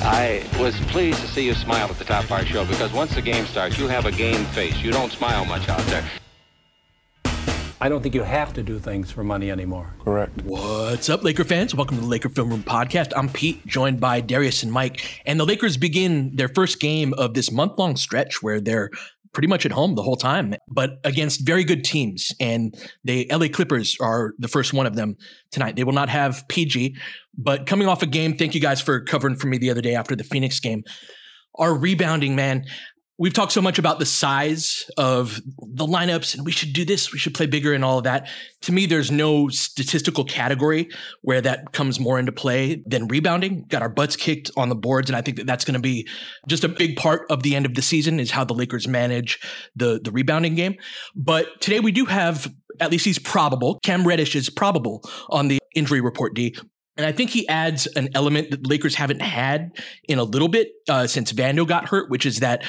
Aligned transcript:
I 0.00 0.44
was 0.60 0.78
pleased 0.82 1.20
to 1.22 1.26
see 1.26 1.44
you 1.44 1.54
smile 1.54 1.88
at 1.88 1.98
the 1.98 2.04
top 2.04 2.22
of 2.24 2.32
our 2.32 2.44
show 2.44 2.64
because 2.64 2.92
once 2.92 3.14
the 3.16 3.22
game 3.22 3.46
starts, 3.46 3.78
you 3.78 3.88
have 3.88 4.06
a 4.06 4.12
game 4.12 4.44
face. 4.46 4.76
You 4.80 4.92
don't 4.92 5.10
smile 5.10 5.44
much 5.44 5.68
out 5.68 5.80
there. 5.86 6.04
I 7.80 7.88
don't 7.88 8.02
think 8.02 8.14
you 8.14 8.22
have 8.22 8.52
to 8.54 8.62
do 8.62 8.78
things 8.78 9.10
for 9.10 9.22
money 9.22 9.50
anymore. 9.50 9.94
Correct. 10.04 10.42
What's 10.42 11.08
up, 11.08 11.22
Laker 11.22 11.44
fans? 11.44 11.74
Welcome 11.74 11.96
to 11.96 12.02
the 12.02 12.08
Laker 12.08 12.28
Film 12.28 12.50
Room 12.50 12.62
Podcast. 12.62 13.12
I'm 13.16 13.28
Pete, 13.28 13.64
joined 13.66 14.00
by 14.00 14.20
Darius 14.20 14.64
and 14.64 14.72
Mike. 14.72 15.22
And 15.26 15.38
the 15.38 15.46
Lakers 15.46 15.76
begin 15.76 16.34
their 16.34 16.48
first 16.48 16.80
game 16.80 17.12
of 17.14 17.34
this 17.34 17.52
month 17.52 17.78
long 17.78 17.94
stretch 17.96 18.42
where 18.42 18.60
they're 18.60 18.90
pretty 19.32 19.48
much 19.48 19.66
at 19.66 19.72
home 19.72 19.94
the 19.94 20.02
whole 20.02 20.16
time, 20.16 20.54
but 20.68 20.98
against 21.04 21.46
very 21.46 21.64
good 21.64 21.84
teams. 21.84 22.32
And 22.40 22.74
the 23.04 23.26
LA 23.30 23.48
Clippers 23.48 23.96
are 24.00 24.34
the 24.38 24.48
first 24.48 24.72
one 24.72 24.86
of 24.86 24.96
them 24.96 25.16
tonight. 25.50 25.76
They 25.76 25.84
will 25.84 25.92
not 25.92 26.08
have 26.08 26.44
PG, 26.48 26.96
but 27.36 27.66
coming 27.66 27.88
off 27.88 28.02
a 28.02 28.06
game, 28.06 28.36
thank 28.36 28.54
you 28.54 28.60
guys 28.60 28.80
for 28.80 29.00
covering 29.00 29.36
for 29.36 29.46
me 29.46 29.58
the 29.58 29.70
other 29.70 29.80
day 29.82 29.94
after 29.94 30.16
the 30.16 30.24
Phoenix 30.24 30.60
game. 30.60 30.84
Our 31.56 31.74
rebounding, 31.74 32.36
man, 32.36 32.64
we've 33.18 33.32
talked 33.32 33.52
so 33.52 33.60
much 33.60 33.78
about 33.78 33.98
the 33.98 34.06
size 34.06 34.88
of 34.96 35.40
the 35.58 35.84
lineups 35.84 36.36
and 36.36 36.46
we 36.46 36.52
should 36.52 36.72
do 36.72 36.84
this, 36.84 37.12
we 37.12 37.18
should 37.18 37.34
play 37.34 37.46
bigger 37.46 37.74
and 37.74 37.84
all 37.84 37.98
of 37.98 38.04
that. 38.04 38.28
To 38.62 38.72
me, 38.72 38.86
there's 38.86 39.10
no 39.10 39.48
statistical 39.48 40.24
category 40.24 40.88
where 41.22 41.40
that 41.40 41.72
comes 41.72 41.98
more 41.98 42.18
into 42.18 42.32
play 42.32 42.82
than 42.86 43.08
rebounding. 43.08 43.64
Got 43.68 43.82
our 43.82 43.88
butts 43.88 44.14
kicked 44.16 44.50
on 44.56 44.68
the 44.68 44.76
boards. 44.76 45.10
And 45.10 45.16
I 45.16 45.22
think 45.22 45.36
that 45.38 45.46
that's 45.46 45.64
going 45.64 45.74
to 45.74 45.80
be 45.80 46.08
just 46.46 46.62
a 46.62 46.68
big 46.68 46.96
part 46.96 47.26
of 47.28 47.42
the 47.42 47.56
end 47.56 47.66
of 47.66 47.74
the 47.74 47.82
season 47.82 48.20
is 48.20 48.30
how 48.30 48.44
the 48.44 48.54
Lakers 48.54 48.86
manage 48.86 49.40
the, 49.74 50.00
the 50.02 50.12
rebounding 50.12 50.54
game. 50.54 50.76
But 51.16 51.60
today 51.60 51.80
we 51.80 51.92
do 51.92 52.04
have, 52.04 52.52
at 52.80 52.92
least 52.92 53.04
he's 53.04 53.18
probable. 53.18 53.80
Cam 53.82 54.06
Reddish 54.06 54.36
is 54.36 54.48
probable 54.48 55.02
on 55.28 55.48
the 55.48 55.58
injury 55.74 56.00
report 56.00 56.34
D. 56.34 56.56
And 56.98 57.06
I 57.06 57.12
think 57.12 57.30
he 57.30 57.48
adds 57.48 57.86
an 57.86 58.08
element 58.16 58.50
that 58.50 58.66
Lakers 58.66 58.96
haven't 58.96 59.22
had 59.22 59.70
in 60.08 60.18
a 60.18 60.24
little 60.24 60.48
bit 60.48 60.72
uh, 60.88 61.06
since 61.06 61.32
Vando 61.32 61.66
got 61.66 61.88
hurt, 61.88 62.10
which 62.10 62.26
is 62.26 62.40
that 62.40 62.64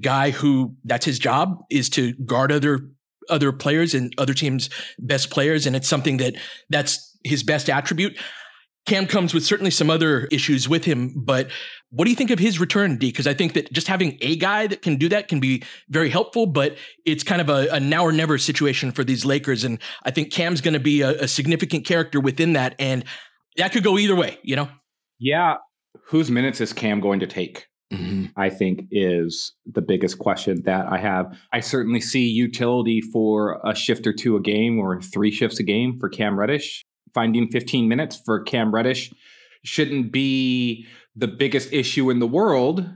guy 0.00 0.30
who 0.30 0.76
that's 0.84 1.06
his 1.06 1.18
job 1.18 1.58
is 1.70 1.88
to 1.90 2.12
guard 2.14 2.52
other 2.52 2.80
other 3.28 3.52
players 3.52 3.94
and 3.94 4.12
other 4.18 4.34
teams' 4.34 4.70
best 4.98 5.30
players, 5.30 5.66
and 5.66 5.76
it's 5.76 5.88
something 5.88 6.16
that 6.18 6.36
that's 6.68 7.16
his 7.24 7.42
best 7.42 7.68
attribute. 7.68 8.18
Cam 8.86 9.06
comes 9.06 9.34
with 9.34 9.44
certainly 9.44 9.70
some 9.70 9.90
other 9.90 10.24
issues 10.32 10.68
with 10.68 10.84
him, 10.84 11.12
but 11.14 11.50
what 11.90 12.06
do 12.06 12.10
you 12.10 12.16
think 12.16 12.30
of 12.30 12.38
his 12.38 12.58
return, 12.58 12.96
D? 12.96 13.08
Because 13.08 13.26
I 13.26 13.34
think 13.34 13.52
that 13.52 13.72
just 13.72 13.88
having 13.88 14.16
a 14.20 14.36
guy 14.36 14.66
that 14.66 14.80
can 14.80 14.96
do 14.96 15.08
that 15.10 15.28
can 15.28 15.38
be 15.38 15.62
very 15.88 16.08
helpful, 16.08 16.46
but 16.46 16.76
it's 17.04 17.22
kind 17.22 17.40
of 17.40 17.48
a, 17.48 17.68
a 17.72 17.78
now 17.78 18.04
or 18.04 18.12
never 18.12 18.38
situation 18.38 18.90
for 18.90 19.04
these 19.04 19.24
Lakers. 19.24 19.64
And 19.64 19.78
I 20.04 20.10
think 20.10 20.32
Cam's 20.32 20.60
going 20.60 20.74
to 20.74 20.80
be 20.80 21.02
a, 21.02 21.10
a 21.22 21.28
significant 21.28 21.84
character 21.84 22.20
within 22.20 22.54
that. 22.54 22.74
And 22.78 23.04
that 23.56 23.72
could 23.72 23.84
go 23.84 23.98
either 23.98 24.16
way, 24.16 24.38
you 24.42 24.56
know? 24.56 24.68
Yeah. 25.18 25.56
Whose 26.06 26.30
minutes 26.30 26.60
is 26.60 26.72
Cam 26.72 27.00
going 27.00 27.20
to 27.20 27.26
take? 27.26 27.66
Mm-hmm. 27.92 28.26
I 28.36 28.50
think 28.50 28.86
is 28.92 29.52
the 29.66 29.82
biggest 29.82 30.18
question 30.20 30.62
that 30.62 30.86
I 30.86 30.98
have. 30.98 31.36
I 31.52 31.58
certainly 31.58 32.00
see 32.00 32.28
utility 32.28 33.00
for 33.00 33.60
a 33.64 33.74
shift 33.74 34.06
or 34.06 34.12
two 34.12 34.36
a 34.36 34.40
game 34.40 34.78
or 34.78 35.00
three 35.00 35.32
shifts 35.32 35.58
a 35.58 35.64
game 35.64 35.98
for 35.98 36.08
Cam 36.08 36.38
Reddish. 36.38 36.84
Finding 37.12 37.48
15 37.48 37.88
minutes 37.88 38.20
for 38.24 38.42
Cam 38.42 38.72
Reddish 38.72 39.12
shouldn't 39.64 40.12
be 40.12 40.86
the 41.16 41.26
biggest 41.26 41.72
issue 41.72 42.10
in 42.10 42.20
the 42.20 42.26
world. 42.28 42.88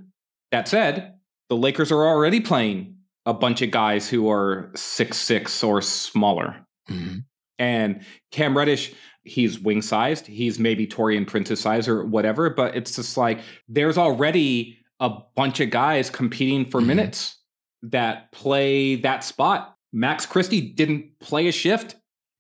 That 0.53 0.69
said, 0.69 1.15
the 1.49 1.57
Lakers 1.57 1.91
are 1.91 2.07
already 2.07 2.41
playing 2.41 2.97
a 3.27 3.35
bunch 3.35 3.63
of 3.63 3.71
guys 3.71 4.09
who 4.09 4.31
are 4.31 4.71
six 4.77 5.17
six 5.17 5.63
or 5.65 5.83
smaller. 5.83 6.57
Mm-hmm. 6.89 7.19
And 7.59 8.05
Cam 8.31 8.57
Reddish, 8.57 8.93
he's 9.23 9.59
wing 9.59 9.83
sized. 9.83 10.27
He's 10.27 10.59
maybe 10.59 10.87
Taurean 10.87 11.27
Prince's 11.27 11.61
size 11.61 11.89
or 11.89 12.05
whatever, 12.05 12.51
but 12.51 12.77
it's 12.77 12.97
just 12.97 13.17
like 13.17 13.41
there's 13.69 13.99
already 13.99 14.79
a 15.05 15.23
bunch 15.37 15.61
of 15.61 15.69
guys 15.69 16.09
competing 16.09 16.65
for 16.65 16.79
mm-hmm. 16.79 16.89
minutes 16.89 17.37
that 17.83 18.33
play 18.33 18.97
that 18.97 19.23
spot. 19.23 19.77
Max 19.93 20.25
Christie 20.25 20.73
didn't 20.73 21.21
play 21.21 21.47
a 21.47 21.53
shift 21.53 21.95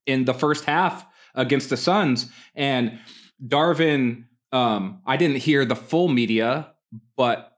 in 0.06 0.24
the 0.24 0.32
first 0.32 0.64
half 0.64 1.06
against 1.34 1.68
the 1.68 1.76
Suns. 1.76 2.30
And 2.54 2.98
Darvin, 3.46 4.24
um, 4.50 5.02
I 5.06 5.18
didn't 5.18 5.36
hear 5.36 5.66
the 5.66 5.76
full 5.76 6.08
media, 6.08 6.72
but 7.16 7.52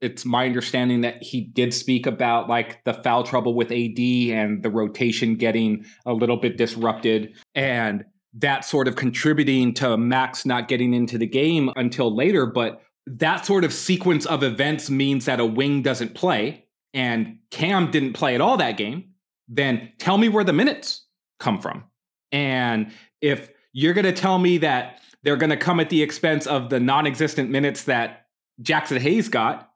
it's 0.00 0.24
my 0.24 0.46
understanding 0.46 1.02
that 1.02 1.22
he 1.22 1.42
did 1.42 1.72
speak 1.72 2.06
about 2.06 2.48
like 2.48 2.82
the 2.84 2.94
foul 2.94 3.22
trouble 3.22 3.54
with 3.54 3.70
AD 3.70 3.98
and 3.98 4.64
the 4.64 4.70
rotation 4.70 5.36
getting 5.36 5.84
a 6.06 6.12
little 6.12 6.38
bit 6.38 6.56
disrupted 6.56 7.34
and 7.54 8.04
that 8.34 8.64
sort 8.64 8.88
of 8.88 8.96
contributing 8.96 9.74
to 9.74 9.96
Max 9.96 10.44
not 10.44 10.68
getting 10.68 10.94
into 10.94 11.18
the 11.18 11.26
game 11.26 11.70
until 11.76 12.14
later. 12.14 12.46
But 12.46 12.80
that 13.18 13.44
sort 13.44 13.64
of 13.64 13.72
sequence 13.72 14.26
of 14.26 14.42
events 14.42 14.88
means 14.88 15.24
that 15.24 15.40
a 15.40 15.44
wing 15.44 15.82
doesn't 15.82 16.14
play 16.14 16.66
and 16.94 17.38
Cam 17.50 17.90
didn't 17.90 18.12
play 18.12 18.34
at 18.34 18.40
all 18.40 18.56
that 18.56 18.76
game, 18.76 19.10
then 19.48 19.92
tell 19.98 20.18
me 20.18 20.28
where 20.28 20.44
the 20.44 20.52
minutes 20.52 21.06
come 21.38 21.60
from. 21.60 21.84
And 22.32 22.92
if 23.20 23.50
you're 23.72 23.94
going 23.94 24.04
to 24.04 24.12
tell 24.12 24.38
me 24.38 24.58
that 24.58 25.00
they're 25.22 25.36
going 25.36 25.50
to 25.50 25.56
come 25.56 25.80
at 25.80 25.90
the 25.90 26.02
expense 26.02 26.46
of 26.46 26.70
the 26.70 26.80
non 26.80 27.06
existent 27.06 27.50
minutes 27.50 27.84
that 27.84 28.26
Jaxson 28.62 28.98
Hayes 28.98 29.28
got, 29.28 29.70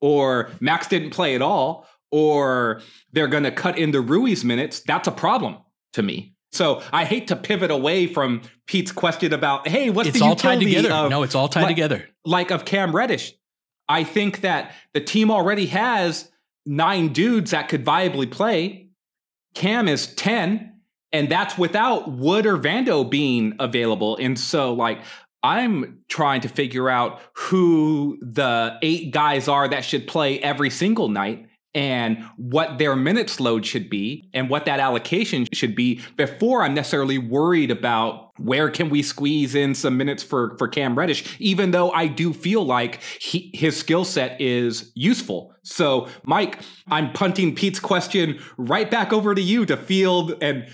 or 0.00 0.50
Max 0.60 0.88
didn't 0.88 1.10
play 1.10 1.34
at 1.34 1.42
all, 1.42 1.86
or 2.10 2.82
they're 3.12 3.28
going 3.28 3.44
to 3.44 3.52
cut 3.52 3.78
into 3.78 4.00
Rui's 4.00 4.44
minutes, 4.44 4.80
that's 4.80 5.08
a 5.08 5.12
problem 5.12 5.58
to 5.92 6.02
me. 6.02 6.31
So 6.52 6.82
I 6.92 7.04
hate 7.04 7.28
to 7.28 7.36
pivot 7.36 7.70
away 7.70 8.06
from 8.06 8.42
Pete's 8.66 8.92
question 8.92 9.32
about, 9.32 9.66
hey, 9.66 9.90
what's 9.90 10.10
it's 10.10 10.18
the 10.18 10.24
all 10.24 10.36
tied 10.36 10.60
together? 10.60 10.90
Of, 10.90 11.10
no, 11.10 11.22
it's 11.22 11.34
all 11.34 11.48
tied 11.48 11.62
like, 11.62 11.70
together. 11.70 12.08
Like 12.24 12.50
of 12.50 12.64
Cam 12.64 12.94
Reddish. 12.94 13.34
I 13.88 14.04
think 14.04 14.42
that 14.42 14.74
the 14.92 15.00
team 15.00 15.30
already 15.30 15.66
has 15.66 16.30
nine 16.66 17.12
dudes 17.12 17.50
that 17.50 17.68
could 17.68 17.84
viably 17.84 18.30
play. 18.30 18.90
Cam 19.54 19.88
is 19.88 20.14
10, 20.14 20.80
and 21.12 21.28
that's 21.28 21.58
without 21.58 22.10
Wood 22.10 22.46
or 22.46 22.58
Vando 22.58 23.08
being 23.08 23.54
available. 23.58 24.16
And 24.16 24.38
so, 24.38 24.72
like, 24.72 25.00
I'm 25.42 26.00
trying 26.08 26.42
to 26.42 26.48
figure 26.48 26.88
out 26.88 27.20
who 27.34 28.18
the 28.22 28.78
eight 28.82 29.10
guys 29.10 29.48
are 29.48 29.68
that 29.68 29.84
should 29.84 30.06
play 30.06 30.38
every 30.38 30.70
single 30.70 31.08
night 31.08 31.46
and 31.74 32.22
what 32.36 32.78
their 32.78 32.94
minutes 32.94 33.40
load 33.40 33.64
should 33.64 33.88
be 33.88 34.28
and 34.34 34.50
what 34.50 34.66
that 34.66 34.78
allocation 34.78 35.46
should 35.52 35.74
be 35.74 36.00
before 36.16 36.62
I'm 36.62 36.74
necessarily 36.74 37.18
worried 37.18 37.70
about 37.70 38.30
where 38.38 38.70
can 38.70 38.90
we 38.90 39.02
squeeze 39.02 39.54
in 39.54 39.74
some 39.74 39.96
minutes 39.96 40.22
for 40.22 40.56
for 40.58 40.68
Cam 40.68 40.98
Reddish 40.98 41.36
even 41.38 41.70
though 41.70 41.90
I 41.90 42.06
do 42.06 42.32
feel 42.32 42.64
like 42.64 43.00
he, 43.20 43.50
his 43.54 43.76
skill 43.76 44.04
set 44.04 44.40
is 44.40 44.92
useful. 44.94 45.54
So 45.64 46.08
Mike, 46.24 46.58
I'm 46.88 47.12
punting 47.12 47.54
Pete's 47.54 47.80
question 47.80 48.40
right 48.58 48.90
back 48.90 49.12
over 49.12 49.34
to 49.34 49.40
you 49.42 49.64
to 49.66 49.76
field 49.76 50.34
and 50.42 50.68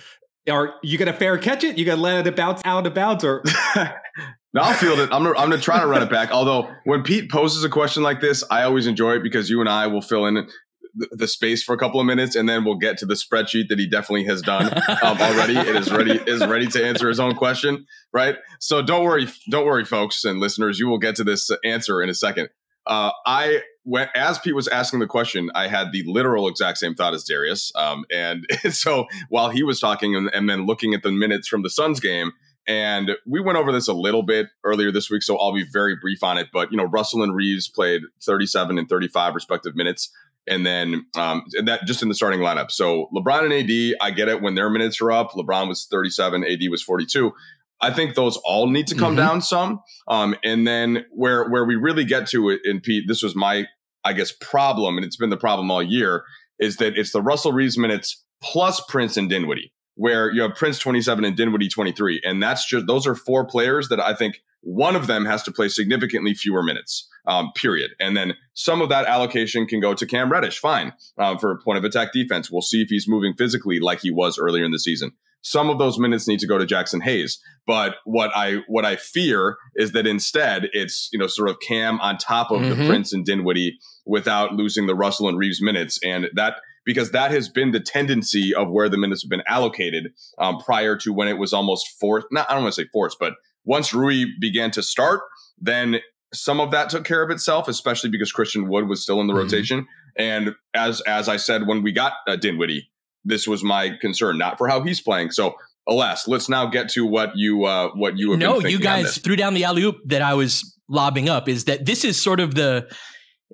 Are 0.50 0.74
you 0.82 0.98
gonna 0.98 1.12
fair 1.12 1.38
catch 1.38 1.62
it? 1.62 1.78
You 1.78 1.84
gonna 1.84 2.00
let 2.00 2.26
it 2.26 2.34
bounce 2.34 2.62
out 2.64 2.86
of 2.86 2.94
bounds, 2.94 3.22
or 3.22 3.44
no? 3.76 4.62
I'll 4.62 4.74
field 4.74 4.98
it. 4.98 5.10
I'm 5.12 5.22
gonna, 5.22 5.38
I'm 5.38 5.50
gonna 5.50 5.58
try 5.58 5.80
to 5.80 5.86
run 5.86 6.02
it 6.02 6.10
back. 6.10 6.30
Although 6.30 6.68
when 6.84 7.02
Pete 7.02 7.30
poses 7.30 7.62
a 7.64 7.68
question 7.68 8.02
like 8.02 8.20
this, 8.20 8.42
I 8.50 8.62
always 8.62 8.86
enjoy 8.86 9.16
it 9.16 9.22
because 9.22 9.50
you 9.50 9.60
and 9.60 9.68
I 9.68 9.86
will 9.88 10.02
fill 10.02 10.26
in 10.26 10.48
the, 10.94 11.28
space 11.28 11.62
for 11.62 11.74
a 11.74 11.78
couple 11.78 12.00
of 12.00 12.06
minutes, 12.06 12.34
and 12.34 12.48
then 12.48 12.64
we'll 12.64 12.78
get 12.78 12.98
to 12.98 13.06
the 13.06 13.14
spreadsheet 13.14 13.68
that 13.68 13.78
he 13.78 13.86
definitely 13.86 14.24
has 14.24 14.42
done 14.42 14.72
um, 15.02 15.18
already. 15.18 15.56
It 15.56 15.76
is 15.76 15.90
ready 15.92 16.12
is 16.26 16.44
ready 16.46 16.66
to 16.68 16.84
answer 16.84 17.08
his 17.08 17.20
own 17.20 17.34
question, 17.34 17.86
right? 18.12 18.36
So 18.60 18.82
don't 18.82 19.04
worry, 19.04 19.28
don't 19.50 19.66
worry, 19.66 19.84
folks 19.84 20.24
and 20.24 20.40
listeners. 20.40 20.78
You 20.78 20.88
will 20.88 20.98
get 20.98 21.16
to 21.16 21.24
this 21.24 21.50
answer 21.64 22.02
in 22.02 22.08
a 22.08 22.14
second. 22.14 22.48
Uh, 22.86 23.10
I 23.26 23.60
went 23.84 24.10
as 24.14 24.38
Pete 24.38 24.54
was 24.54 24.68
asking 24.68 25.00
the 25.00 25.06
question, 25.06 25.50
I 25.54 25.68
had 25.68 25.92
the 25.92 26.02
literal 26.06 26.48
exact 26.48 26.78
same 26.78 26.94
thought 26.94 27.14
as 27.14 27.24
Darius. 27.24 27.70
Um, 27.74 28.04
and, 28.10 28.46
and, 28.64 28.74
so 28.74 29.06
while 29.28 29.50
he 29.50 29.62
was 29.62 29.78
talking 29.78 30.16
and, 30.16 30.30
and, 30.32 30.48
then 30.48 30.66
looking 30.66 30.94
at 30.94 31.02
the 31.02 31.12
minutes 31.12 31.48
from 31.48 31.62
the 31.62 31.70
Suns 31.70 32.00
game, 32.00 32.32
and 32.66 33.12
we 33.26 33.40
went 33.40 33.56
over 33.56 33.72
this 33.72 33.88
a 33.88 33.94
little 33.94 34.22
bit 34.22 34.48
earlier 34.62 34.92
this 34.92 35.10
week, 35.10 35.22
so 35.22 35.38
I'll 35.38 35.54
be 35.54 35.64
very 35.72 35.96
brief 35.96 36.22
on 36.22 36.36
it. 36.36 36.48
But 36.52 36.70
you 36.70 36.76
know, 36.76 36.84
Russell 36.84 37.22
and 37.22 37.34
Reaves 37.34 37.66
played 37.66 38.02
37 38.22 38.76
and 38.76 38.86
35 38.88 39.34
respective 39.34 39.74
minutes, 39.74 40.10
and 40.46 40.64
then 40.64 41.04
um, 41.16 41.42
and 41.54 41.68
that 41.68 41.84
just 41.86 42.02
in 42.02 42.08
the 42.08 42.14
starting 42.14 42.40
lineup. 42.40 42.70
So 42.70 43.08
LeBron 43.14 43.44
and 43.44 43.52
AD, 43.52 43.96
I 44.00 44.10
get 44.10 44.28
it 44.28 44.42
when 44.42 44.54
their 44.54 44.70
minutes 44.70 45.00
are 45.00 45.12
up. 45.12 45.32
LeBron 45.32 45.68
was 45.68 45.86
37, 45.90 46.44
AD 46.44 46.60
was 46.70 46.82
42. 46.82 47.32
I 47.80 47.92
think 47.92 48.14
those 48.14 48.36
all 48.38 48.68
need 48.68 48.88
to 48.88 48.94
come 48.94 49.16
mm-hmm. 49.16 49.28
down 49.28 49.42
some. 49.42 49.80
Um, 50.08 50.34
and 50.42 50.66
then 50.66 51.04
where 51.10 51.48
where 51.48 51.64
we 51.64 51.76
really 51.76 52.04
get 52.04 52.26
to 52.28 52.50
it, 52.50 52.60
and 52.64 52.82
Pete, 52.82 53.04
this 53.06 53.22
was 53.22 53.34
my 53.34 53.66
I 54.04 54.12
guess 54.12 54.32
problem, 54.32 54.96
and 54.96 55.04
it's 55.04 55.16
been 55.16 55.30
the 55.30 55.36
problem 55.36 55.70
all 55.70 55.82
year, 55.82 56.24
is 56.58 56.76
that 56.78 56.96
it's 56.96 57.12
the 57.12 57.22
Russell 57.22 57.52
Reaves 57.52 57.76
minutes 57.76 58.24
plus 58.42 58.80
Prince 58.88 59.16
and 59.16 59.28
Dinwiddie, 59.28 59.72
where 59.98 60.32
you 60.32 60.42
have 60.42 60.54
Prince 60.54 60.78
27 60.78 61.24
and 61.24 61.36
Dinwiddie 61.36 61.68
23, 61.68 62.20
and 62.24 62.40
that's 62.40 62.64
just 62.64 62.86
those 62.86 63.04
are 63.06 63.16
four 63.16 63.44
players 63.44 63.88
that 63.88 63.98
I 63.98 64.14
think 64.14 64.40
one 64.60 64.94
of 64.94 65.08
them 65.08 65.24
has 65.26 65.42
to 65.42 65.52
play 65.52 65.68
significantly 65.68 66.34
fewer 66.34 66.62
minutes. 66.62 67.08
Um, 67.26 67.52
period. 67.54 67.90
And 68.00 68.16
then 68.16 68.34
some 68.54 68.80
of 68.80 68.88
that 68.88 69.04
allocation 69.04 69.66
can 69.66 69.80
go 69.80 69.92
to 69.92 70.06
Cam 70.06 70.32
Reddish, 70.32 70.58
fine, 70.60 70.94
um, 71.18 71.36
for 71.38 71.60
point 71.62 71.76
of 71.76 71.84
attack 71.84 72.14
defense. 72.14 72.50
We'll 72.50 72.62
see 72.62 72.80
if 72.80 72.88
he's 72.88 73.06
moving 73.06 73.34
physically 73.34 73.80
like 73.80 74.00
he 74.00 74.10
was 74.10 74.38
earlier 74.38 74.64
in 74.64 74.70
the 74.70 74.78
season. 74.78 75.12
Some 75.42 75.68
of 75.68 75.78
those 75.78 75.98
minutes 75.98 76.26
need 76.26 76.40
to 76.40 76.46
go 76.46 76.56
to 76.56 76.64
Jaxson 76.64 77.02
Hayes. 77.02 77.38
But 77.66 77.96
what 78.06 78.30
I 78.34 78.62
what 78.66 78.86
I 78.86 78.96
fear 78.96 79.58
is 79.76 79.92
that 79.92 80.06
instead 80.06 80.70
it's 80.72 81.10
you 81.12 81.18
know 81.18 81.26
sort 81.26 81.50
of 81.50 81.58
Cam 81.60 82.00
on 82.00 82.16
top 82.16 82.50
of 82.50 82.62
mm-hmm. 82.62 82.80
the 82.80 82.88
Prince 82.88 83.12
and 83.12 83.26
Dinwiddie 83.26 83.78
without 84.06 84.54
losing 84.54 84.86
the 84.86 84.94
Russell 84.94 85.28
and 85.28 85.36
Reaves 85.36 85.60
minutes, 85.60 86.00
and 86.02 86.28
that 86.34 86.54
because 86.84 87.10
that 87.12 87.30
has 87.30 87.48
been 87.48 87.72
the 87.72 87.80
tendency 87.80 88.54
of 88.54 88.70
where 88.70 88.88
the 88.88 88.98
minutes 88.98 89.22
have 89.22 89.30
been 89.30 89.42
allocated 89.46 90.12
um, 90.38 90.58
prior 90.58 90.96
to 90.98 91.12
when 91.12 91.28
it 91.28 91.38
was 91.38 91.52
almost 91.52 91.88
forced. 92.00 92.26
Not 92.30 92.50
I 92.50 92.54
don't 92.54 92.62
want 92.62 92.74
to 92.74 92.82
say 92.82 92.88
forced, 92.92 93.18
but 93.18 93.34
once 93.64 93.92
Rui 93.92 94.24
began 94.40 94.70
to 94.72 94.82
start, 94.82 95.20
then 95.60 96.00
some 96.32 96.60
of 96.60 96.70
that 96.70 96.90
took 96.90 97.04
care 97.04 97.22
of 97.22 97.30
itself, 97.30 97.68
especially 97.68 98.10
because 98.10 98.32
Christian 98.32 98.68
Wood 98.68 98.88
was 98.88 99.02
still 99.02 99.20
in 99.20 99.26
the 99.26 99.32
mm-hmm. 99.32 99.42
rotation. 99.42 99.86
And 100.16 100.54
as 100.74 101.00
as 101.02 101.28
I 101.28 101.36
said 101.36 101.66
when 101.66 101.82
we 101.82 101.92
got 101.92 102.14
uh, 102.26 102.36
Dinwiddie, 102.36 102.90
this 103.24 103.46
was 103.46 103.62
my 103.62 103.90
concern, 104.00 104.38
not 104.38 104.58
for 104.58 104.68
how 104.68 104.82
he's 104.82 105.00
playing. 105.00 105.30
So, 105.30 105.56
alas, 105.86 106.26
let's 106.26 106.48
now 106.48 106.66
get 106.66 106.88
to 106.90 107.06
what 107.06 107.32
you 107.36 107.64
uh, 107.64 107.90
what 107.94 108.18
you 108.18 108.32
have. 108.32 108.40
No, 108.40 108.60
you 108.60 108.78
guys 108.78 109.18
threw 109.18 109.36
down 109.36 109.54
the 109.54 109.64
alley 109.64 109.82
oop 109.82 109.96
that 110.06 110.22
I 110.22 110.34
was 110.34 110.76
lobbing 110.88 111.28
up. 111.28 111.48
Is 111.48 111.64
that 111.64 111.86
this 111.86 112.04
is 112.04 112.20
sort 112.20 112.40
of 112.40 112.54
the 112.54 112.90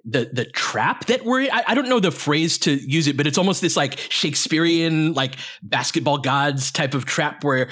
the 0.05 0.29
the 0.33 0.45
trap 0.45 1.07
that 1.07 1.25
we're 1.25 1.43
I, 1.51 1.63
I, 1.69 1.75
don't 1.75 1.89
know 1.89 2.01
the 2.01 2.11
phrase 2.11 2.59
to 2.59 2.73
use 2.73 3.07
it, 3.07 3.17
but 3.17 3.27
it's 3.27 3.39
almost 3.39 3.61
this 3.61 3.77
like 3.77 3.99
Shakespearean 3.99 5.15
like 5.15 5.37
basketball 5.63 6.19
gods 6.19 6.71
type 6.73 6.95
of 6.95 7.05
trap 7.05 7.45
where 7.45 7.71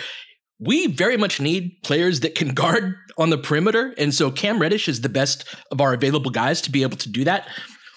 we 0.59 0.87
very 0.87 1.17
much 1.17 1.41
need 1.41 1.77
players 1.83 2.21
that 2.21 2.35
can 2.35 2.55
guard 2.55 2.95
on 3.19 3.31
the 3.31 3.39
perimeter. 3.39 3.95
And 3.99 4.15
so 4.15 4.31
Cam 4.31 4.61
Reddish 4.61 4.89
is 4.89 5.01
the 5.01 5.09
best 5.09 5.45
of 5.71 5.81
our 5.81 5.93
available 5.93 6.31
guys 6.31 6.61
to 6.63 6.71
be 6.71 6.83
able 6.83 6.97
to 6.99 7.11
do 7.11 7.25
that. 7.25 7.49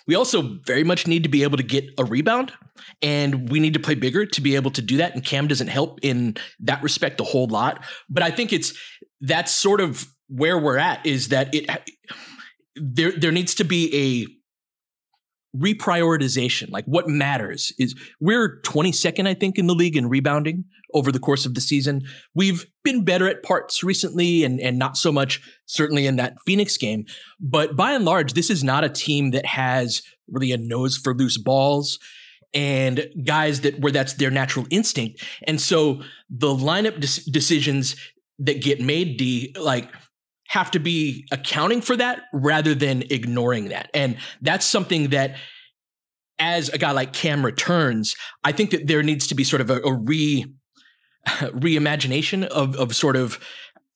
We 0.07 0.15
also 0.15 0.57
very 0.65 0.83
much 0.83 1.07
need 1.07 1.23
to 1.23 1.29
be 1.29 1.43
able 1.43 1.57
to 1.57 1.63
get 1.63 1.85
a 1.97 2.03
rebound 2.03 2.53
and 3.01 3.49
we 3.49 3.59
need 3.59 3.73
to 3.73 3.79
play 3.79 3.95
bigger 3.95 4.25
to 4.25 4.41
be 4.41 4.55
able 4.55 4.71
to 4.71 4.81
do 4.81 4.97
that. 4.97 5.13
And 5.13 5.23
Cam 5.23 5.47
doesn't 5.47 5.67
help 5.67 5.99
in 6.01 6.37
that 6.59 6.83
respect 6.83 7.21
a 7.21 7.23
whole 7.23 7.47
lot. 7.47 7.83
But 8.09 8.23
I 8.23 8.31
think 8.31 8.53
it's 8.53 8.77
that's 9.21 9.51
sort 9.51 9.81
of 9.81 10.07
where 10.27 10.57
we're 10.57 10.77
at 10.77 11.05
is 11.05 11.29
that 11.29 11.53
it 11.53 11.69
there 12.75 13.11
there 13.11 13.31
needs 13.31 13.55
to 13.55 13.63
be 13.63 13.89
a 13.95 14.27
reprioritization. 15.55 16.69
Like 16.69 16.85
what 16.85 17.07
matters 17.07 17.71
is 17.79 17.95
we're 18.19 18.61
22nd, 18.61 19.27
I 19.27 19.33
think, 19.33 19.57
in 19.57 19.67
the 19.67 19.75
league 19.75 19.95
in 19.95 20.09
rebounding 20.09 20.65
over 20.93 21.11
the 21.11 21.19
course 21.19 21.45
of 21.45 21.53
the 21.53 21.61
season. 21.61 22.01
We've 22.33 22.65
been 22.83 23.03
better 23.03 23.27
at 23.27 23.43
parts 23.43 23.83
recently 23.83 24.43
and, 24.43 24.59
and 24.59 24.77
not 24.77 24.97
so 24.97 25.11
much 25.11 25.41
certainly 25.65 26.07
in 26.07 26.17
that 26.17 26.35
Phoenix 26.45 26.77
game. 26.77 27.05
But 27.39 27.75
by 27.75 27.93
and 27.93 28.05
large, 28.05 28.33
this 28.33 28.49
is 28.49 28.63
not 28.63 28.83
a 28.83 28.89
team 28.89 29.31
that 29.31 29.45
has 29.45 30.01
really 30.27 30.51
a 30.51 30.57
nose 30.57 30.97
for 30.97 31.13
loose 31.13 31.37
balls 31.37 31.99
and 32.53 33.07
guys 33.25 33.61
that 33.61 33.79
where 33.79 33.91
that's 33.91 34.13
their 34.13 34.31
natural 34.31 34.65
instinct. 34.69 35.23
And 35.43 35.59
so 35.59 36.01
the 36.29 36.47
lineup 36.47 36.99
de- 36.99 37.31
decisions 37.31 37.95
that 38.39 38.61
get 38.61 38.81
made, 38.81 39.17
D, 39.17 39.53
like 39.59 39.89
have 40.47 40.71
to 40.71 40.79
be 40.79 41.25
accounting 41.31 41.81
for 41.81 41.97
that 41.97 42.23
rather 42.33 42.75
than 42.75 43.03
ignoring 43.09 43.69
that. 43.69 43.89
And 43.93 44.17
that's 44.41 44.65
something 44.65 45.09
that 45.09 45.35
as 46.37 46.69
a 46.69 46.77
guy 46.77 46.91
like 46.91 47.13
Cam 47.13 47.45
returns, 47.45 48.15
I 48.43 48.51
think 48.51 48.71
that 48.71 48.87
there 48.87 49.03
needs 49.03 49.27
to 49.27 49.35
be 49.35 49.43
sort 49.43 49.61
of 49.61 49.69
a, 49.69 49.81
a 49.81 49.93
re 49.93 50.45
reimagination 51.27 52.45
of 52.45 52.75
of 52.75 52.95
sort 52.95 53.15
of 53.15 53.39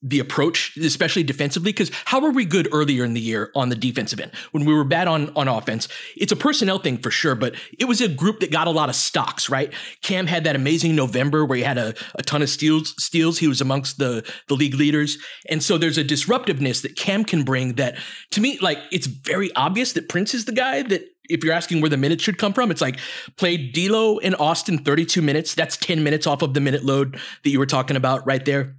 the 0.01 0.19
approach, 0.19 0.78
especially 0.78 1.24
defensively, 1.24 1.72
because 1.72 1.92
how 2.06 2.22
were 2.22 2.31
we 2.31 2.46
good 2.46 2.69
earlier 2.72 3.04
in 3.04 3.13
the 3.13 3.19
year 3.19 3.51
on 3.54 3.69
the 3.69 3.75
defensive 3.75 4.19
end 4.19 4.31
when 4.51 4.63
we 4.63 4.74
were 4.74 4.86
bad 4.86 5.07
on 5.07 5.30
on 5.36 5.48
offense? 5.48 5.88
It's 6.16 6.31
a 6.31 6.38
personnel 6.38 6.80
thing 6.80 6.98
for 6.98 7.12
sure, 7.12 7.36
but 7.36 7.56
it 7.78 7.86
was 7.86 8.00
a 8.00 8.07
group 8.07 8.40
that 8.40 8.51
got 8.51 8.68
a 8.68 8.72
lot 8.72 8.90
of 8.90 8.96
stocks, 8.96 9.50
right? 9.50 9.74
Cam 10.01 10.28
had 10.28 10.46
that 10.46 10.56
amazing 10.56 10.96
November 10.96 11.46
where 11.46 11.57
he 11.57 11.63
had 11.63 11.78
a, 11.78 11.94
a 12.16 12.24
ton 12.24 12.42
of 12.42 12.50
steals. 12.50 12.96
Steals. 13.01 13.40
He 13.40 13.48
was 13.48 13.60
amongst 13.60 13.98
the 13.98 14.30
the 14.48 14.56
league 14.56 14.75
leaders, 14.75 15.18
and 15.50 15.62
so 15.62 15.78
there's 15.78 15.98
a 15.98 16.04
disruptiveness 16.04 16.81
that 16.81 16.96
Cam 16.96 17.25
can 17.25 17.44
bring. 17.44 17.74
That 17.74 17.98
to 18.31 18.42
me, 18.42 18.57
like 18.62 18.80
it's 18.92 19.07
very 19.07 19.54
obvious 19.56 19.94
that 19.94 20.07
Prince 20.07 20.34
is 20.34 20.46
the 20.46 20.54
guy 20.54 20.81
that. 20.84 21.04
If 21.31 21.44
you're 21.44 21.54
asking 21.54 21.81
where 21.81 21.92
the 21.92 21.96
minutes 21.96 22.24
should 22.24 22.40
come 22.40 22.54
from, 22.54 22.72
it's 22.72 22.81
like 22.81 22.98
played 23.38 23.72
D'Lo 23.72 24.18
and 24.18 24.36
Austin 24.40 24.80
32 24.80 25.22
minutes. 25.22 25.54
That's 25.54 25.78
10 25.78 26.04
minutes 26.04 26.25
off 26.25 26.42
of 26.42 26.56
the 26.56 26.60
minute 26.60 26.84
load 26.84 27.19
that 27.44 27.51
you 27.51 27.60
were 27.60 27.68
talking 27.68 27.96
about 27.96 28.25
right 28.25 28.44
there 28.44 28.74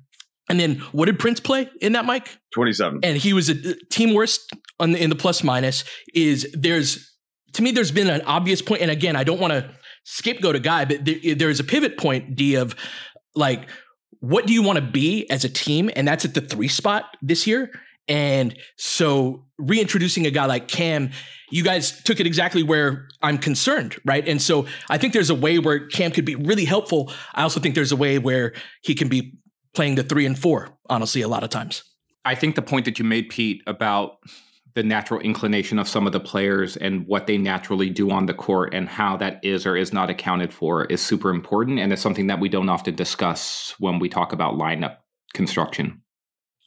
and 0.48 0.58
then 0.58 0.76
what 0.92 1.06
did 1.06 1.18
Prince 1.18 1.40
play 1.40 1.68
in 1.80 1.92
that 1.92 2.04
Mike? 2.04 2.38
27. 2.54 3.00
And 3.02 3.16
he 3.16 3.32
was 3.32 3.48
a 3.50 3.70
uh, 3.70 3.74
team 3.90 4.14
worst 4.14 4.52
on 4.78 4.92
the, 4.92 5.02
in 5.02 5.10
the 5.10 5.16
plus 5.16 5.44
minus 5.44 5.84
is 6.14 6.48
there's 6.52 7.14
to 7.52 7.62
me 7.62 7.70
there's 7.70 7.90
been 7.90 8.08
an 8.08 8.22
obvious 8.22 8.62
point 8.62 8.82
and 8.82 8.90
again 8.90 9.16
I 9.16 9.24
don't 9.24 9.40
want 9.40 9.52
to 9.52 9.70
scapegoat 10.04 10.56
a 10.56 10.60
guy 10.60 10.84
but 10.84 11.04
there, 11.04 11.34
there's 11.34 11.60
a 11.60 11.64
pivot 11.64 11.98
point 11.98 12.34
D 12.34 12.56
of 12.56 12.74
like 13.34 13.68
what 14.20 14.46
do 14.46 14.52
you 14.52 14.62
want 14.62 14.76
to 14.76 14.84
be 14.84 15.28
as 15.30 15.44
a 15.44 15.48
team 15.48 15.90
and 15.94 16.06
that's 16.06 16.24
at 16.24 16.34
the 16.34 16.40
3 16.40 16.68
spot 16.68 17.16
this 17.22 17.46
year 17.46 17.70
and 18.08 18.56
so 18.76 19.46
reintroducing 19.58 20.26
a 20.26 20.30
guy 20.30 20.46
like 20.46 20.68
Cam 20.68 21.10
you 21.50 21.64
guys 21.64 22.00
took 22.02 22.20
it 22.20 22.26
exactly 22.26 22.62
where 22.62 23.08
I'm 23.22 23.36
concerned, 23.36 23.96
right? 24.04 24.26
And 24.26 24.40
so 24.40 24.66
I 24.88 24.98
think 24.98 25.12
there's 25.12 25.30
a 25.30 25.34
way 25.34 25.58
where 25.58 25.88
Cam 25.88 26.12
could 26.12 26.24
be 26.24 26.36
really 26.36 26.64
helpful. 26.64 27.12
I 27.34 27.42
also 27.42 27.60
think 27.60 27.74
there's 27.74 27.92
a 27.92 27.96
way 27.96 28.18
where 28.18 28.52
he 28.82 28.94
can 28.94 29.08
be 29.08 29.34
playing 29.74 29.94
the 29.94 30.02
three 30.02 30.26
and 30.26 30.38
four, 30.38 30.70
honestly, 30.88 31.22
a 31.22 31.28
lot 31.28 31.44
of 31.44 31.50
times. 31.50 31.84
I 32.24 32.34
think 32.34 32.54
the 32.54 32.62
point 32.62 32.84
that 32.84 32.98
you 32.98 33.04
made, 33.04 33.30
Pete, 33.30 33.62
about 33.66 34.18
the 34.74 34.82
natural 34.82 35.20
inclination 35.20 35.78
of 35.78 35.88
some 35.88 36.06
of 36.06 36.12
the 36.12 36.20
players 36.20 36.76
and 36.76 37.06
what 37.06 37.26
they 37.26 37.36
naturally 37.36 37.90
do 37.90 38.10
on 38.10 38.26
the 38.26 38.34
court 38.34 38.72
and 38.72 38.88
how 38.88 39.16
that 39.16 39.40
is 39.44 39.66
or 39.66 39.76
is 39.76 39.92
not 39.92 40.10
accounted 40.10 40.52
for 40.52 40.84
is 40.84 41.00
super 41.00 41.30
important. 41.30 41.80
And 41.80 41.92
it's 41.92 42.02
something 42.02 42.28
that 42.28 42.40
we 42.40 42.48
don't 42.48 42.68
often 42.68 42.94
discuss 42.94 43.74
when 43.78 43.98
we 43.98 44.08
talk 44.08 44.32
about 44.32 44.54
lineup 44.54 44.98
construction. 45.34 46.02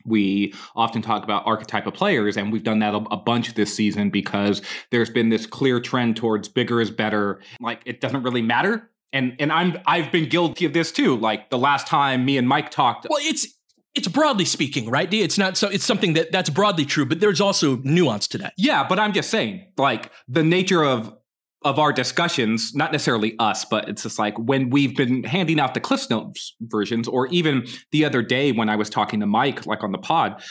We 0.05 0.53
often 0.75 1.01
talk 1.01 1.23
about 1.23 1.43
archetype 1.45 1.87
of 1.87 1.93
players, 1.93 2.35
and 2.35 2.51
we've 2.51 2.63
done 2.63 2.79
that 2.79 2.93
a, 2.93 2.97
a 2.97 3.15
bunch 3.15 3.53
this 3.53 3.73
season 3.73 4.09
because 4.09 4.61
there's 4.91 5.09
been 5.09 5.29
this 5.29 5.45
clear 5.45 5.79
trend 5.79 6.17
towards 6.17 6.49
bigger 6.49 6.81
is 6.81 6.91
better. 6.91 7.39
Like 7.61 7.83
it 7.85 8.01
doesn't 8.01 8.23
really 8.23 8.41
matter 8.41 8.89
and 9.13 9.35
and 9.39 9.51
I'm 9.51 9.77
I've 9.85 10.11
been 10.11 10.27
guilty 10.27 10.65
of 10.65 10.73
this 10.73 10.91
too. 10.91 11.15
Like 11.15 11.49
the 11.49 11.57
last 11.57 11.87
time 11.87 12.25
me 12.25 12.37
and 12.37 12.47
Mike 12.47 12.71
talked. 12.71 13.07
Well, 13.09 13.19
it's 13.21 13.47
it's 13.95 14.07
broadly 14.07 14.45
speaking, 14.45 14.89
right? 14.89 15.11
It's 15.13 15.37
not 15.37 15.55
so 15.55 15.69
it's 15.69 15.85
something 15.85 16.13
that 16.13 16.31
that's 16.31 16.49
broadly 16.49 16.85
true, 16.85 17.05
but 17.05 17.19
there's 17.19 17.39
also 17.39 17.77
nuance 17.83 18.27
to 18.29 18.39
that. 18.39 18.53
Yeah, 18.57 18.85
but 18.87 18.99
I'm 18.99 19.13
just 19.13 19.29
saying, 19.29 19.67
like 19.77 20.11
the 20.27 20.43
nature 20.43 20.83
of 20.83 21.15
of 21.63 21.79
our 21.79 21.93
discussions, 21.93 22.73
not 22.75 22.91
necessarily 22.91 23.35
us, 23.39 23.63
but 23.63 23.87
it's 23.87 24.03
just 24.03 24.19
like 24.19 24.37
when 24.37 24.69
we've 24.69 24.97
been 24.97 25.23
handing 25.23 25.59
out 25.59 25.73
the 25.73 25.79
Cliff 25.79 26.09
Notes 26.09 26.55
versions, 26.59 27.07
or 27.07 27.27
even 27.27 27.65
the 27.91 28.03
other 28.03 28.21
day 28.21 28.51
when 28.51 28.67
I 28.67 28.75
was 28.75 28.89
talking 28.89 29.21
to 29.21 29.25
Mike, 29.27 29.65
like 29.65 29.83
on 29.83 29.91
the 29.91 29.97
pod, 29.97 30.41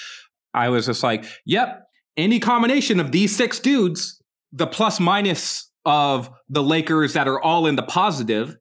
I 0.54 0.69
was 0.69 0.87
just 0.87 1.02
like, 1.02 1.26
yep, 1.45 1.83
any 2.16 2.38
combination 2.38 3.00
of 3.00 3.12
these 3.12 3.35
six 3.35 3.59
dudes, 3.59 4.23
the 4.52 4.66
plus 4.66 5.00
minus 5.00 5.71
of 5.84 6.30
the 6.48 6.62
Lakers 6.62 7.14
that 7.14 7.26
are 7.28 7.40
all 7.40 7.66
in 7.66 7.76
the 7.76 7.82
positive 7.82 8.56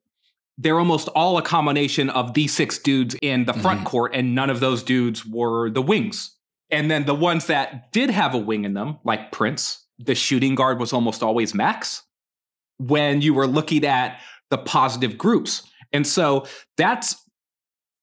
they're 0.58 0.78
almost 0.78 1.08
all 1.08 1.38
a 1.38 1.42
combination 1.42 2.10
of 2.10 2.34
these 2.34 2.54
six 2.54 2.78
dudes 2.78 3.16
in 3.22 3.46
the 3.46 3.52
front 3.52 3.80
mm-hmm. 3.80 3.88
court, 3.88 4.14
and 4.14 4.34
none 4.34 4.50
of 4.50 4.60
those 4.60 4.82
dudes 4.82 5.24
were 5.24 5.70
the 5.70 5.82
wings. 5.82 6.36
And 6.70 6.90
then 6.90 7.04
the 7.04 7.14
ones 7.14 7.46
that 7.46 7.92
did 7.92 8.10
have 8.10 8.34
a 8.34 8.38
wing 8.38 8.64
in 8.64 8.74
them, 8.74 8.98
like 9.04 9.32
Prince, 9.32 9.84
the 9.98 10.14
shooting 10.14 10.54
guard 10.54 10.78
was 10.78 10.92
almost 10.92 11.22
always 11.22 11.54
Max 11.54 12.02
when 12.78 13.20
you 13.20 13.34
were 13.34 13.46
looking 13.46 13.84
at 13.84 14.20
the 14.50 14.58
positive 14.58 15.18
groups. 15.18 15.62
And 15.92 16.06
so 16.06 16.46
that's 16.76 17.16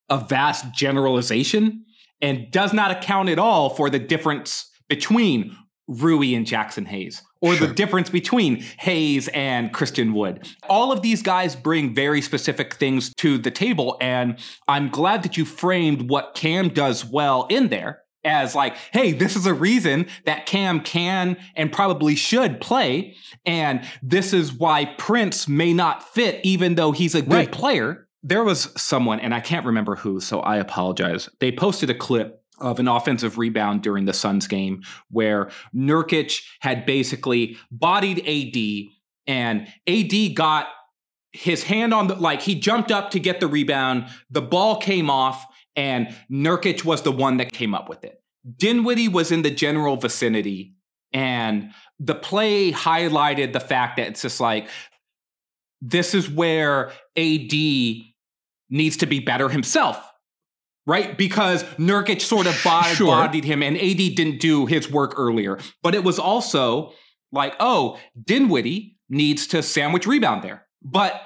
a 0.08 0.18
vast 0.18 0.72
generalization 0.74 1.84
and 2.20 2.50
does 2.50 2.72
not 2.72 2.90
account 2.90 3.28
at 3.28 3.38
all 3.38 3.70
for 3.70 3.90
the 3.90 3.98
difference 3.98 4.70
between 4.88 5.56
Rui 5.88 6.34
and 6.34 6.46
Jaxson 6.46 6.86
Hayes 6.86 7.22
or 7.40 7.54
sure. 7.54 7.66
the 7.66 7.74
difference 7.74 8.10
between 8.10 8.62
Hayes 8.78 9.28
and 9.28 9.72
Christian 9.72 10.12
Wood. 10.12 10.48
All 10.68 10.92
of 10.92 11.02
these 11.02 11.22
guys 11.22 11.56
bring 11.56 11.94
very 11.94 12.20
specific 12.20 12.74
things 12.74 13.14
to 13.16 13.38
the 13.38 13.50
table. 13.50 13.96
And 14.00 14.38
I'm 14.68 14.88
glad 14.88 15.22
that 15.22 15.36
you 15.36 15.44
framed 15.44 16.10
what 16.10 16.34
Cam 16.34 16.68
does 16.68 17.04
well 17.04 17.46
in 17.48 17.68
there 17.68 18.02
as 18.24 18.54
like, 18.54 18.76
hey, 18.92 19.12
this 19.12 19.36
is 19.36 19.46
a 19.46 19.54
reason 19.54 20.06
that 20.26 20.46
Cam 20.46 20.80
can 20.80 21.36
and 21.56 21.72
probably 21.72 22.14
should 22.14 22.60
play. 22.60 23.16
And 23.46 23.86
this 24.02 24.32
is 24.32 24.52
why 24.52 24.94
Prince 24.98 25.48
may 25.48 25.72
not 25.72 26.02
fit, 26.02 26.40
even 26.44 26.74
though 26.74 26.92
he's 26.92 27.14
a 27.14 27.22
good 27.22 27.32
right. 27.32 27.52
player. 27.52 28.06
There 28.22 28.44
was 28.44 28.70
someone, 28.76 29.20
and 29.20 29.32
I 29.32 29.40
can't 29.40 29.64
remember 29.64 29.96
who, 29.96 30.20
so 30.20 30.40
I 30.40 30.58
apologize. 30.58 31.30
They 31.38 31.50
posted 31.50 31.88
a 31.88 31.94
clip 31.94 32.42
of 32.60 32.78
an 32.78 32.88
offensive 32.88 33.38
rebound 33.38 33.82
during 33.82 34.04
the 34.04 34.12
Suns 34.12 34.46
game 34.46 34.82
where 35.10 35.50
Nurkic 35.74 36.42
had 36.60 36.86
basically 36.86 37.56
bodied 37.70 38.18
AD 38.26 38.92
and 39.26 39.66
AD 39.86 40.34
got 40.34 40.68
his 41.32 41.62
hand 41.62 41.94
on 41.94 42.08
the 42.08 42.16
like 42.16 42.42
he 42.42 42.54
jumped 42.54 42.90
up 42.90 43.10
to 43.12 43.20
get 43.20 43.40
the 43.40 43.46
rebound, 43.46 44.06
the 44.30 44.42
ball 44.42 44.76
came 44.76 45.08
off 45.08 45.46
and 45.76 46.14
Nurkic 46.30 46.84
was 46.84 47.02
the 47.02 47.12
one 47.12 47.36
that 47.38 47.52
came 47.52 47.74
up 47.74 47.88
with 47.88 48.04
it. 48.04 48.22
Dinwiddie 48.56 49.08
was 49.08 49.30
in 49.30 49.42
the 49.42 49.50
general 49.50 49.96
vicinity, 49.96 50.74
and 51.12 51.72
the 51.98 52.14
play 52.14 52.72
highlighted 52.72 53.52
the 53.52 53.60
fact 53.60 53.96
that 53.96 54.08
it's 54.08 54.22
just 54.22 54.40
like 54.40 54.68
this 55.82 56.14
is 56.14 56.28
where 56.28 56.92
AD 57.16 57.52
needs 58.70 58.96
to 58.98 59.06
be 59.06 59.20
better 59.20 59.48
himself. 59.48 60.09
Right? 60.86 61.16
Because 61.16 61.62
Nurkic 61.78 62.20
sort 62.20 62.46
of 62.46 62.58
bodied, 62.64 62.96
sure. 62.96 63.08
bodied 63.08 63.44
him 63.44 63.62
and 63.62 63.76
AD 63.76 63.96
didn't 63.96 64.40
do 64.40 64.66
his 64.66 64.90
work 64.90 65.14
earlier. 65.16 65.58
But 65.82 65.94
it 65.94 66.04
was 66.04 66.18
also 66.18 66.92
like, 67.32 67.54
oh, 67.60 67.98
Dinwiddie 68.20 68.96
needs 69.08 69.46
to 69.48 69.62
sandwich 69.62 70.06
rebound 70.06 70.42
there. 70.42 70.66
But 70.82 71.22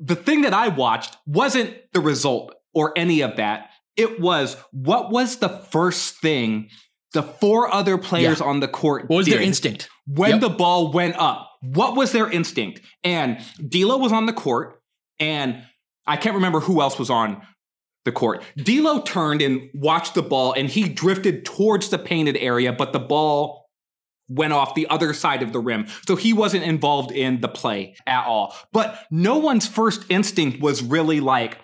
the 0.00 0.16
thing 0.16 0.42
that 0.42 0.52
I 0.52 0.68
watched 0.68 1.16
wasn't 1.26 1.74
the 1.92 2.00
result 2.00 2.54
or 2.74 2.92
any 2.96 3.20
of 3.20 3.36
that. 3.36 3.70
It 3.96 4.20
was 4.20 4.56
what 4.72 5.10
was 5.10 5.36
the 5.36 5.48
first 5.48 6.16
thing 6.16 6.68
the 7.12 7.22
four 7.22 7.72
other 7.72 7.96
players 7.96 8.40
yeah. 8.40 8.46
on 8.46 8.60
the 8.60 8.68
court 8.68 9.02
did? 9.02 9.10
What 9.10 9.18
was 9.18 9.26
their 9.28 9.40
instinct? 9.40 9.88
When 10.06 10.32
yep. 10.32 10.40
the 10.40 10.50
ball 10.50 10.92
went 10.92 11.16
up, 11.16 11.48
what 11.62 11.96
was 11.96 12.10
their 12.10 12.28
instinct? 12.28 12.80
And 13.04 13.38
D'Lo 13.66 13.96
was 13.96 14.12
on 14.12 14.26
the 14.26 14.32
court, 14.32 14.82
and 15.20 15.62
I 16.06 16.16
can't 16.16 16.34
remember 16.34 16.60
who 16.60 16.82
else 16.82 16.98
was 16.98 17.10
on 17.10 17.40
the 18.04 18.12
court. 18.12 18.42
D'Lo 18.56 19.02
turned 19.02 19.42
and 19.42 19.70
watched 19.74 20.14
the 20.14 20.22
ball, 20.22 20.52
and 20.52 20.68
he 20.68 20.88
drifted 20.88 21.44
towards 21.44 21.88
the 21.88 21.98
painted 21.98 22.36
area, 22.36 22.72
but 22.72 22.92
the 22.92 23.00
ball 23.00 23.64
went 24.28 24.52
off 24.52 24.74
the 24.74 24.86
other 24.88 25.12
side 25.12 25.42
of 25.42 25.52
the 25.52 25.60
rim. 25.60 25.86
So 26.06 26.16
he 26.16 26.32
wasn't 26.32 26.64
involved 26.64 27.12
in 27.12 27.40
the 27.40 27.48
play 27.48 27.96
at 28.06 28.24
all. 28.26 28.54
But 28.72 28.98
no 29.10 29.38
one's 29.38 29.66
first 29.66 30.04
instinct 30.08 30.60
was 30.60 30.82
really 30.82 31.20
like, 31.20 31.58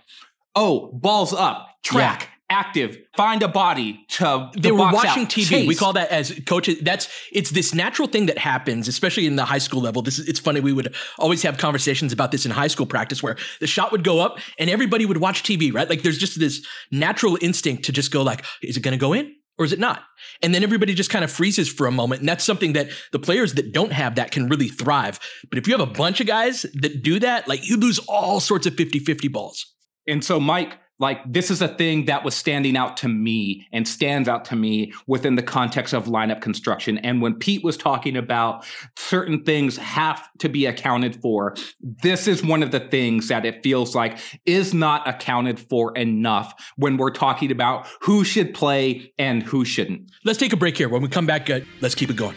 oh, 0.54 0.90
balls 0.92 1.32
up, 1.32 1.68
track. 1.82 2.28
Active, 2.52 2.98
find 3.16 3.42
a 3.44 3.48
body 3.48 4.04
to. 4.08 4.50
They 4.58 4.72
were 4.72 4.78
watching 4.78 5.22
out, 5.22 5.30
TV. 5.30 5.48
Chase. 5.48 5.68
We 5.68 5.76
call 5.76 5.92
that 5.92 6.10
as 6.10 6.38
coaches. 6.46 6.80
That's 6.82 7.08
it's 7.32 7.50
this 7.50 7.72
natural 7.72 8.08
thing 8.08 8.26
that 8.26 8.38
happens, 8.38 8.88
especially 8.88 9.26
in 9.26 9.36
the 9.36 9.44
high 9.44 9.58
school 9.58 9.80
level. 9.80 10.02
This 10.02 10.18
is 10.18 10.28
it's 10.28 10.40
funny. 10.40 10.58
We 10.58 10.72
would 10.72 10.94
always 11.16 11.42
have 11.42 11.58
conversations 11.58 12.12
about 12.12 12.32
this 12.32 12.44
in 12.44 12.50
high 12.50 12.66
school 12.66 12.86
practice, 12.86 13.22
where 13.22 13.36
the 13.60 13.68
shot 13.68 13.92
would 13.92 14.02
go 14.02 14.18
up 14.18 14.40
and 14.58 14.68
everybody 14.68 15.06
would 15.06 15.18
watch 15.18 15.44
TV. 15.44 15.72
Right, 15.72 15.88
like 15.88 16.02
there's 16.02 16.18
just 16.18 16.40
this 16.40 16.66
natural 16.90 17.38
instinct 17.40 17.84
to 17.84 17.92
just 17.92 18.10
go 18.10 18.22
like, 18.22 18.44
is 18.62 18.76
it 18.76 18.80
going 18.80 18.98
to 18.98 19.00
go 19.00 19.12
in? 19.12 19.34
or 19.60 19.64
is 19.64 19.74
it 19.74 19.78
not? 19.78 20.02
And 20.42 20.54
then 20.54 20.62
everybody 20.62 20.94
just 20.94 21.10
kind 21.10 21.22
of 21.22 21.30
freezes 21.30 21.68
for 21.68 21.86
a 21.86 21.92
moment. 21.92 22.20
And 22.20 22.28
that's 22.28 22.42
something 22.42 22.72
that 22.72 22.88
the 23.12 23.18
players 23.18 23.54
that 23.54 23.72
don't 23.72 23.92
have 23.92 24.14
that 24.14 24.30
can 24.30 24.48
really 24.48 24.68
thrive. 24.68 25.20
But 25.50 25.58
if 25.58 25.68
you 25.68 25.76
have 25.76 25.86
a 25.86 25.92
bunch 25.92 26.18
of 26.18 26.26
guys 26.26 26.64
that 26.80 27.02
do 27.02 27.20
that, 27.20 27.46
like 27.46 27.68
you 27.68 27.76
lose 27.76 27.98
all 28.08 28.40
sorts 28.40 28.66
of 28.66 28.74
50 28.74 29.00
50 29.00 29.28
balls. 29.28 29.66
And 30.08 30.24
so, 30.24 30.40
Mike, 30.40 30.78
like 31.00 31.20
this 31.26 31.50
is 31.50 31.60
a 31.60 31.68
thing 31.68 32.04
that 32.04 32.24
was 32.24 32.36
standing 32.36 32.76
out 32.76 32.96
to 32.98 33.08
me 33.08 33.66
and 33.72 33.88
stands 33.88 34.28
out 34.28 34.44
to 34.46 34.56
me 34.56 34.92
within 35.06 35.34
the 35.34 35.42
context 35.42 35.92
of 35.92 36.04
lineup 36.04 36.40
construction. 36.40 36.98
And 36.98 37.20
when 37.20 37.34
Pete 37.34 37.64
was 37.64 37.76
talking 37.76 38.16
about 38.16 38.64
certain 38.96 39.42
things 39.42 39.76
have 39.78 40.28
to 40.38 40.48
be 40.48 40.66
accounted 40.66 41.20
for, 41.20 41.56
this 41.80 42.28
is 42.28 42.44
one 42.44 42.62
of 42.62 42.70
the 42.70 42.80
things 42.80 43.28
that 43.28 43.44
it 43.44 43.62
feels 43.62 43.94
like 43.94 44.18
is 44.44 44.72
not 44.74 45.08
accounted 45.08 45.58
for 45.58 45.96
enough 45.96 46.72
when 46.76 46.98
we're 46.98 47.10
talking 47.10 47.50
about 47.50 47.86
who 48.02 48.22
should 48.22 48.54
play 48.54 49.12
and 49.18 49.42
who 49.42 49.64
shouldn't. 49.64 50.10
Let's 50.24 50.38
take 50.38 50.52
a 50.52 50.56
break 50.56 50.76
here. 50.76 50.88
When 50.88 51.02
we 51.02 51.08
come 51.08 51.26
back, 51.26 51.48
uh, 51.48 51.60
let's 51.80 51.94
keep 51.94 52.10
it 52.10 52.16
going. 52.16 52.36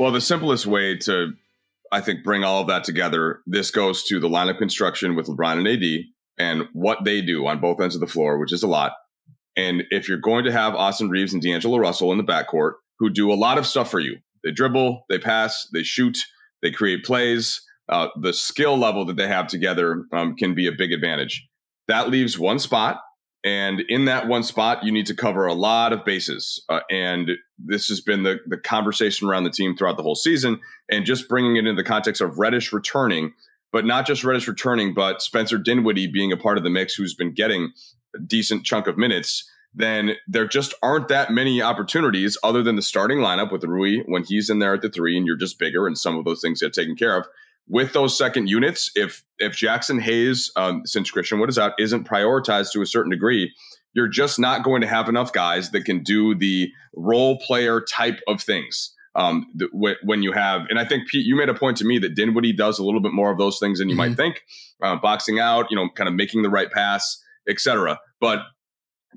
Well, 0.00 0.12
the 0.12 0.20
simplest 0.22 0.64
way 0.64 0.96
to, 0.96 1.34
I 1.92 2.00
think, 2.00 2.24
bring 2.24 2.42
all 2.42 2.62
of 2.62 2.68
that 2.68 2.84
together, 2.84 3.42
this 3.46 3.70
goes 3.70 4.02
to 4.04 4.18
the 4.18 4.30
line 4.30 4.48
of 4.48 4.56
construction 4.56 5.14
with 5.14 5.26
LeBron 5.26 5.58
and 5.58 5.68
AD 5.68 6.04
and 6.38 6.68
what 6.72 7.04
they 7.04 7.20
do 7.20 7.46
on 7.46 7.60
both 7.60 7.82
ends 7.82 7.94
of 7.94 8.00
the 8.00 8.06
floor, 8.06 8.38
which 8.38 8.50
is 8.50 8.62
a 8.62 8.66
lot. 8.66 8.92
And 9.58 9.82
if 9.90 10.08
you're 10.08 10.16
going 10.16 10.46
to 10.46 10.52
have 10.52 10.74
Austin 10.74 11.10
Reaves 11.10 11.34
and 11.34 11.42
D'Angelo 11.42 11.76
Russell 11.76 12.12
in 12.12 12.16
the 12.16 12.24
backcourt 12.24 12.76
who 12.98 13.10
do 13.10 13.30
a 13.30 13.34
lot 13.34 13.58
of 13.58 13.66
stuff 13.66 13.90
for 13.90 14.00
you, 14.00 14.16
they 14.42 14.52
dribble, 14.52 15.04
they 15.10 15.18
pass, 15.18 15.68
they 15.74 15.82
shoot, 15.82 16.16
they 16.62 16.70
create 16.70 17.04
plays, 17.04 17.60
uh, 17.90 18.08
the 18.22 18.32
skill 18.32 18.78
level 18.78 19.04
that 19.04 19.18
they 19.18 19.28
have 19.28 19.48
together 19.48 20.06
um, 20.14 20.34
can 20.34 20.54
be 20.54 20.66
a 20.66 20.72
big 20.72 20.92
advantage. 20.92 21.46
That 21.88 22.08
leaves 22.08 22.38
one 22.38 22.58
spot. 22.58 23.02
And 23.42 23.80
in 23.88 24.04
that 24.04 24.28
one 24.28 24.42
spot, 24.42 24.84
you 24.84 24.92
need 24.92 25.06
to 25.06 25.14
cover 25.14 25.46
a 25.46 25.54
lot 25.54 25.92
of 25.92 26.04
bases. 26.04 26.62
Uh, 26.68 26.80
and 26.90 27.30
this 27.58 27.88
has 27.88 28.00
been 28.00 28.22
the, 28.22 28.38
the 28.46 28.58
conversation 28.58 29.28
around 29.28 29.44
the 29.44 29.50
team 29.50 29.76
throughout 29.76 29.96
the 29.96 30.02
whole 30.02 30.14
season. 30.14 30.60
And 30.90 31.06
just 31.06 31.28
bringing 31.28 31.56
it 31.56 31.60
into 31.60 31.74
the 31.74 31.84
context 31.86 32.20
of 32.20 32.38
Reddish 32.38 32.72
returning, 32.72 33.32
but 33.72 33.86
not 33.86 34.06
just 34.06 34.24
Reddish 34.24 34.46
returning, 34.46 34.92
but 34.92 35.22
Spencer 35.22 35.56
Dinwiddie 35.56 36.12
being 36.12 36.32
a 36.32 36.36
part 36.36 36.58
of 36.58 36.64
the 36.64 36.70
mix 36.70 36.94
who's 36.94 37.14
been 37.14 37.32
getting 37.32 37.72
a 38.14 38.18
decent 38.18 38.64
chunk 38.64 38.86
of 38.86 38.98
minutes 38.98 39.48
then 39.74 40.16
there 40.26 40.46
just 40.46 40.74
aren't 40.82 41.08
that 41.08 41.30
many 41.30 41.62
opportunities 41.62 42.36
other 42.42 42.62
than 42.62 42.76
the 42.76 42.82
starting 42.82 43.18
lineup 43.18 43.52
with 43.52 43.64
Rui 43.64 44.02
when 44.06 44.24
he's 44.24 44.50
in 44.50 44.58
there 44.58 44.74
at 44.74 44.82
the 44.82 44.90
three 44.90 45.16
and 45.16 45.26
you're 45.26 45.36
just 45.36 45.58
bigger 45.58 45.86
and 45.86 45.96
some 45.96 46.18
of 46.18 46.24
those 46.24 46.40
things 46.40 46.60
get 46.60 46.72
taken 46.72 46.96
care 46.96 47.16
of. 47.16 47.26
With 47.70 47.92
those 47.92 48.18
second 48.18 48.48
units, 48.48 48.90
if 48.96 49.22
if 49.38 49.52
Jaxson 49.52 50.00
Hayes, 50.00 50.50
um, 50.56 50.82
since 50.84 51.10
Christian 51.10 51.38
Wood 51.38 51.48
is 51.48 51.58
out, 51.58 51.72
isn't 51.78 52.06
prioritized 52.06 52.72
to 52.72 52.82
a 52.82 52.86
certain 52.86 53.10
degree, 53.10 53.52
you're 53.94 54.08
just 54.08 54.38
not 54.38 54.64
going 54.64 54.80
to 54.80 54.88
have 54.88 55.08
enough 55.08 55.32
guys 55.32 55.70
that 55.70 55.84
can 55.84 56.02
do 56.02 56.34
the 56.34 56.70
role 56.94 57.38
player 57.38 57.80
type 57.80 58.20
of 58.26 58.42
things. 58.42 58.94
Um, 59.16 59.46
the, 59.54 59.68
when 60.04 60.22
you 60.22 60.30
have, 60.32 60.62
and 60.68 60.78
I 60.78 60.84
think 60.84 61.08
Pete, 61.08 61.26
you 61.26 61.34
made 61.34 61.48
a 61.48 61.54
point 61.54 61.76
to 61.78 61.84
me 61.84 61.98
that 61.98 62.14
Dinwiddie 62.14 62.52
does 62.52 62.78
a 62.78 62.84
little 62.84 63.00
bit 63.00 63.12
more 63.12 63.32
of 63.32 63.38
those 63.38 63.58
things 63.58 63.80
than 63.80 63.88
you 63.88 63.96
mm-hmm. 63.96 64.10
might 64.10 64.16
think, 64.16 64.42
uh, 64.82 64.96
boxing 64.96 65.40
out, 65.40 65.66
you 65.68 65.76
know, 65.76 65.88
kind 65.96 66.08
of 66.08 66.14
making 66.14 66.42
the 66.42 66.50
right 66.50 66.70
pass, 66.70 67.20
etc. 67.48 67.98
But 68.20 68.40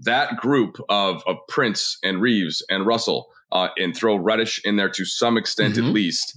that 0.02 0.38
group 0.38 0.78
of, 0.90 1.22
of 1.28 1.38
Prince 1.48 2.00
and 2.04 2.22
Reaves 2.22 2.66
and 2.70 2.88
Russell, 2.88 3.28
uh, 3.52 3.68
and 3.78 3.96
throw 3.96 4.16
Reddish 4.16 4.60
in 4.66 4.78
there 4.78 4.90
to 4.90 5.06
some 5.06 5.38
extent 5.38 5.76
mm-hmm. 5.76 5.88
at 5.88 5.94
least, 5.94 6.36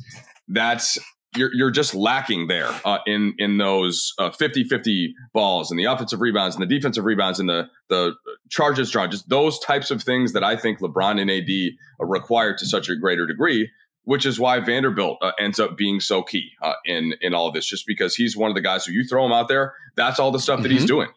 that's 0.48 0.98
you're, 1.36 1.54
you're 1.54 1.70
just 1.70 1.94
lacking 1.94 2.46
there 2.46 2.70
uh, 2.84 2.98
in 3.06 3.34
in 3.38 3.58
those 3.58 4.12
uh, 4.18 4.30
50-50 4.30 5.08
balls 5.32 5.70
and 5.70 5.78
the 5.78 5.84
offensive 5.84 6.20
rebounds 6.20 6.56
and 6.56 6.62
the 6.62 6.74
defensive 6.74 7.04
rebounds 7.04 7.40
and 7.40 7.48
the 7.48 7.68
the 7.88 8.14
charges 8.50 8.90
drawn 8.90 9.10
just 9.10 9.28
those 9.28 9.58
types 9.58 9.90
of 9.90 10.02
things 10.02 10.32
that 10.32 10.44
I 10.44 10.56
think 10.56 10.80
LeBron 10.80 11.20
and 11.20 11.30
AD 11.30 12.08
require 12.08 12.56
to 12.56 12.66
such 12.66 12.88
a 12.88 12.96
greater 12.96 13.26
degree 13.26 13.70
which 14.04 14.24
is 14.24 14.38
why 14.38 14.60
Vanderbilt 14.60 15.18
uh, 15.20 15.32
ends 15.36 15.58
up 15.58 15.76
being 15.76 15.98
so 15.98 16.22
key 16.22 16.50
uh, 16.62 16.74
in 16.84 17.14
in 17.20 17.34
all 17.34 17.48
of 17.48 17.54
this 17.54 17.66
just 17.66 17.86
because 17.86 18.14
he's 18.14 18.36
one 18.36 18.50
of 18.50 18.54
the 18.54 18.62
guys 18.62 18.84
who 18.86 18.92
you 18.92 19.04
throw 19.04 19.24
him 19.24 19.32
out 19.32 19.48
there 19.48 19.74
that's 19.96 20.18
all 20.18 20.30
the 20.30 20.38
stuff 20.38 20.62
that 20.62 20.68
mm-hmm. 20.68 20.78
he's 20.78 20.86
doing 20.86 21.08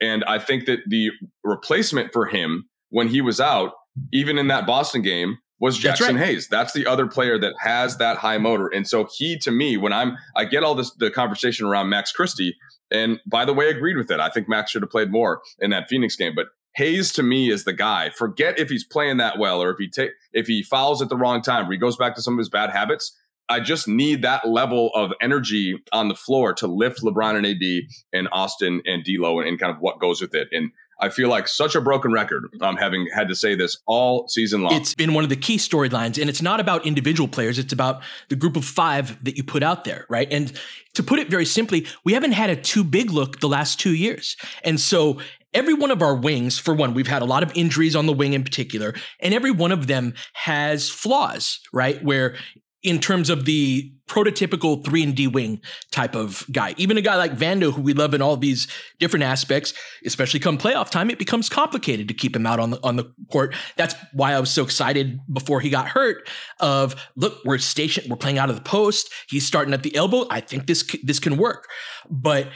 and 0.00 0.24
I 0.24 0.38
think 0.38 0.66
that 0.66 0.80
the 0.86 1.10
replacement 1.44 2.12
for 2.12 2.26
him 2.26 2.68
when 2.88 3.08
he 3.08 3.20
was 3.20 3.40
out, 3.40 3.72
even 4.12 4.38
in 4.38 4.48
that 4.48 4.66
Boston 4.66 5.02
game, 5.02 5.38
was 5.60 5.78
Jaxson 5.78 6.14
right. 6.14 6.26
Hayes. 6.26 6.48
That's 6.48 6.72
the 6.72 6.86
other 6.86 7.06
player 7.06 7.38
that 7.38 7.54
has 7.60 7.98
that 7.98 8.16
high 8.16 8.38
motor. 8.38 8.68
And 8.68 8.88
so 8.88 9.06
he 9.16 9.38
to 9.38 9.50
me, 9.50 9.76
when 9.76 9.92
I'm 9.92 10.16
I 10.34 10.46
get 10.46 10.64
all 10.64 10.74
this 10.74 10.90
the 10.94 11.10
conversation 11.10 11.66
around 11.66 11.90
Max 11.90 12.10
Christie, 12.10 12.56
and 12.90 13.20
by 13.26 13.44
the 13.44 13.54
way, 13.54 13.68
agreed 13.68 13.96
with 13.96 14.10
it. 14.10 14.18
I 14.18 14.30
think 14.30 14.48
Max 14.48 14.70
should 14.70 14.82
have 14.82 14.90
played 14.90 15.12
more 15.12 15.42
in 15.60 15.70
that 15.70 15.88
Phoenix 15.88 16.16
game. 16.16 16.32
But 16.34 16.46
Hayes 16.76 17.12
to 17.12 17.22
me 17.22 17.50
is 17.50 17.64
the 17.64 17.72
guy. 17.72 18.10
Forget 18.10 18.58
if 18.58 18.70
he's 18.70 18.84
playing 18.84 19.18
that 19.18 19.38
well 19.38 19.62
or 19.62 19.70
if 19.70 19.78
he 19.78 19.88
take 19.88 20.10
if 20.32 20.46
he 20.46 20.62
fouls 20.62 21.02
at 21.02 21.08
the 21.08 21.16
wrong 21.16 21.42
time 21.42 21.68
or 21.68 21.72
he 21.72 21.78
goes 21.78 21.96
back 21.96 22.14
to 22.16 22.22
some 22.22 22.34
of 22.34 22.38
his 22.38 22.48
bad 22.48 22.70
habits. 22.70 23.16
I 23.48 23.58
just 23.58 23.88
need 23.88 24.22
that 24.22 24.48
level 24.48 24.92
of 24.94 25.10
energy 25.20 25.76
on 25.90 26.06
the 26.06 26.14
floor 26.14 26.52
to 26.54 26.68
lift 26.68 27.02
LeBron 27.02 27.34
and 27.34 27.44
AD 27.44 27.90
and 28.12 28.28
Austin 28.30 28.80
and 28.86 29.02
D'Lo 29.02 29.40
and, 29.40 29.48
and 29.48 29.58
kind 29.58 29.74
of 29.74 29.80
what 29.80 29.98
goes 29.98 30.20
with 30.20 30.36
it. 30.36 30.46
And 30.52 30.70
I 31.00 31.08
feel 31.08 31.28
like 31.28 31.48
such 31.48 31.74
a 31.74 31.80
broken 31.80 32.12
record. 32.12 32.48
Um, 32.60 32.76
having 32.76 33.08
had 33.14 33.28
to 33.28 33.34
say 33.34 33.54
this 33.54 33.78
all 33.86 34.28
season 34.28 34.62
long. 34.62 34.74
It's 34.74 34.94
been 34.94 35.14
one 35.14 35.24
of 35.24 35.30
the 35.30 35.36
key 35.36 35.56
storylines, 35.56 36.20
and 36.20 36.28
it's 36.28 36.42
not 36.42 36.60
about 36.60 36.86
individual 36.86 37.28
players. 37.28 37.58
It's 37.58 37.72
about 37.72 38.02
the 38.28 38.36
group 38.36 38.56
of 38.56 38.64
five 38.64 39.22
that 39.24 39.36
you 39.36 39.44
put 39.44 39.62
out 39.62 39.84
there, 39.84 40.06
right? 40.08 40.28
And 40.30 40.52
to 40.94 41.02
put 41.02 41.18
it 41.18 41.28
very 41.28 41.46
simply, 41.46 41.86
we 42.04 42.12
haven't 42.12 42.32
had 42.32 42.50
a 42.50 42.56
two 42.56 42.84
big 42.84 43.10
look 43.10 43.40
the 43.40 43.48
last 43.48 43.80
two 43.80 43.94
years, 43.94 44.36
and 44.64 44.78
so 44.78 45.18
every 45.52 45.74
one 45.74 45.90
of 45.90 46.02
our 46.02 46.14
wings, 46.14 46.58
for 46.58 46.74
one, 46.74 46.94
we've 46.94 47.08
had 47.08 47.22
a 47.22 47.24
lot 47.24 47.42
of 47.42 47.52
injuries 47.54 47.96
on 47.96 48.06
the 48.06 48.12
wing 48.12 48.32
in 48.32 48.44
particular, 48.44 48.94
and 49.20 49.34
every 49.34 49.50
one 49.50 49.72
of 49.72 49.86
them 49.86 50.14
has 50.34 50.88
flaws, 50.88 51.60
right? 51.72 52.02
Where 52.04 52.36
in 52.82 52.98
terms 52.98 53.28
of 53.28 53.44
the 53.44 53.92
prototypical 54.08 54.84
3 54.84 55.04
and 55.04 55.14
D 55.14 55.28
wing 55.28 55.60
type 55.92 56.16
of 56.16 56.44
guy. 56.50 56.74
Even 56.76 56.96
a 56.96 57.00
guy 57.00 57.16
like 57.16 57.36
Vando 57.36 57.72
who 57.72 57.80
we 57.80 57.92
love 57.92 58.12
in 58.12 58.20
all 58.20 58.36
these 58.36 58.66
different 58.98 59.22
aspects, 59.22 59.72
especially 60.04 60.40
come 60.40 60.58
playoff 60.58 60.90
time, 60.90 61.10
it 61.10 61.18
becomes 61.18 61.48
complicated 61.48 62.08
to 62.08 62.14
keep 62.14 62.34
him 62.34 62.44
out 62.44 62.58
on 62.58 62.70
the 62.70 62.80
on 62.82 62.96
the 62.96 63.12
court. 63.30 63.54
That's 63.76 63.94
why 64.12 64.32
I 64.32 64.40
was 64.40 64.50
so 64.50 64.64
excited 64.64 65.20
before 65.32 65.60
he 65.60 65.70
got 65.70 65.88
hurt 65.88 66.28
of 66.58 66.96
look, 67.14 67.38
we're 67.44 67.58
stationed, 67.58 68.10
we're 68.10 68.16
playing 68.16 68.38
out 68.38 68.50
of 68.50 68.56
the 68.56 68.62
post, 68.62 69.12
he's 69.28 69.46
starting 69.46 69.74
at 69.74 69.82
the 69.82 69.94
elbow. 69.94 70.26
I 70.30 70.40
think 70.40 70.66
this 70.66 70.84
this 71.04 71.20
can 71.20 71.36
work. 71.36 71.68
But 72.10 72.48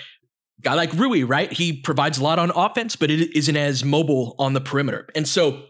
guy 0.60 0.74
like 0.74 0.92
Rui, 0.94 1.22
right? 1.22 1.52
He 1.52 1.80
provides 1.80 2.18
a 2.18 2.24
lot 2.24 2.38
on 2.38 2.50
offense, 2.50 2.96
but 2.96 3.10
it 3.10 3.37
isn't 3.37 3.56
as 3.56 3.84
mobile 3.84 4.34
on 4.38 4.54
the 4.54 4.60
perimeter. 4.60 5.06
And 5.14 5.28
so 5.28 5.66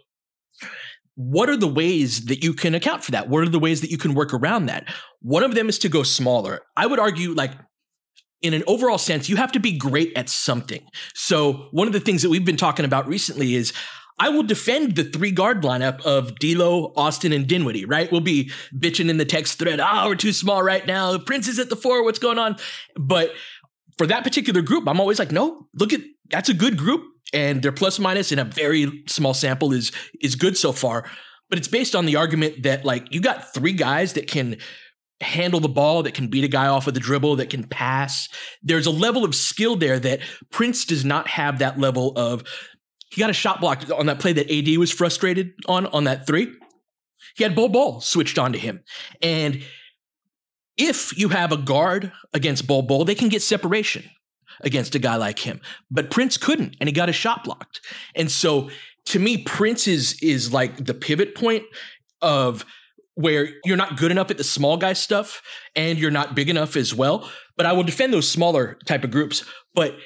what 1.16 1.48
are 1.48 1.56
the 1.56 1.68
ways 1.68 2.26
that 2.26 2.42
you 2.42 2.54
can 2.54 2.74
account 2.74 3.04
for 3.04 3.12
that? 3.12 3.28
What 3.28 3.42
are 3.42 3.48
the 3.48 3.58
ways 3.58 3.80
that 3.80 3.90
you 3.90 3.98
can 3.98 4.14
work 4.14 4.34
around 4.34 4.66
that? 4.66 4.92
One 5.20 5.42
of 5.42 5.54
them 5.54 5.68
is 5.68 5.78
to 5.80 5.88
go 5.88 6.02
smaller. 6.02 6.60
I 6.76 6.86
would 6.86 6.98
argue, 6.98 7.32
like, 7.32 7.52
in 8.42 8.52
an 8.52 8.64
overall 8.66 8.98
sense, 8.98 9.28
you 9.28 9.36
have 9.36 9.52
to 9.52 9.60
be 9.60 9.76
great 9.76 10.12
at 10.16 10.28
something. 10.28 10.84
So, 11.14 11.68
one 11.70 11.86
of 11.86 11.92
the 11.92 12.00
things 12.00 12.22
that 12.22 12.30
we've 12.30 12.44
been 12.44 12.56
talking 12.56 12.84
about 12.84 13.06
recently 13.06 13.54
is 13.54 13.72
I 14.18 14.28
will 14.28 14.42
defend 14.42 14.96
the 14.96 15.04
three 15.04 15.30
guard 15.30 15.62
lineup 15.62 16.02
of 16.02 16.34
D'Lo, 16.38 16.92
Austin, 16.96 17.32
and 17.32 17.46
Dinwiddie. 17.46 17.84
Right? 17.84 18.10
We'll 18.10 18.20
be 18.20 18.50
bitching 18.76 19.08
in 19.08 19.16
the 19.16 19.24
text 19.24 19.58
thread. 19.58 19.80
Oh, 19.80 20.08
we're 20.08 20.16
too 20.16 20.32
small 20.32 20.62
right 20.62 20.86
now. 20.86 21.16
Prince 21.18 21.48
is 21.48 21.58
at 21.58 21.70
the 21.70 21.76
four. 21.76 22.02
What's 22.04 22.18
going 22.18 22.38
on? 22.38 22.56
But 22.96 23.32
for 23.96 24.06
that 24.08 24.24
particular 24.24 24.62
group, 24.62 24.88
I'm 24.88 25.00
always 25.00 25.18
like, 25.18 25.32
no, 25.32 25.68
look 25.74 25.92
at 25.92 26.00
that's 26.30 26.48
a 26.48 26.54
good 26.54 26.76
group 26.76 27.04
and 27.34 27.62
their 27.62 27.72
plus 27.72 27.98
minus 27.98 28.32
in 28.32 28.38
a 28.38 28.44
very 28.44 29.02
small 29.06 29.34
sample 29.34 29.72
is 29.72 29.92
is 30.22 30.36
good 30.36 30.56
so 30.56 30.72
far. 30.72 31.04
But 31.50 31.58
it's 31.58 31.68
based 31.68 31.94
on 31.94 32.06
the 32.06 32.16
argument 32.16 32.62
that 32.62 32.84
like 32.84 33.12
you 33.12 33.20
got 33.20 33.52
three 33.52 33.72
guys 33.72 34.14
that 34.14 34.28
can 34.28 34.56
handle 35.20 35.60
the 35.60 35.68
ball, 35.68 36.02
that 36.04 36.14
can 36.14 36.28
beat 36.28 36.44
a 36.44 36.48
guy 36.48 36.68
off 36.68 36.86
of 36.86 36.94
the 36.94 37.00
dribble, 37.00 37.36
that 37.36 37.50
can 37.50 37.64
pass. 37.64 38.28
There's 38.62 38.86
a 38.86 38.90
level 38.90 39.24
of 39.24 39.34
skill 39.34 39.76
there 39.76 39.98
that 39.98 40.20
Prince 40.50 40.84
does 40.84 41.04
not 41.04 41.28
have 41.28 41.58
that 41.58 41.78
level 41.78 42.12
of. 42.16 42.44
He 43.10 43.20
got 43.20 43.30
a 43.30 43.34
shot 43.34 43.60
blocked 43.60 43.90
on 43.90 44.06
that 44.06 44.18
play 44.18 44.32
that 44.32 44.50
AD 44.50 44.76
was 44.78 44.90
frustrated 44.90 45.52
on 45.66 45.86
on 45.86 46.04
that 46.04 46.26
three. 46.26 46.52
He 47.36 47.42
had 47.42 47.54
Bol 47.54 47.68
Bol 47.68 48.00
switched 48.00 48.38
onto 48.38 48.58
him, 48.58 48.82
and 49.20 49.62
if 50.76 51.16
you 51.16 51.28
have 51.28 51.52
a 51.52 51.56
guard 51.56 52.12
against 52.32 52.66
Bol 52.66 52.82
Bol, 52.82 53.04
they 53.04 53.14
can 53.14 53.28
get 53.28 53.42
separation 53.42 54.04
against 54.62 54.94
a 54.94 54.98
guy 54.98 55.16
like 55.16 55.38
him. 55.38 55.60
But 55.90 56.10
Prince 56.10 56.36
couldn't, 56.36 56.76
and 56.80 56.88
he 56.88 56.92
got 56.92 57.08
his 57.08 57.16
shot 57.16 57.44
blocked. 57.44 57.80
And 58.14 58.30
so 58.30 58.70
to 59.06 59.18
me, 59.18 59.38
Prince 59.38 59.86
is 59.86 60.18
is 60.22 60.52
like 60.52 60.84
the 60.84 60.94
pivot 60.94 61.34
point 61.34 61.64
of 62.22 62.64
where 63.14 63.48
you're 63.64 63.76
not 63.76 63.96
good 63.96 64.10
enough 64.10 64.30
at 64.30 64.38
the 64.38 64.44
small 64.44 64.76
guy 64.76 64.92
stuff 64.92 65.40
and 65.76 65.98
you're 65.98 66.10
not 66.10 66.34
big 66.34 66.48
enough 66.48 66.76
as 66.76 66.94
well. 66.94 67.30
But 67.56 67.66
I 67.66 67.72
will 67.72 67.84
defend 67.84 68.12
those 68.12 68.28
smaller 68.28 68.76
type 68.86 69.04
of 69.04 69.10
groups. 69.10 69.44
But 69.74 69.96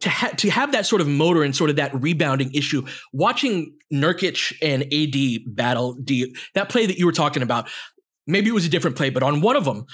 to, 0.00 0.10
ha- 0.10 0.32
to 0.38 0.50
have 0.50 0.72
that 0.72 0.86
sort 0.86 1.00
of 1.00 1.06
motor 1.06 1.44
and 1.44 1.54
sort 1.54 1.70
of 1.70 1.76
that 1.76 1.94
rebounding 1.94 2.52
issue, 2.52 2.84
watching 3.12 3.76
Nurkic 3.92 4.56
and 4.60 4.82
AD 4.92 5.54
battle, 5.54 5.94
D, 5.94 6.34
that 6.54 6.68
play 6.68 6.86
that 6.86 6.98
you 6.98 7.06
were 7.06 7.12
talking 7.12 7.42
about, 7.42 7.68
maybe 8.26 8.48
it 8.48 8.52
was 8.52 8.66
a 8.66 8.70
different 8.70 8.96
play, 8.96 9.10
but 9.10 9.22
on 9.22 9.40
one 9.40 9.54
of 9.54 9.64
them, 9.64 9.86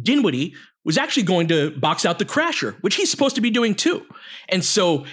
Dinwiddie 0.00 0.54
was 0.84 0.98
actually 0.98 1.22
going 1.22 1.48
to 1.48 1.70
box 1.78 2.04
out 2.04 2.18
the 2.18 2.24
crasher, 2.24 2.76
which 2.82 2.96
he's 2.96 3.10
supposed 3.10 3.36
to 3.36 3.40
be 3.40 3.50
doing 3.50 3.74
too. 3.74 4.04
And 4.48 4.64
so, 4.64 5.06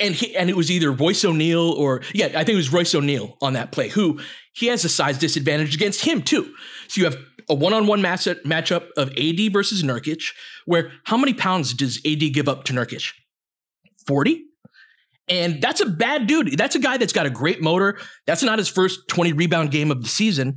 and 0.00 0.14
he, 0.14 0.34
and 0.34 0.48
it 0.48 0.56
was 0.56 0.70
either 0.70 0.90
Royce 0.90 1.24
O'Neale 1.24 1.70
or, 1.72 2.02
yeah, 2.14 2.26
I 2.26 2.44
think 2.44 2.50
it 2.50 2.56
was 2.56 2.72
Royce 2.72 2.94
O'Neale 2.94 3.36
on 3.42 3.52
that 3.52 3.70
play, 3.70 3.88
who 3.88 4.20
he 4.54 4.66
has 4.66 4.84
a 4.84 4.88
size 4.88 5.18
disadvantage 5.18 5.74
against 5.74 6.04
him 6.04 6.22
too. 6.22 6.54
So 6.88 7.00
you 7.00 7.04
have 7.04 7.18
a 7.48 7.54
one-on-one 7.54 8.02
match 8.02 8.24
matchup 8.44 8.88
of 8.96 9.10
AD 9.10 9.52
versus 9.52 9.82
Nurkic, 9.82 10.32
where 10.64 10.92
how 11.04 11.16
many 11.16 11.34
pounds 11.34 11.74
does 11.74 11.98
AD 12.06 12.32
give 12.32 12.48
up 12.48 12.64
to 12.64 12.72
Nurkic? 12.72 13.12
40? 14.06 14.44
And 15.28 15.60
that's 15.60 15.82
a 15.82 15.86
bad 15.86 16.26
dude. 16.26 16.56
That's 16.56 16.74
a 16.74 16.78
guy 16.78 16.96
that's 16.96 17.12
got 17.12 17.26
a 17.26 17.30
great 17.30 17.60
motor. 17.60 17.98
That's 18.26 18.42
not 18.42 18.58
his 18.58 18.68
first 18.68 19.00
20 19.08 19.34
rebound 19.34 19.70
game 19.70 19.90
of 19.90 20.02
the 20.02 20.08
season 20.08 20.56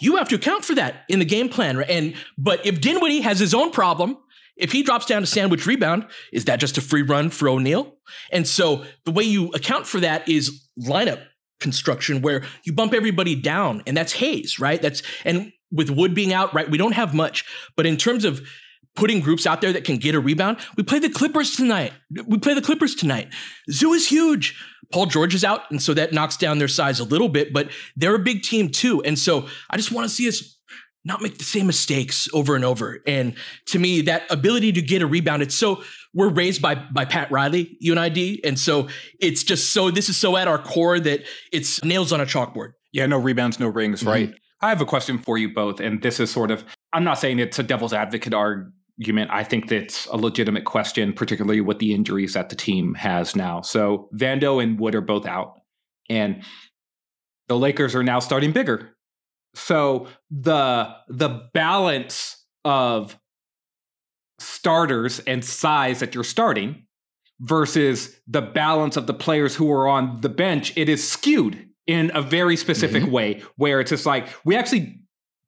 you 0.00 0.16
have 0.16 0.28
to 0.28 0.36
account 0.36 0.64
for 0.64 0.74
that 0.74 1.04
in 1.08 1.18
the 1.18 1.24
game 1.24 1.48
plan. 1.48 1.82
And 1.82 2.14
but 2.36 2.64
if 2.66 2.80
Dinwiddie 2.80 3.20
has 3.20 3.38
his 3.38 3.54
own 3.54 3.70
problem, 3.70 4.18
if 4.56 4.72
he 4.72 4.82
drops 4.82 5.06
down 5.06 5.22
to 5.22 5.26
sandwich 5.26 5.66
rebound, 5.66 6.06
is 6.32 6.44
that 6.44 6.60
just 6.60 6.78
a 6.78 6.80
free 6.80 7.02
run 7.02 7.30
for 7.30 7.48
O'Neale? 7.48 7.94
And 8.30 8.46
so 8.46 8.84
the 9.04 9.10
way 9.10 9.24
you 9.24 9.48
account 9.48 9.86
for 9.86 10.00
that 10.00 10.28
is 10.28 10.68
lineup 10.78 11.20
construction 11.60 12.22
where 12.22 12.44
you 12.64 12.72
bump 12.72 12.94
everybody 12.94 13.34
down, 13.34 13.82
and 13.86 13.96
that's 13.96 14.12
Hayes, 14.14 14.58
right? 14.58 14.80
That's 14.80 15.02
and 15.24 15.52
with 15.72 15.90
Wood 15.90 16.14
being 16.14 16.32
out, 16.32 16.54
right? 16.54 16.70
We 16.70 16.78
don't 16.78 16.92
have 16.92 17.14
much, 17.14 17.44
but 17.76 17.86
in 17.86 17.96
terms 17.96 18.24
of 18.24 18.46
putting 18.94 19.20
groups 19.20 19.44
out 19.46 19.60
there 19.60 19.72
that 19.72 19.84
can 19.84 19.96
get 19.96 20.14
a 20.14 20.20
rebound, 20.20 20.58
we 20.76 20.84
play 20.84 21.00
the 21.00 21.10
Clippers 21.10 21.56
tonight. 21.56 21.92
We 22.26 22.38
play 22.38 22.54
the 22.54 22.62
Clippers 22.62 22.94
tonight. 22.94 23.28
Zu 23.70 23.92
is 23.92 24.08
huge. 24.08 24.56
Paul 24.94 25.06
George 25.06 25.34
is 25.34 25.42
out, 25.42 25.68
and 25.72 25.82
so 25.82 25.92
that 25.94 26.12
knocks 26.12 26.36
down 26.36 26.58
their 26.58 26.68
size 26.68 27.00
a 27.00 27.04
little 27.04 27.28
bit, 27.28 27.52
but 27.52 27.68
they're 27.96 28.14
a 28.14 28.18
big 28.20 28.44
team 28.44 28.68
too. 28.68 29.02
And 29.02 29.18
so 29.18 29.48
I 29.68 29.76
just 29.76 29.90
want 29.90 30.08
to 30.08 30.14
see 30.14 30.28
us 30.28 30.56
not 31.04 31.20
make 31.20 31.36
the 31.36 31.42
same 31.42 31.66
mistakes 31.66 32.28
over 32.32 32.54
and 32.54 32.64
over. 32.64 33.00
And 33.04 33.34
to 33.66 33.80
me, 33.80 34.02
that 34.02 34.22
ability 34.30 34.70
to 34.70 34.80
get 34.80 35.02
a 35.02 35.06
rebound, 35.08 35.42
it's 35.42 35.56
so 35.56 35.82
we're 36.14 36.28
raised 36.28 36.62
by 36.62 36.76
by 36.76 37.06
Pat 37.06 37.28
Riley, 37.32 37.76
UNID, 37.82 37.90
and 37.90 37.98
I 37.98 38.08
D. 38.08 38.40
And 38.44 38.56
so 38.56 38.86
it's 39.18 39.42
just 39.42 39.72
so 39.72 39.90
this 39.90 40.08
is 40.08 40.16
so 40.16 40.36
at 40.36 40.46
our 40.46 40.58
core 40.58 41.00
that 41.00 41.24
it's 41.50 41.82
nails 41.82 42.12
on 42.12 42.20
a 42.20 42.24
chalkboard. 42.24 42.74
Yeah, 42.92 43.06
no 43.06 43.18
rebounds, 43.18 43.58
no 43.58 43.66
rings, 43.66 43.98
mm-hmm. 43.98 44.08
right? 44.08 44.34
I 44.60 44.68
have 44.68 44.80
a 44.80 44.86
question 44.86 45.18
for 45.18 45.36
you 45.36 45.52
both, 45.52 45.80
and 45.80 46.02
this 46.02 46.20
is 46.20 46.30
sort 46.30 46.52
of 46.52 46.64
I'm 46.92 47.02
not 47.02 47.18
saying 47.18 47.40
it's 47.40 47.58
a 47.58 47.64
devil's 47.64 47.92
advocate 47.92 48.32
argument. 49.00 49.30
I 49.32 49.44
think 49.44 49.68
that's 49.68 50.06
a 50.06 50.16
legitimate 50.16 50.64
question, 50.64 51.12
particularly 51.12 51.60
with 51.60 51.78
the 51.78 51.94
injuries 51.94 52.34
that 52.34 52.48
the 52.48 52.56
team 52.56 52.94
has 52.94 53.34
now. 53.34 53.60
So 53.60 54.08
Vando 54.14 54.62
and 54.62 54.78
Wood 54.78 54.94
are 54.94 55.00
both 55.00 55.26
out, 55.26 55.60
and 56.08 56.42
the 57.48 57.58
Lakers 57.58 57.94
are 57.94 58.02
now 58.02 58.18
starting 58.20 58.52
bigger 58.52 58.94
so 59.54 60.08
the 60.30 60.94
the 61.08 61.48
balance 61.52 62.44
of 62.64 63.18
starters 64.38 65.20
and 65.20 65.44
size 65.44 66.00
that 66.00 66.14
you're 66.14 66.24
starting 66.24 66.86
versus 67.40 68.20
the 68.26 68.42
balance 68.42 68.96
of 68.96 69.06
the 69.06 69.14
players 69.14 69.54
who 69.54 69.70
are 69.70 69.88
on 69.88 70.20
the 70.20 70.28
bench, 70.28 70.72
it 70.76 70.88
is 70.88 71.08
skewed 71.08 71.68
in 71.86 72.10
a 72.14 72.22
very 72.22 72.56
specific 72.56 73.02
mm-hmm. 73.02 73.12
way 73.12 73.42
where 73.56 73.80
it's 73.80 73.90
just 73.90 74.06
like 74.06 74.28
we 74.44 74.56
actually 74.56 75.00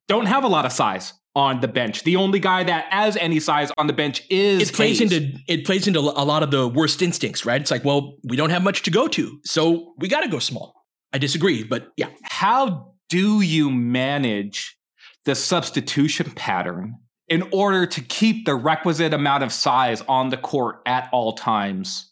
don't 0.07 0.25
have 0.25 0.43
a 0.43 0.47
lot 0.47 0.65
of 0.65 0.71
size 0.71 1.13
on 1.37 1.61
the 1.61 1.67
bench. 1.67 2.03
The 2.03 2.15
only 2.15 2.39
guy 2.39 2.63
that 2.63 2.91
has 2.91 3.15
any 3.15 3.39
size 3.39 3.71
on 3.77 3.85
the 3.85 3.93
bench 3.93 4.23
is 4.27 4.69
it 4.69 4.75
plays 4.75 4.97
Hayes. 4.97 5.11
into 5.13 5.37
it 5.47 5.65
plays 5.65 5.87
into 5.87 5.99
a 5.99 6.01
lot 6.01 6.41
of 6.41 6.49
the 6.49 6.67
worst 6.67 7.03
instincts, 7.03 7.45
right? 7.45 7.61
It's 7.61 7.69
like, 7.69 7.85
well, 7.85 8.17
we 8.23 8.35
don't 8.35 8.49
have 8.49 8.63
much 8.63 8.81
to 8.83 8.91
go 8.91 9.07
to, 9.07 9.39
so 9.45 9.93
we 9.99 10.07
got 10.07 10.21
to 10.21 10.29
go 10.29 10.39
small. 10.39 10.73
I 11.13 11.19
disagree, 11.19 11.63
but 11.63 11.89
yeah. 11.95 12.09
How 12.23 12.95
do 13.07 13.41
you 13.41 13.69
manage 13.69 14.77
the 15.25 15.35
substitution 15.35 16.31
pattern 16.31 16.95
in 17.27 17.47
order 17.53 17.85
to 17.85 18.01
keep 18.01 18.45
the 18.45 18.55
requisite 18.55 19.13
amount 19.13 19.43
of 19.43 19.53
size 19.53 20.01
on 20.07 20.29
the 20.29 20.37
court 20.37 20.77
at 20.87 21.07
all 21.13 21.33
times 21.33 22.11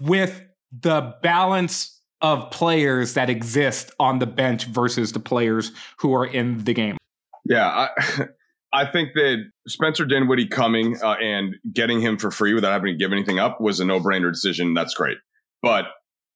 with 0.00 0.42
the 0.72 1.14
balance 1.22 2.00
of 2.22 2.50
players 2.50 3.12
that 3.12 3.28
exist 3.28 3.90
on 4.00 4.20
the 4.20 4.26
bench 4.26 4.64
versus 4.64 5.12
the 5.12 5.20
players 5.20 5.70
who 5.98 6.14
are 6.14 6.26
in 6.26 6.64
the 6.64 6.72
game? 6.72 6.96
Yeah, 7.44 7.66
I, 7.66 7.88
I 8.72 8.84
think 8.84 9.10
that 9.14 9.44
Spencer 9.66 10.04
Dinwiddie 10.04 10.48
coming 10.48 10.96
uh, 11.02 11.14
and 11.14 11.56
getting 11.72 12.00
him 12.00 12.18
for 12.18 12.30
free 12.30 12.54
without 12.54 12.72
having 12.72 12.92
to 12.92 12.98
give 12.98 13.12
anything 13.12 13.38
up 13.38 13.60
was 13.60 13.80
a 13.80 13.84
no 13.84 13.98
brainer 13.98 14.30
decision. 14.30 14.74
That's 14.74 14.94
great. 14.94 15.16
But 15.62 15.86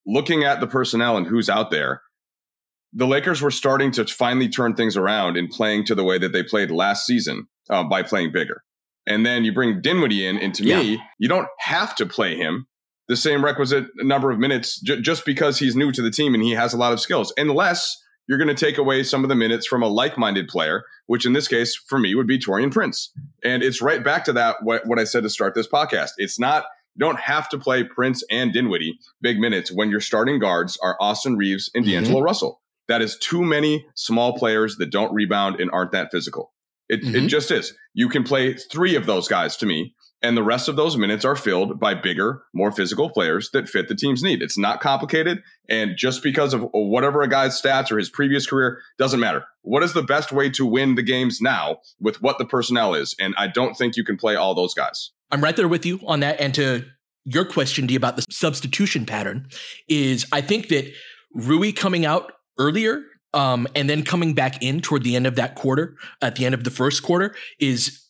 looking 0.07 0.45
at 0.45 0.61
the 0.61 0.67
personnel 0.67 1.17
and 1.17 1.27
who's 1.27 1.51
out 1.51 1.71
there, 1.71 2.03
the 2.93 3.07
Lakers 3.07 3.41
were 3.41 3.51
starting 3.51 3.91
to 3.93 4.07
finally 4.07 4.49
turn 4.49 4.75
things 4.75 4.97
around 4.97 5.37
and 5.37 5.51
playing 5.51 5.85
to 5.87 5.95
the 5.95 6.05
way 6.05 6.19
that 6.19 6.33
they 6.33 6.43
played 6.43 6.71
last 6.71 7.07
season 7.07 7.47
uh, 7.71 7.85
by 7.85 8.03
playing 8.03 8.33
bigger. 8.33 8.63
And 9.07 9.27
then 9.27 9.45
you 9.45 9.53
bring 9.53 9.81
Dinwiddie 9.81 10.27
in, 10.27 10.39
and 10.39 10.55
to 10.55 10.65
yeah. 10.65 10.79
me, 10.79 11.03
you 11.19 11.29
don't 11.29 11.49
have 11.59 11.95
to 11.97 12.07
play 12.07 12.37
him 12.37 12.67
the 13.09 13.17
same 13.17 13.45
requisite 13.45 13.87
number 13.97 14.31
of 14.31 14.39
minutes 14.39 14.81
j- 14.81 15.01
just 15.01 15.25
because 15.27 15.59
he's 15.59 15.75
new 15.75 15.91
to 15.91 16.03
the 16.03 16.11
team 16.11 16.35
and 16.35 16.43
he 16.43 16.53
has 16.53 16.73
a 16.73 16.77
lot 16.77 16.93
of 16.93 17.01
skills, 17.01 17.33
unless 17.37 17.97
you're 18.29 18.39
going 18.39 18.55
to 18.55 18.55
take 18.55 18.79
away 18.79 19.03
some 19.03 19.25
of 19.25 19.29
the 19.29 19.35
minutes 19.35 19.67
from 19.67 19.83
a 19.83 19.89
like-minded 19.89 20.49
player, 20.49 20.85
which 21.07 21.27
in 21.27 21.33
this 21.33 21.49
case 21.49 21.75
for 21.75 21.99
me 21.99 22.15
would 22.15 22.27
be 22.27 22.39
Taurean 22.39 22.73
Prince. 22.73 23.13
And 23.45 23.63
it's 23.63 23.83
right 23.83 24.03
back 24.03 24.25
to 24.25 24.33
that 24.35 24.57
what, 24.63 24.87
what 24.87 24.99
I 24.99 25.05
said 25.05 25.23
to 25.25 25.31
start 25.31 25.55
this 25.55 25.69
podcast. 25.69 26.11
It's 26.19 26.39
not 26.39 26.65
you 26.95 27.07
don't 27.07 27.21
have 27.21 27.49
to 27.51 27.59
play 27.59 27.85
Prince 27.85 28.23
and 28.31 28.53
Dinwiddie 28.53 28.99
big 29.21 29.39
minutes 29.39 29.73
when 29.73 29.89
your 29.89 30.01
starting 30.01 30.39
guards 30.39 30.79
are 30.83 30.97
Austin 31.01 31.37
Reaves 31.37 31.71
and 31.75 31.85
mm-hmm. 31.85 31.95
D'Angelo 31.95 32.21
Russell. 32.21 32.61
That 32.89 33.01
is 33.01 33.17
too 33.19 33.43
many 33.43 33.87
small 33.95 34.37
players 34.37 34.77
that 34.77 34.91
don't 34.91 35.15
rebound 35.15 35.61
and 35.61 35.71
aren't 35.71 35.93
that 35.93 36.11
physical. 36.11 36.53
It, 36.89 37.03
mm-hmm. 37.03 37.17
it 37.17 37.29
just 37.29 37.51
is. 37.51 37.75
You 37.95 38.09
can 38.09 38.25
play 38.25 38.55
three 38.55 38.97
of 38.97 39.07
those 39.07 39.29
guys 39.29 39.57
to 39.59 39.67
me, 39.67 39.95
and 40.23 40.37
the 40.37 40.43
rest 40.43 40.69
of 40.69 40.77
those 40.77 40.97
minutes 40.97 41.25
are 41.25 41.35
filled 41.35 41.81
by 41.81 41.95
bigger, 41.95 42.43
more 42.53 42.71
physical 42.71 43.11
players 43.11 43.51
that 43.51 43.69
fit 43.69 43.89
the 43.89 43.95
team's 43.95 44.23
need. 44.23 44.43
It's 44.43 44.57
not 44.57 44.81
complicated. 44.81 45.43
And 45.69 45.97
just 45.97 46.23
because 46.23 46.55
of 46.55 46.69
whatever 46.73 47.23
a 47.23 47.29
guy's 47.29 47.61
stats 47.61 47.91
or 47.91 47.99
his 47.99 48.09
previous 48.09 48.47
career 48.47 48.81
doesn't 48.99 49.21
matter. 49.21 49.45
What 49.63 49.83
is 49.83 49.93
the 49.93 50.03
best 50.03 50.33
way 50.33 50.49
to 50.51 50.65
win 50.65 50.95
the 50.95 51.03
games 51.03 51.41
now 51.41 51.79
with 52.01 52.23
what 52.23 52.39
the 52.39 52.45
personnel 52.45 52.95
is? 52.95 53.17
And 53.19 53.35
I 53.37 53.49
don't 53.49 53.77
think 53.77 53.97
you 53.97 54.05
can 54.05 54.17
play 54.17 54.37
all 54.37 54.55
those 54.55 54.75
guys. 54.75 55.11
I'm 55.31 55.43
right 55.43 55.57
there 55.57 55.69
with 55.69 55.85
you 55.85 56.01
on 56.07 56.21
that. 56.21 56.41
And 56.41 56.55
to 56.55 56.85
your 57.25 57.45
question, 57.45 57.87
D, 57.87 57.95
about 57.95 58.17
the 58.17 58.25
substitution 58.31 59.07
pattern, 59.07 59.49
is 59.89 60.27
I 60.33 60.41
think 60.41 60.69
that 60.69 60.93
Rui 61.35 61.73
coming 61.73 62.05
out 62.05 62.33
earlier 62.59 63.03
um, 63.35 63.67
and 63.75 63.89
then 63.89 64.03
coming 64.03 64.35
back 64.35 64.63
in 64.63 64.81
toward 64.81 65.05
the 65.05 65.17
end 65.17 65.27
of 65.27 65.37
that 65.37 65.55
quarter, 65.55 65.97
at 66.21 66.37
the 66.37 66.45
end 66.45 66.55
of 66.55 66.65
the 66.65 66.71
first 66.71 67.03
quarter, 67.03 67.35
is 67.59 68.02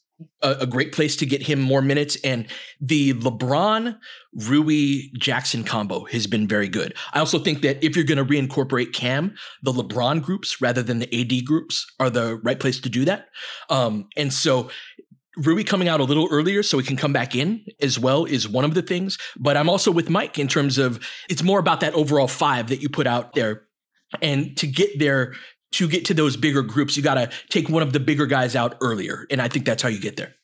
a, 0.43 0.57
a, 0.61 0.67
great 0.67 0.93
place 0.93 1.17
to 1.17 1.27
get 1.27 1.43
him 1.43 1.61
more 1.61 1.83
minutes. 1.83 2.17
And 2.25 2.47
the 2.81 3.15
LeBron 3.15 3.99
Rui 4.35 5.11
Jaxson 5.19 5.67
combo 5.67 6.05
has 6.07 6.27
been 6.27 6.49
very 6.49 6.69
good. 6.69 6.95
I 7.13 7.19
also 7.19 7.39
think 7.39 7.63
that 7.63 7.83
if 7.85 7.97
you're 7.97 8.05
going 8.05 8.19
to 8.19 8.25
reincorporate 8.25 8.93
Cam, 8.93 9.35
the 9.63 9.73
LeBron 9.73 10.23
groups 10.23 10.61
rather 10.61 10.83
than 10.83 10.99
the 10.99 11.21
AD 11.21 11.45
groups 11.45 11.87
are 12.01 12.11
the 12.11 12.37
right 12.43 12.59
place 12.59 12.81
to 12.81 12.89
do 12.89 13.05
that. 13.05 13.29
Um, 13.71 14.09
and 14.17 14.33
so 14.33 14.71
Rui 15.37 15.65
coming 15.65 15.89
out 15.89 16.01
a 16.01 16.05
little 16.05 16.29
earlier 16.31 16.63
so 16.63 16.79
he 16.79 16.85
can 16.85 16.97
come 16.97 17.13
back 17.13 17.35
in 17.35 17.65
as 17.81 17.99
well 17.99 18.25
is 18.25 18.49
one 18.49 18.65
of 18.65 18.75
the 18.75 18.83
things. 18.83 19.19
But 19.39 19.57
I'm 19.57 19.69
also 19.69 19.91
with 19.91 20.11
Mike 20.11 20.39
in 20.39 20.49
terms 20.49 20.79
of 20.79 21.01
it's 21.31 21.43
more 21.43 21.59
about 21.59 21.81
that 21.81 21.95
overall 21.95 22.29
five 22.29 22.69
that 22.69 22.83
you 22.83 22.89
put 22.89 23.07
out 23.07 23.35
there 23.35 23.63
and 24.21 24.57
to 24.59 24.67
get 24.67 24.99
there, 24.99 25.35
to 25.73 25.89
get 25.89 26.05
to 26.07 26.15
those 26.15 26.37
bigger 26.37 26.63
groups, 26.63 26.97
you 26.97 27.03
got 27.03 27.15
to 27.15 27.31
take 27.49 27.69
one 27.69 27.83
of 27.83 27.93
the 27.93 28.01
bigger 28.01 28.27
guys 28.27 28.55
out 28.57 28.77
earlier. 28.81 29.27
And 29.31 29.41
I 29.41 29.49
think 29.49 29.65
that's 29.65 29.83
how 29.83 29.89
you 29.89 30.01
get 30.01 30.17
there. 30.17 30.35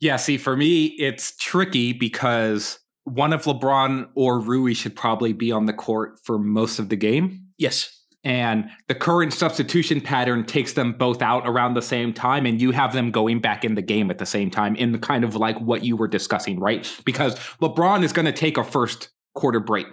Yeah, 0.00 0.16
see, 0.16 0.38
for 0.38 0.56
me, 0.56 0.86
it's 0.86 1.36
tricky 1.36 1.92
because 1.92 2.78
one 3.04 3.32
of 3.32 3.44
LeBron 3.44 4.08
or 4.14 4.38
Rui 4.38 4.74
should 4.74 4.94
probably 4.94 5.32
be 5.32 5.50
on 5.50 5.66
the 5.66 5.72
court 5.72 6.20
for 6.22 6.38
most 6.38 6.78
of 6.78 6.88
the 6.88 6.96
game. 6.96 7.46
Yes. 7.58 7.94
And 8.24 8.68
the 8.88 8.94
current 8.94 9.32
substitution 9.32 10.00
pattern 10.00 10.44
takes 10.44 10.72
them 10.74 10.92
both 10.92 11.22
out 11.22 11.44
around 11.46 11.74
the 11.74 11.82
same 11.82 12.12
time, 12.12 12.46
and 12.46 12.60
you 12.60 12.72
have 12.72 12.92
them 12.92 13.10
going 13.10 13.40
back 13.40 13.64
in 13.64 13.74
the 13.74 13.82
game 13.82 14.10
at 14.10 14.18
the 14.18 14.26
same 14.26 14.50
time, 14.50 14.76
in 14.76 14.92
the 14.92 14.98
kind 14.98 15.24
of 15.24 15.36
like 15.36 15.58
what 15.60 15.84
you 15.84 15.96
were 15.96 16.08
discussing, 16.08 16.58
right? 16.60 16.90
Because 17.04 17.38
LeBron 17.62 18.02
is 18.04 18.12
going 18.12 18.26
to 18.26 18.32
take 18.32 18.58
a 18.58 18.64
first 18.64 19.08
quarter 19.34 19.60
break. 19.60 19.86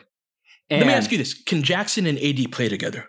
And 0.70 0.82
Let 0.82 0.88
me 0.88 0.94
ask 0.94 1.12
you 1.12 1.18
this 1.18 1.34
Can 1.34 1.62
Jaxson 1.62 2.10
and 2.10 2.18
AD 2.20 2.52
play 2.52 2.68
together? 2.68 3.08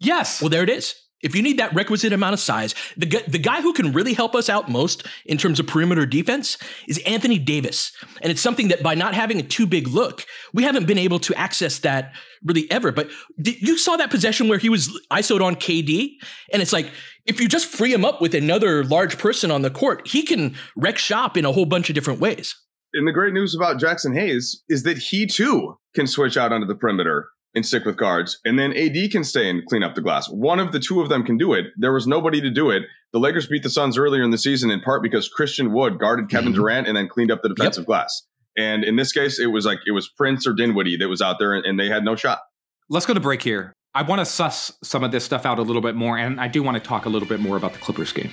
Yes. 0.00 0.42
Well, 0.42 0.50
there 0.50 0.64
it 0.64 0.70
is. 0.70 0.94
If 1.22 1.34
you 1.34 1.42
need 1.42 1.58
that 1.58 1.74
requisite 1.74 2.12
amount 2.12 2.34
of 2.34 2.40
size, 2.40 2.74
the, 2.96 3.06
the 3.26 3.38
guy 3.38 3.62
who 3.62 3.72
can 3.72 3.92
really 3.92 4.12
help 4.12 4.34
us 4.34 4.50
out 4.50 4.70
most 4.70 5.06
in 5.24 5.38
terms 5.38 5.58
of 5.58 5.66
perimeter 5.66 6.04
defense 6.04 6.58
is 6.86 6.98
Anthony 7.06 7.38
Davis. 7.38 7.90
And 8.20 8.30
it's 8.30 8.40
something 8.40 8.68
that 8.68 8.82
by 8.82 8.94
not 8.94 9.14
having 9.14 9.40
a 9.40 9.42
two 9.42 9.66
big 9.66 9.88
look, 9.88 10.26
we 10.52 10.62
haven't 10.62 10.86
been 10.86 10.98
able 10.98 11.18
to 11.20 11.34
access 11.34 11.78
that 11.80 12.12
really 12.44 12.70
ever. 12.70 12.92
But 12.92 13.10
you 13.38 13.78
saw 13.78 13.96
that 13.96 14.10
possession 14.10 14.48
where 14.48 14.58
he 14.58 14.68
was 14.68 14.88
ISO'd 15.10 15.40
on 15.40 15.56
KD. 15.56 16.16
And 16.52 16.60
it's 16.60 16.72
like, 16.72 16.90
if 17.24 17.40
you 17.40 17.48
just 17.48 17.66
free 17.66 17.92
him 17.92 18.04
up 18.04 18.20
with 18.20 18.34
another 18.34 18.84
large 18.84 19.18
person 19.18 19.50
on 19.50 19.62
the 19.62 19.70
court, 19.70 20.06
he 20.06 20.22
can 20.22 20.54
wreck 20.76 20.98
shop 20.98 21.36
in 21.36 21.44
a 21.44 21.52
whole 21.52 21.66
bunch 21.66 21.88
of 21.88 21.94
different 21.94 22.20
ways. 22.20 22.54
And 22.92 23.08
the 23.08 23.12
great 23.12 23.32
news 23.32 23.54
about 23.54 23.80
Jaxson 23.80 24.14
Hayes 24.14 24.62
is 24.68 24.82
that 24.84 24.98
he 24.98 25.26
too 25.26 25.78
can 25.94 26.06
switch 26.06 26.36
out 26.36 26.52
onto 26.52 26.66
the 26.66 26.74
perimeter 26.74 27.28
and 27.56 27.66
stick 27.66 27.84
with 27.84 27.96
guards. 27.96 28.38
And 28.44 28.58
then 28.58 28.76
AD 28.76 29.10
can 29.10 29.24
stay 29.24 29.50
and 29.50 29.64
clean 29.66 29.82
up 29.82 29.94
the 29.94 30.02
glass. 30.02 30.28
One 30.28 30.60
of 30.60 30.70
the 30.70 30.78
two 30.78 31.00
of 31.00 31.08
them 31.08 31.24
can 31.24 31.38
do 31.38 31.54
it. 31.54 31.66
There 31.76 31.92
was 31.92 32.06
nobody 32.06 32.40
to 32.42 32.50
do 32.50 32.70
it. 32.70 32.82
The 33.12 33.18
Lakers 33.18 33.48
beat 33.48 33.62
the 33.62 33.70
Suns 33.70 33.96
earlier 33.96 34.22
in 34.22 34.30
the 34.30 34.38
season 34.38 34.70
in 34.70 34.80
part 34.80 35.02
because 35.02 35.28
Christian 35.28 35.72
Wood 35.72 35.98
guarded 35.98 36.28
Kevin 36.28 36.52
mm-hmm. 36.52 36.60
Durant 36.60 36.86
and 36.86 36.96
then 36.96 37.08
cleaned 37.08 37.32
up 37.32 37.40
the 37.42 37.48
defensive 37.48 37.82
yep. 37.82 37.86
glass. 37.86 38.22
And 38.58 38.84
in 38.84 38.96
this 38.96 39.10
case, 39.10 39.40
it 39.40 39.46
was 39.46 39.66
like 39.66 39.78
it 39.86 39.92
was 39.92 40.08
Prince 40.08 40.46
or 40.46 40.52
Dinwiddie 40.52 40.98
that 40.98 41.08
was 41.08 41.20
out 41.20 41.38
there 41.38 41.54
and 41.54 41.80
they 41.80 41.88
had 41.88 42.04
no 42.04 42.14
shot. 42.14 42.40
Let's 42.88 43.06
go 43.06 43.14
to 43.14 43.20
break 43.20 43.42
here. 43.42 43.72
I 43.94 44.02
want 44.02 44.20
to 44.20 44.26
suss 44.26 44.72
some 44.82 45.02
of 45.02 45.10
this 45.10 45.24
stuff 45.24 45.46
out 45.46 45.58
a 45.58 45.62
little 45.62 45.80
bit 45.80 45.94
more, 45.94 46.18
and 46.18 46.38
I 46.38 46.48
do 46.48 46.62
want 46.62 46.76
to 46.76 46.86
talk 46.86 47.06
a 47.06 47.08
little 47.08 47.26
bit 47.26 47.40
more 47.40 47.56
about 47.56 47.72
the 47.72 47.78
Clippers 47.78 48.12
game. 48.12 48.30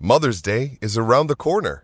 Mother's 0.00 0.40
Day 0.40 0.78
is 0.80 0.96
around 0.96 1.26
the 1.26 1.36
corner. 1.36 1.83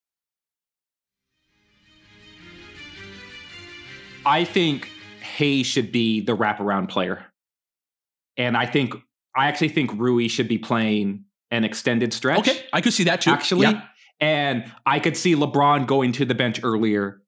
I 4.25 4.43
think 4.43 4.89
Hayes 5.21 5.65
should 5.67 5.91
be 5.91 6.21
the 6.21 6.35
wraparound 6.35 6.89
player. 6.89 7.25
And 8.37 8.55
I 8.55 8.65
think 8.65 8.93
I 9.35 9.47
actually 9.47 9.69
think 9.69 9.91
Rui 9.95 10.27
should 10.27 10.47
be 10.47 10.57
playing 10.57 11.25
an 11.51 11.63
extended 11.63 12.13
stretch. 12.13 12.39
Okay, 12.47 12.63
I 12.73 12.81
could 12.81 12.93
see 12.93 13.03
that 13.05 13.21
too. 13.21 13.31
Actually, 13.31 13.67
Yeah. 13.67 13.81
and 14.19 14.71
I 14.85 14.99
could 14.99 15.17
see 15.17 15.35
LeBron 15.35 15.85
going 15.87 16.11
to 16.13 16.25
the 16.25 16.35
bench 16.35 16.59
earlier. 16.63 17.21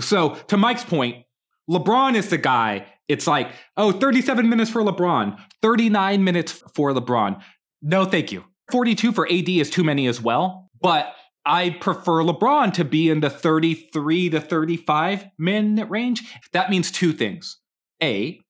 So, 0.00 0.34
to 0.48 0.56
Mike's 0.56 0.84
point, 0.84 1.24
LeBron 1.70 2.14
is 2.14 2.28
the 2.28 2.38
guy. 2.38 2.86
It's 3.08 3.26
like, 3.26 3.50
oh, 3.76 3.92
37 3.92 4.48
minutes 4.48 4.70
for 4.70 4.82
LeBron, 4.82 5.38
39 5.62 6.24
minutes 6.24 6.52
for 6.74 6.92
LeBron. 6.92 7.40
No, 7.82 8.04
thank 8.04 8.32
you. 8.32 8.44
42 8.72 9.12
for 9.12 9.26
AD 9.30 9.48
is 9.60 9.70
too 9.70 9.84
many 9.84 10.06
as 10.06 10.20
well, 10.20 10.70
but 10.80 11.14
I 11.46 11.70
prefer 11.70 12.22
LeBron 12.22 12.72
to 12.74 12.84
be 12.84 13.10
in 13.10 13.20
the 13.20 13.30
33 13.30 14.30
to 14.30 14.40
35 14.40 15.26
minute 15.38 15.88
range. 15.90 16.22
That 16.52 16.70
means 16.70 16.90
two 16.90 17.12
things. 17.12 17.58
A, 18.02 18.40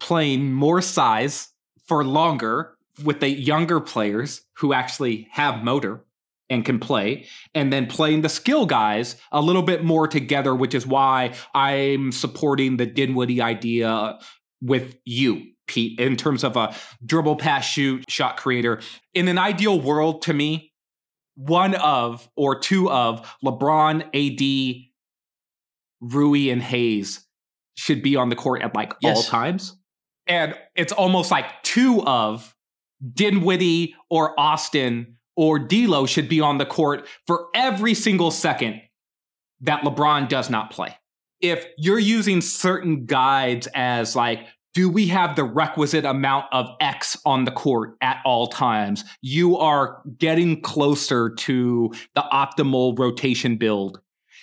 playing 0.00 0.52
more 0.52 0.80
size 0.80 1.48
for 1.86 2.04
longer 2.04 2.76
with 3.04 3.20
the 3.20 3.28
younger 3.28 3.80
players 3.80 4.42
who 4.54 4.72
actually 4.72 5.28
have 5.32 5.62
motor 5.62 6.04
and 6.50 6.64
can 6.64 6.78
play, 6.78 7.26
and 7.54 7.70
then 7.70 7.86
playing 7.86 8.22
the 8.22 8.28
skill 8.28 8.64
guys 8.64 9.16
a 9.30 9.40
little 9.42 9.62
bit 9.62 9.84
more 9.84 10.08
together, 10.08 10.54
which 10.54 10.74
is 10.74 10.86
why 10.86 11.34
I'm 11.54 12.10
supporting 12.10 12.78
the 12.78 12.86
Dinwiddie 12.86 13.42
idea 13.42 14.18
with 14.62 14.96
you, 15.04 15.42
Pete, 15.66 16.00
in 16.00 16.16
terms 16.16 16.44
of 16.44 16.56
a 16.56 16.74
dribble 17.04 17.36
pass 17.36 17.66
shoot 17.66 18.10
shot 18.10 18.38
creator. 18.38 18.80
In 19.12 19.28
an 19.28 19.36
ideal 19.36 19.78
world, 19.78 20.22
to 20.22 20.32
me, 20.32 20.67
one 21.38 21.76
of 21.76 22.28
or 22.36 22.58
two 22.58 22.90
of 22.90 23.24
LeBron, 23.44 24.02
AD, 24.12 24.84
Rui, 26.00 26.50
and 26.50 26.60
Hayes 26.60 27.24
should 27.76 28.02
be 28.02 28.16
on 28.16 28.28
the 28.28 28.34
court 28.34 28.62
at 28.62 28.74
like 28.74 28.92
all 29.04 29.22
times. 29.22 29.76
And 30.26 30.54
it's 30.74 30.92
almost 30.92 31.30
like 31.30 31.62
two 31.62 32.02
of 32.04 32.56
Dinwiddie 33.14 33.94
or 34.10 34.38
Austin 34.38 35.16
or 35.36 35.60
D'Lo 35.60 36.06
should 36.06 36.28
be 36.28 36.40
on 36.40 36.58
the 36.58 36.66
court 36.66 37.06
for 37.28 37.46
every 37.54 37.94
single 37.94 38.32
second 38.32 38.82
that 39.60 39.82
LeBron 39.82 40.28
does 40.28 40.50
not 40.50 40.72
play. 40.72 40.96
If 41.40 41.64
you're 41.76 42.00
using 42.00 42.40
certain 42.40 43.06
guides 43.06 43.68
as 43.72 44.16
like, 44.16 44.40
do 44.74 44.88
we 44.88 45.08
have 45.08 45.36
the 45.36 45.44
requisite 45.44 46.04
amount 46.04 46.46
of 46.52 46.68
X 46.80 47.16
on 47.24 47.44
the 47.44 47.50
court 47.50 47.96
at 48.00 48.20
all 48.24 48.46
times? 48.46 49.04
You 49.22 49.56
are 49.56 50.02
getting 50.18 50.60
closer 50.60 51.30
to 51.30 51.92
the 52.14 52.24
optimal 52.32 52.98
rotation 52.98 53.56
build 53.56 54.00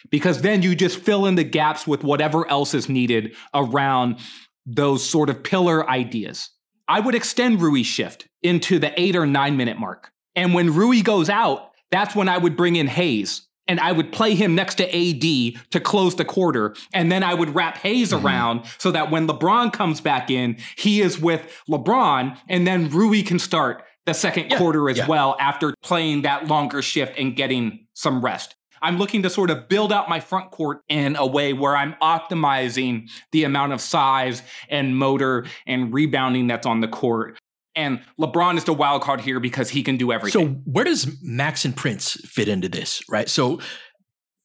because 0.09 0.41
then 0.41 0.61
you 0.61 0.75
just 0.75 0.99
fill 0.99 1.25
in 1.25 1.35
the 1.35 1.43
gaps 1.43 1.87
with 1.87 2.03
whatever 2.03 2.49
else 2.49 2.73
is 2.73 2.89
needed 2.89 3.35
around 3.53 4.19
those 4.65 5.07
sort 5.07 5.29
of 5.29 5.43
pillar 5.43 5.89
ideas. 5.89 6.49
I 6.87 6.99
would 6.99 7.15
extend 7.15 7.61
Rui's 7.61 7.87
shift 7.87 8.27
into 8.43 8.79
the 8.79 8.99
eight 8.99 9.15
or 9.15 9.25
nine 9.25 9.57
minute 9.57 9.79
mark. 9.79 10.11
And 10.35 10.53
when 10.53 10.73
Rui 10.73 11.01
goes 11.01 11.29
out, 11.29 11.71
that's 11.91 12.15
when 12.15 12.29
I 12.29 12.37
would 12.37 12.57
bring 12.57 12.75
in 12.75 12.87
Hayes 12.87 13.44
and 13.67 13.79
I 13.79 13.91
would 13.91 14.11
play 14.11 14.35
him 14.35 14.55
next 14.55 14.75
to 14.75 14.85
AD 14.85 15.71
to 15.71 15.79
close 15.79 16.15
the 16.15 16.25
quarter. 16.25 16.75
And 16.93 17.11
then 17.11 17.23
I 17.23 17.33
would 17.33 17.55
wrap 17.55 17.77
Hayes 17.79 18.11
mm-hmm. 18.11 18.25
around 18.25 18.65
so 18.77 18.91
that 18.91 19.11
when 19.11 19.27
LeBron 19.27 19.73
comes 19.73 20.01
back 20.01 20.29
in, 20.29 20.57
he 20.77 21.01
is 21.01 21.19
with 21.19 21.63
LeBron 21.69 22.37
and 22.47 22.65
then 22.67 22.89
Rui 22.89 23.23
can 23.23 23.39
start 23.39 23.83
the 24.05 24.13
second 24.13 24.51
quarter 24.55 24.89
as 24.89 24.97
yeah. 24.97 25.07
well 25.07 25.35
after 25.39 25.73
playing 25.81 26.21
that 26.23 26.47
longer 26.47 26.81
shift 26.81 27.17
and 27.17 27.35
getting 27.35 27.87
some 27.93 28.23
rest. 28.23 28.55
I'm 28.81 28.99
looking 28.99 29.23
to 29.23 29.31
sort 29.31 29.49
of 29.49 29.67
build 29.67 29.91
out 29.91 30.09
my 30.09 30.19
front 30.19 30.51
court 30.51 30.81
in 30.89 31.15
a 31.15 31.25
way 31.25 31.53
where 31.53 31.75
I'm 31.75 31.95
optimizing 32.03 33.09
the 33.31 33.43
amount 33.43 33.73
of 33.73 33.81
size 33.81 34.43
and 34.69 34.95
motor 34.95 35.45
and 35.65 35.91
rebounding 35.91 36.47
that's 36.47 36.67
on 36.67 36.81
the 36.81 36.87
court. 36.87 37.39
And 37.75 38.01
LeBron 38.19 38.57
is 38.57 38.63
the 38.63 38.73
wild 38.73 39.01
card 39.01 39.21
here 39.21 39.39
because 39.39 39.69
he 39.69 39.83
can 39.83 39.97
do 39.97 40.11
everything. 40.11 40.47
So 40.47 40.53
where 40.63 40.85
does 40.85 41.21
Max 41.21 41.65
and 41.65 41.75
Prince 41.75 42.13
fit 42.25 42.47
into 42.47 42.69
this, 42.69 43.01
right? 43.09 43.27
So 43.27 43.59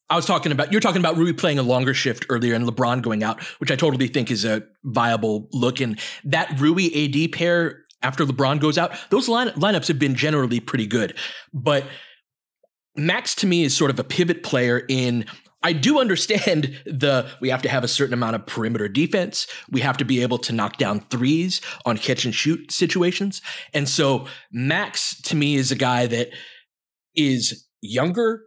I 0.08 0.16
was 0.16 0.26
talking 0.26 0.50
about 0.50 0.72
you're 0.72 0.80
talking 0.80 1.00
about 1.00 1.16
Rui 1.16 1.32
playing 1.32 1.58
a 1.58 1.62
longer 1.62 1.94
shift 1.94 2.26
earlier 2.28 2.54
and 2.54 2.66
LeBron 2.66 3.02
going 3.02 3.22
out, 3.22 3.40
which 3.58 3.70
I 3.70 3.76
totally 3.76 4.08
think 4.08 4.30
is 4.30 4.44
a 4.44 4.64
viable 4.82 5.48
look. 5.52 5.80
And 5.80 5.98
that 6.24 6.58
Rui 6.58 6.86
AD 6.86 7.32
pair 7.32 7.84
after 8.02 8.24
LeBron 8.24 8.60
goes 8.60 8.76
out, 8.76 8.92
those 9.10 9.28
line, 9.28 9.48
lineups 9.50 9.86
have 9.88 9.98
been 9.98 10.16
generally 10.16 10.58
pretty 10.58 10.86
good. 10.86 11.16
But 11.54 11.84
Max 12.96 13.34
to 13.36 13.46
me 13.46 13.62
is 13.62 13.76
sort 13.76 13.90
of 13.90 13.98
a 14.00 14.04
pivot 14.04 14.42
player 14.42 14.82
in 14.88 15.26
I 15.62 15.72
do 15.72 16.00
understand 16.00 16.80
the 16.86 17.28
we 17.40 17.50
have 17.50 17.62
to 17.62 17.68
have 17.68 17.84
a 17.84 17.88
certain 17.88 18.14
amount 18.14 18.36
of 18.36 18.46
perimeter 18.46 18.88
defense. 18.88 19.46
We 19.70 19.80
have 19.80 19.96
to 19.98 20.04
be 20.04 20.22
able 20.22 20.38
to 20.38 20.52
knock 20.52 20.78
down 20.78 21.00
threes 21.10 21.60
on 21.84 21.98
catch 21.98 22.24
and 22.24 22.34
shoot 22.34 22.72
situations. 22.72 23.42
And 23.74 23.88
so 23.88 24.26
Max 24.52 25.20
to 25.22 25.36
me 25.36 25.56
is 25.56 25.70
a 25.70 25.76
guy 25.76 26.06
that 26.06 26.30
is 27.14 27.66
younger 27.82 28.42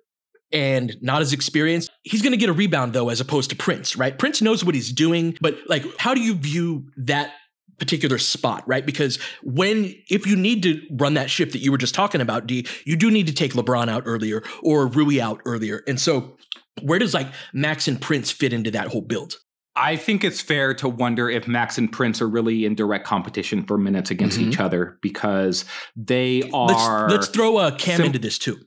and 0.51 0.95
not 1.01 1.21
as 1.21 1.33
experienced. 1.33 1.91
He's 2.03 2.21
going 2.21 2.31
to 2.31 2.37
get 2.37 2.49
a 2.49 2.53
rebound 2.53 2.93
though 2.93 3.09
as 3.09 3.19
opposed 3.21 3.49
to 3.51 3.55
Prince, 3.55 3.95
right? 3.95 4.17
Prince 4.17 4.41
knows 4.41 4.63
what 4.63 4.75
he's 4.75 4.91
doing, 4.91 5.37
but 5.41 5.57
like 5.67 5.85
how 5.97 6.13
do 6.13 6.21
you 6.21 6.35
view 6.35 6.89
that 6.97 7.33
particular 7.79 8.17
spot, 8.17 8.63
right? 8.67 8.85
Because 8.85 9.17
when 9.41 9.93
if 10.09 10.25
you 10.25 10.35
need 10.35 10.63
to 10.63 10.81
run 10.91 11.15
that 11.15 11.29
shift 11.29 11.51
that 11.53 11.59
you 11.59 11.71
were 11.71 11.77
just 11.77 11.95
talking 11.95 12.21
about, 12.21 12.47
D, 12.47 12.65
you 12.85 12.95
do 12.95 13.11
need 13.11 13.27
to 13.27 13.33
take 13.33 13.53
LeBron 13.53 13.89
out 13.89 14.03
earlier 14.05 14.43
or 14.61 14.87
Rui 14.87 15.19
out 15.19 15.41
earlier. 15.45 15.83
And 15.87 15.99
so 15.99 16.37
where 16.81 16.99
does 16.99 17.13
like 17.13 17.27
Max 17.53 17.87
and 17.87 18.01
Prince 18.01 18.31
fit 18.31 18.53
into 18.53 18.71
that 18.71 18.87
whole 18.87 19.01
build? 19.01 19.35
I 19.75 19.95
think 19.95 20.23
it's 20.23 20.39
fair 20.39 20.73
to 20.75 20.87
wonder 20.87 21.29
if 21.29 21.47
Max 21.47 21.77
and 21.79 21.91
Prince 21.91 22.21
are 22.21 22.27
really 22.27 22.65
in 22.65 22.75
direct 22.75 23.05
competition 23.07 23.63
for 23.63 23.77
minutes 23.77 24.11
against 24.11 24.37
Mhm. 24.39 24.47
each 24.49 24.59
other 24.59 24.99
because 25.01 25.65
they 25.95 26.43
are. 26.53 26.67
Let's, 27.09 27.11
let's 27.11 27.27
throw 27.29 27.57
a 27.59 27.71
Cam 27.71 27.97
sim- 27.97 28.05
into 28.07 28.19
this 28.19 28.37
too. 28.37 28.57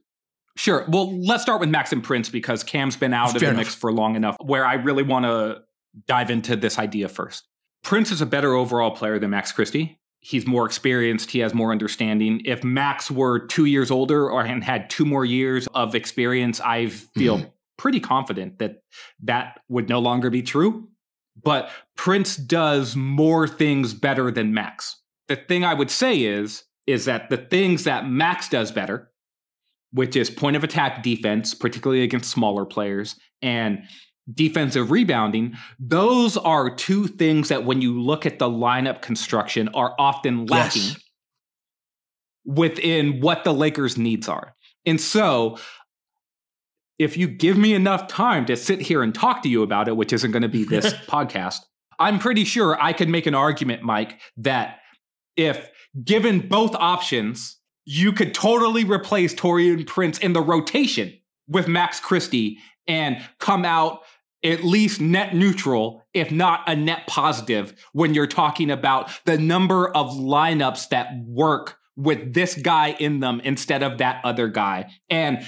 Sure. 0.56 0.84
Well, 0.88 1.16
let's 1.20 1.42
start 1.42 1.60
with 1.60 1.68
Max 1.68 1.92
and 1.92 2.02
Prince 2.02 2.28
because 2.28 2.64
Cam's 2.64 2.96
been 2.96 3.12
out 3.12 3.26
of 3.26 3.32
Fair 3.40 3.40
the 3.40 3.46
enough. 3.48 3.58
mix 3.66 3.74
for 3.74 3.92
long 3.92 4.16
enough 4.16 4.36
where 4.42 4.64
I 4.66 4.74
really 4.74 5.02
want 5.04 5.26
to 5.26 5.58
dive 6.08 6.30
into 6.30 6.56
this 6.56 6.78
idea 6.78 7.08
first. 7.08 7.44
Prince 7.84 8.10
is 8.10 8.20
a 8.20 8.26
better 8.26 8.54
overall 8.54 8.90
player 8.90 9.18
than 9.18 9.30
Max 9.30 9.52
Christie. 9.52 10.00
He's 10.18 10.44
more 10.46 10.66
experienced. 10.66 11.30
He 11.30 11.38
has 11.38 11.54
more 11.54 11.70
understanding. 11.70 12.40
If 12.44 12.64
Max 12.64 13.10
were 13.12 13.38
two 13.46 13.66
years 13.66 13.92
older 13.92 14.28
or 14.28 14.42
and 14.42 14.64
had 14.64 14.90
two 14.90 15.04
more 15.04 15.24
years 15.24 15.68
of 15.72 15.94
experience, 15.94 16.60
I 16.60 16.86
feel 16.88 17.38
Mm-hmm. 17.38 17.48
Pretty 17.76 18.00
confident 18.00 18.58
that 18.58 18.82
that 19.22 19.60
would 19.68 19.88
no 19.88 19.98
longer 19.98 20.30
be 20.30 20.42
true. 20.42 20.88
But 21.42 21.70
Prince 21.96 22.36
does 22.36 22.96
more 22.96 23.46
things 23.46 23.92
better 23.94 24.30
than 24.30 24.54
Max. 24.54 24.96
The 25.28 25.36
thing 25.36 25.64
I 25.64 25.74
would 25.74 25.90
say 25.90 26.22
is 26.22 26.64
is 26.86 27.04
that 27.06 27.28
the 27.30 27.36
things 27.36 27.84
that 27.84 28.08
Max 28.08 28.48
does 28.48 28.70
better, 28.70 29.10
which 29.92 30.14
is 30.16 30.30
point 30.30 30.56
of 30.56 30.62
attack 30.64 31.02
defense, 31.02 31.52
particularly 31.52 32.02
against 32.02 32.30
smaller 32.30 32.64
players, 32.64 33.16
and 33.42 33.82
defensive 34.32 34.90
rebounding, 34.90 35.54
those 35.80 36.36
are 36.36 36.74
two 36.74 37.06
things 37.08 37.48
that 37.48 37.64
when 37.64 37.82
you 37.82 38.00
look 38.00 38.24
at 38.24 38.38
the 38.38 38.48
lineup 38.48 39.02
construction 39.02 39.68
are 39.74 39.94
often 39.98 40.46
lacking 40.46 40.82
Yes. 40.82 40.96
within 42.44 43.20
what 43.20 43.44
the 43.44 43.52
Lakers' 43.54 43.98
needs 43.98 44.28
are. 44.28 44.54
And 44.84 45.00
so, 45.00 45.58
if 46.98 47.16
you 47.16 47.28
give 47.28 47.58
me 47.58 47.74
enough 47.74 48.08
time 48.08 48.46
to 48.46 48.56
sit 48.56 48.80
here 48.80 49.02
and 49.02 49.14
talk 49.14 49.42
to 49.42 49.48
you 49.48 49.62
about 49.62 49.88
it, 49.88 49.96
which 49.96 50.12
isn't 50.12 50.30
going 50.30 50.42
to 50.42 50.48
be 50.48 50.64
this 50.64 50.92
podcast, 51.06 51.60
I'm 51.98 52.18
pretty 52.18 52.44
sure 52.44 52.80
I 52.80 52.92
could 52.92 53.08
make 53.08 53.26
an 53.26 53.34
argument, 53.34 53.82
Mike, 53.82 54.20
that 54.38 54.78
if 55.36 55.68
given 56.02 56.48
both 56.48 56.74
options, 56.74 57.58
you 57.84 58.12
could 58.12 58.34
totally 58.34 58.84
replace 58.84 59.34
Taurean 59.34 59.86
Prince 59.86 60.18
in 60.18 60.32
the 60.32 60.42
rotation 60.42 61.18
with 61.48 61.68
Max 61.68 62.00
Christie 62.00 62.58
and 62.86 63.22
come 63.38 63.64
out 63.64 64.00
at 64.42 64.64
least 64.64 65.00
net 65.00 65.34
neutral, 65.34 66.04
if 66.12 66.30
not 66.30 66.68
a 66.68 66.76
net 66.76 67.06
positive, 67.06 67.74
when 67.92 68.14
you're 68.14 68.26
talking 68.26 68.70
about 68.70 69.10
the 69.24 69.38
number 69.38 69.88
of 69.88 70.10
lineups 70.10 70.88
that 70.90 71.08
work 71.24 71.78
with 71.96 72.34
this 72.34 72.54
guy 72.54 72.88
in 72.98 73.20
them 73.20 73.40
instead 73.42 73.82
of 73.82 73.98
that 73.98 74.20
other 74.24 74.48
guy. 74.48 74.90
And 75.08 75.44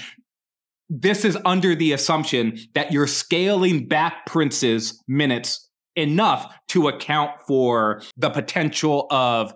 this 0.89 1.23
is 1.23 1.37
under 1.45 1.75
the 1.75 1.93
assumption 1.93 2.57
that 2.73 2.91
you're 2.91 3.07
scaling 3.07 3.87
back 3.87 4.25
Prince's 4.25 5.01
minutes 5.07 5.69
enough 5.95 6.53
to 6.69 6.87
account 6.87 7.31
for 7.47 8.01
the 8.17 8.29
potential 8.29 9.07
of 9.11 9.53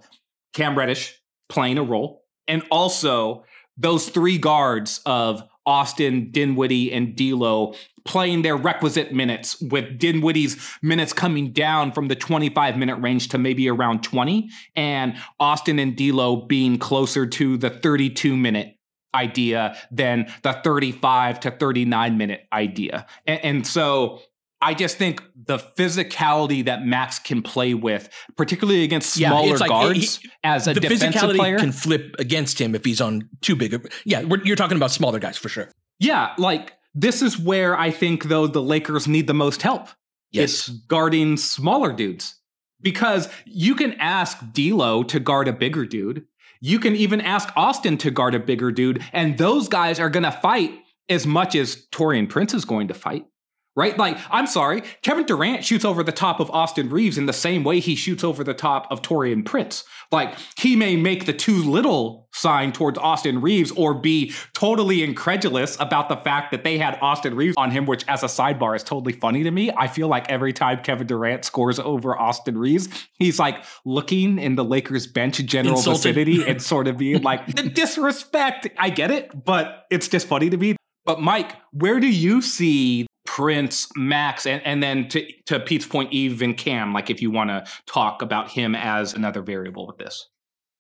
Cam 0.54 0.78
Reddish 0.78 1.20
playing 1.50 1.78
a 1.78 1.84
role 1.84 2.24
and 2.48 2.64
also 2.70 3.44
those 3.78 4.10
three 4.10 4.38
guards 4.38 5.02
of 5.06 5.44
Austin, 5.66 6.30
Dinwiddie, 6.32 6.92
and 6.92 7.16
D'Lo 7.16 7.74
playing 8.06 8.42
their 8.42 8.58
requisite 8.58 9.14
minutes, 9.14 9.60
with 9.62 9.98
Dinwiddie's 9.98 10.58
minutes 10.82 11.14
coming 11.14 11.54
down 11.54 11.94
from 11.94 12.10
the 12.10 12.16
25 12.16 12.78
minute 12.78 12.98
range 12.98 13.30
to 13.30 13.38
maybe 13.38 13.70
around 13.70 14.04
20, 14.04 14.50
and 14.76 15.16
Austin 15.40 15.80
and 15.80 15.96
D'Lo 15.96 16.36
being 16.36 16.78
closer 16.78 17.26
to 17.26 17.58
the 17.58 17.70
32 17.70 18.36
minute 18.36 18.76
idea 19.14 19.78
than 19.92 20.28
the 20.42 20.54
35 20.54 21.40
to 21.42 21.52
39 21.52 22.18
minute 22.18 22.42
idea. 22.52 23.06
And, 23.26 23.44
and 23.44 23.68
so 23.68 24.22
I 24.64 24.74
just 24.74 24.98
think 24.98 25.22
the 25.36 25.58
physicality 25.58 26.64
that 26.66 26.86
Max 26.86 27.20
can 27.20 27.42
play 27.42 27.74
with, 27.74 28.10
particularly 28.38 28.84
against 28.84 29.14
smaller 29.14 29.50
yeah, 29.50 29.56
like, 29.56 29.70
guards, 29.70 30.18
he, 30.18 30.30
as 30.44 30.68
a 30.68 30.74
the 30.74 30.80
defensive 30.80 31.14
physicality 31.14 31.36
player, 31.36 31.60
can 31.60 31.74
flip 31.74 32.16
against 32.18 32.62
him 32.62 32.74
if 32.74 32.86
he's 32.86 33.02
on 33.02 33.28
too 33.42 33.58
big. 33.58 33.74
Of, 33.74 33.86
yeah, 34.06 34.22
you're 34.44 34.56
talking 34.56 34.78
about 34.78 34.92
smaller 34.92 35.20
guys 35.20 35.38
for 35.38 35.50
sure. 35.50 35.70
Yeah, 36.00 36.34
like 36.38 36.74
this 36.96 37.22
is 37.22 37.38
where 37.38 37.78
I 37.78 37.92
think 37.92 38.26
though 38.26 38.48
the 38.48 38.62
Lakers 38.62 39.08
need 39.08 39.28
the 39.28 39.34
most 39.34 39.62
help. 39.62 39.90
Yes. 40.32 40.44
It's 40.44 40.70
guarding 40.70 41.38
smaller 41.38 41.92
dudes 41.92 42.36
because 42.82 43.30
you 43.46 43.76
can 43.76 43.94
ask 43.94 44.38
D'Lo 44.54 45.04
to 45.04 45.20
guard 45.20 45.48
a 45.48 45.54
bigger 45.54 45.86
dude. 45.86 46.26
You 46.66 46.80
can 46.80 46.96
even 46.96 47.20
ask 47.20 47.50
Austin 47.58 47.98
to 47.98 48.10
guard 48.10 48.36
a 48.36 48.40
bigger 48.40 48.72
dude, 48.72 49.04
and 49.12 49.38
those 49.38 49.68
guys 49.68 50.00
are 50.00 50.10
going 50.10 50.24
to 50.24 50.32
fight 50.32 50.72
as 51.10 51.28
much 51.28 51.56
as 51.56 51.88
Taurean 51.92 52.30
Prince 52.30 52.54
is 52.54 52.64
going 52.64 52.88
to 52.88 52.94
fight 52.94 53.26
right? 53.76 53.98
Like, 53.98 54.18
I'm 54.30 54.48
sorry, 54.48 54.84
Kevin 55.02 55.26
Durant 55.26 55.64
shoots 55.64 55.86
over 55.86 56.04
the 56.04 56.12
top 56.12 56.40
of 56.40 56.50
Austin 56.52 56.90
Reaves 56.90 57.18
in 57.18 57.26
the 57.26 57.34
same 57.34 57.64
way 57.64 57.80
he 57.80 57.96
shoots 57.96 58.24
over 58.24 58.44
the 58.44 58.54
top 58.54 58.88
of 58.92 59.02
Taurean 59.02 59.46
Prince. 59.46 59.84
Like, 60.12 60.36
he 60.58 60.76
may 60.76 60.96
make 60.96 61.26
the 61.26 61.34
too 61.34 61.58
little 61.64 62.28
sign 62.34 62.72
towards 62.72 62.98
Austin 63.00 63.42
Reaves 63.42 63.72
or 63.72 63.94
be 63.94 64.34
totally 64.54 65.04
incredulous 65.04 65.80
about 65.80 66.10
the 66.10 66.18
fact 66.18 66.52
that 66.52 66.64
they 66.64 66.78
had 66.78 66.98
Austin 67.02 67.36
Reaves 67.36 67.56
on 67.58 67.72
him, 67.72 67.86
which, 67.86 68.06
as 68.08 68.22
a 68.24 68.28
sidebar, 68.28 68.76
is 68.76 68.84
totally 68.84 69.14
funny 69.14 69.44
to 69.44 69.52
me. 69.52 69.72
I 69.76 69.88
feel 69.88 70.08
like 70.08 70.30
every 70.30 70.54
time 70.54 70.80
Kevin 70.84 71.08
Durant 71.08 71.46
scores 71.46 71.80
over 71.80 72.18
Austin 72.18 72.58
Reaves, 72.58 72.90
he's 73.18 73.40
like 73.40 73.64
looking 73.86 74.38
in 74.40 74.56
the 74.56 74.64
Lakers 74.64 75.08
bench 75.08 75.38
general 75.46 75.78
Insulted. 75.78 76.14
vicinity 76.16 76.48
and 76.48 76.62
sort 76.62 76.88
of 76.88 76.98
being 76.98 77.22
like, 77.24 77.48
the 77.56 77.70
disrespect. 77.70 78.68
I 78.78 78.90
get 78.90 79.10
it, 79.12 79.32
but 79.46 79.86
it's 79.90 80.08
just 80.08 80.28
funny 80.28 80.50
to 80.50 80.58
me. 80.58 80.76
But 81.06 81.22
Mike, 81.22 81.56
where 81.72 82.00
do 82.00 82.08
you 82.08 82.42
see 82.42 83.08
Prince, 83.26 83.88
Max, 83.96 84.46
and, 84.46 84.62
and 84.66 84.84
then 84.84 85.08
to, 85.10 85.26
to 85.46 85.60
Pete's 85.60 85.86
point, 85.86 86.12
even 86.12 86.54
Cam, 86.54 86.94
like 86.94 87.10
if 87.10 87.22
you 87.22 87.32
want 87.32 87.50
to 87.50 87.64
talk 87.86 88.22
about 88.22 88.52
him 88.52 88.76
as 88.76 89.14
another 89.14 89.42
variable 89.42 89.88
with 89.88 89.98
this. 89.98 90.28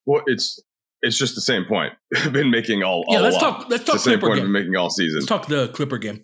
Well, 0.05 0.21
it's 0.27 0.61
it's 1.01 1.17
just 1.17 1.35
the 1.35 1.41
same 1.41 1.65
point. 1.65 1.93
I've 2.15 2.33
been 2.33 2.51
making 2.51 2.83
all, 2.83 3.05
yeah. 3.09 3.19
Let's 3.19 3.37
talk. 3.37 3.67
Let's 3.69 3.83
talk 3.83 3.95
it's 3.95 4.03
the 4.03 4.11
same 4.11 4.19
Clipper 4.19 4.27
point 4.27 4.37
game. 4.39 4.47
I've 4.47 4.53
been 4.53 4.61
making 4.63 4.75
all 4.75 4.89
season. 4.89 5.19
Let's 5.19 5.27
talk 5.27 5.47
the 5.47 5.69
Clipper 5.69 5.97
game. 5.97 6.23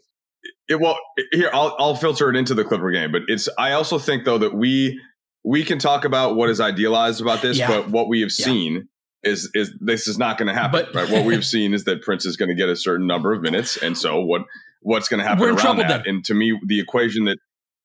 It, 0.68 0.80
well, 0.80 0.98
here 1.32 1.50
I'll 1.54 1.76
I'll 1.80 1.96
filter 1.96 2.30
it 2.30 2.36
into 2.36 2.54
the 2.54 2.64
Clipper 2.64 2.92
game, 2.92 3.12
but 3.12 3.24
it's. 3.28 3.48
I 3.58 3.72
also 3.72 3.98
think 4.00 4.26
though 4.26 4.38
that 4.38 4.54
we 4.54 5.00
we 5.44 5.64
can 5.64 5.80
talk 5.80 6.06
about 6.06 6.36
what 6.36 6.50
is 6.50 6.60
idealized 6.60 7.22
about 7.22 7.42
this, 7.42 7.58
Yeah. 7.58 7.68
but 7.68 7.90
what 7.90 8.10
we 8.10 8.22
have 8.22 8.32
Yeah. 8.38 8.46
seen 8.46 8.88
is 9.24 9.50
is 9.54 9.74
this 9.80 10.08
is 10.08 10.18
not 10.18 10.38
going 10.38 10.48
to 10.48 10.54
happen. 10.54 10.72
But- 10.84 10.96
right? 10.96 11.10
What 11.10 11.26
we've 11.26 11.46
seen 11.56 11.74
is 11.74 11.86
that 11.86 12.02
Prince 12.02 12.26
is 12.26 12.36
going 12.38 12.50
to 12.50 12.56
get 12.56 12.70
a 12.70 12.76
certain 12.76 13.08
number 13.08 13.34
of 13.34 13.42
minutes, 13.42 13.78
and 13.78 13.98
so 13.98 14.20
what 14.22 14.44
what's 14.82 15.08
going 15.08 15.20
to 15.20 15.24
happen 15.26 15.42
We're 15.42 15.50
in 15.50 15.56
around 15.56 15.62
trouble 15.64 15.84
that? 15.84 16.04
then. 16.06 16.16
And 16.16 16.26
to 16.26 16.34
me, 16.34 16.60
the 16.66 16.80
equation 16.80 17.26
that 17.26 17.38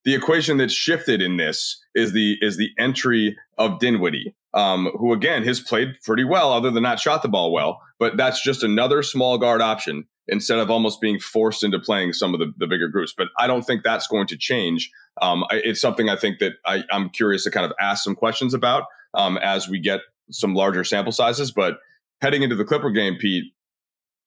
the 0.05 0.15
equation 0.15 0.59
that 0.59 0.71
shifted 0.71 1.23
in 1.23 1.37
this 1.37 1.83
is 1.95 2.13
the 2.13 2.37
is 2.41 2.57
the 2.57 2.71
entry 2.79 3.37
of 3.59 3.79
Dinwiddie, 3.79 4.35
um, 4.53 4.91
who 4.99 5.13
again 5.13 5.43
has 5.45 5.61
played 5.61 5.95
pretty 6.05 6.25
well, 6.25 6.53
other 6.53 6.71
than 6.71 6.83
not 6.83 7.01
shot 7.01 7.23
the 7.23 7.29
ball 7.29 7.53
well. 7.53 7.81
But 7.99 8.17
that's 8.17 8.43
just 8.43 8.63
another 8.63 9.03
small 9.03 9.39
guard 9.39 9.63
option 9.63 10.05
instead 10.27 10.59
of 10.59 10.71
almost 10.71 11.01
being 11.01 11.19
forced 11.19 11.63
into 11.63 11.79
playing 11.79 12.13
some 12.13 12.33
of 12.35 12.41
the, 12.41 12.53
the 12.57 12.67
bigger 12.67 12.89
groups. 12.89 13.15
But 13.17 13.29
I 13.39 13.47
don't 13.47 13.63
think 13.63 13.83
that's 13.83 14.07
going 14.07 14.27
to 14.29 14.37
change. 14.37 14.91
Um, 15.21 15.45
I, 15.51 15.57
it's 15.65 15.81
something 15.81 16.09
I 16.09 16.17
think 16.17 16.39
that 16.39 16.55
I, 16.65 16.83
I'm 16.91 17.11
curious 17.11 17.45
to 17.45 17.51
kind 17.51 17.67
of 17.67 17.73
ask 17.81 18.03
some 18.03 18.15
questions 18.15 18.55
about 18.55 18.85
um, 19.15 19.39
as 19.39 19.69
we 19.69 19.79
get 19.79 20.01
some 20.31 20.55
larger 20.55 20.83
sample 20.85 21.13
sizes. 21.13 21.51
But 21.51 21.79
heading 22.21 22.43
into 22.43 22.57
the 22.57 22.65
Clipper 22.65 22.91
game, 22.91 23.17
Pete, 23.19 23.53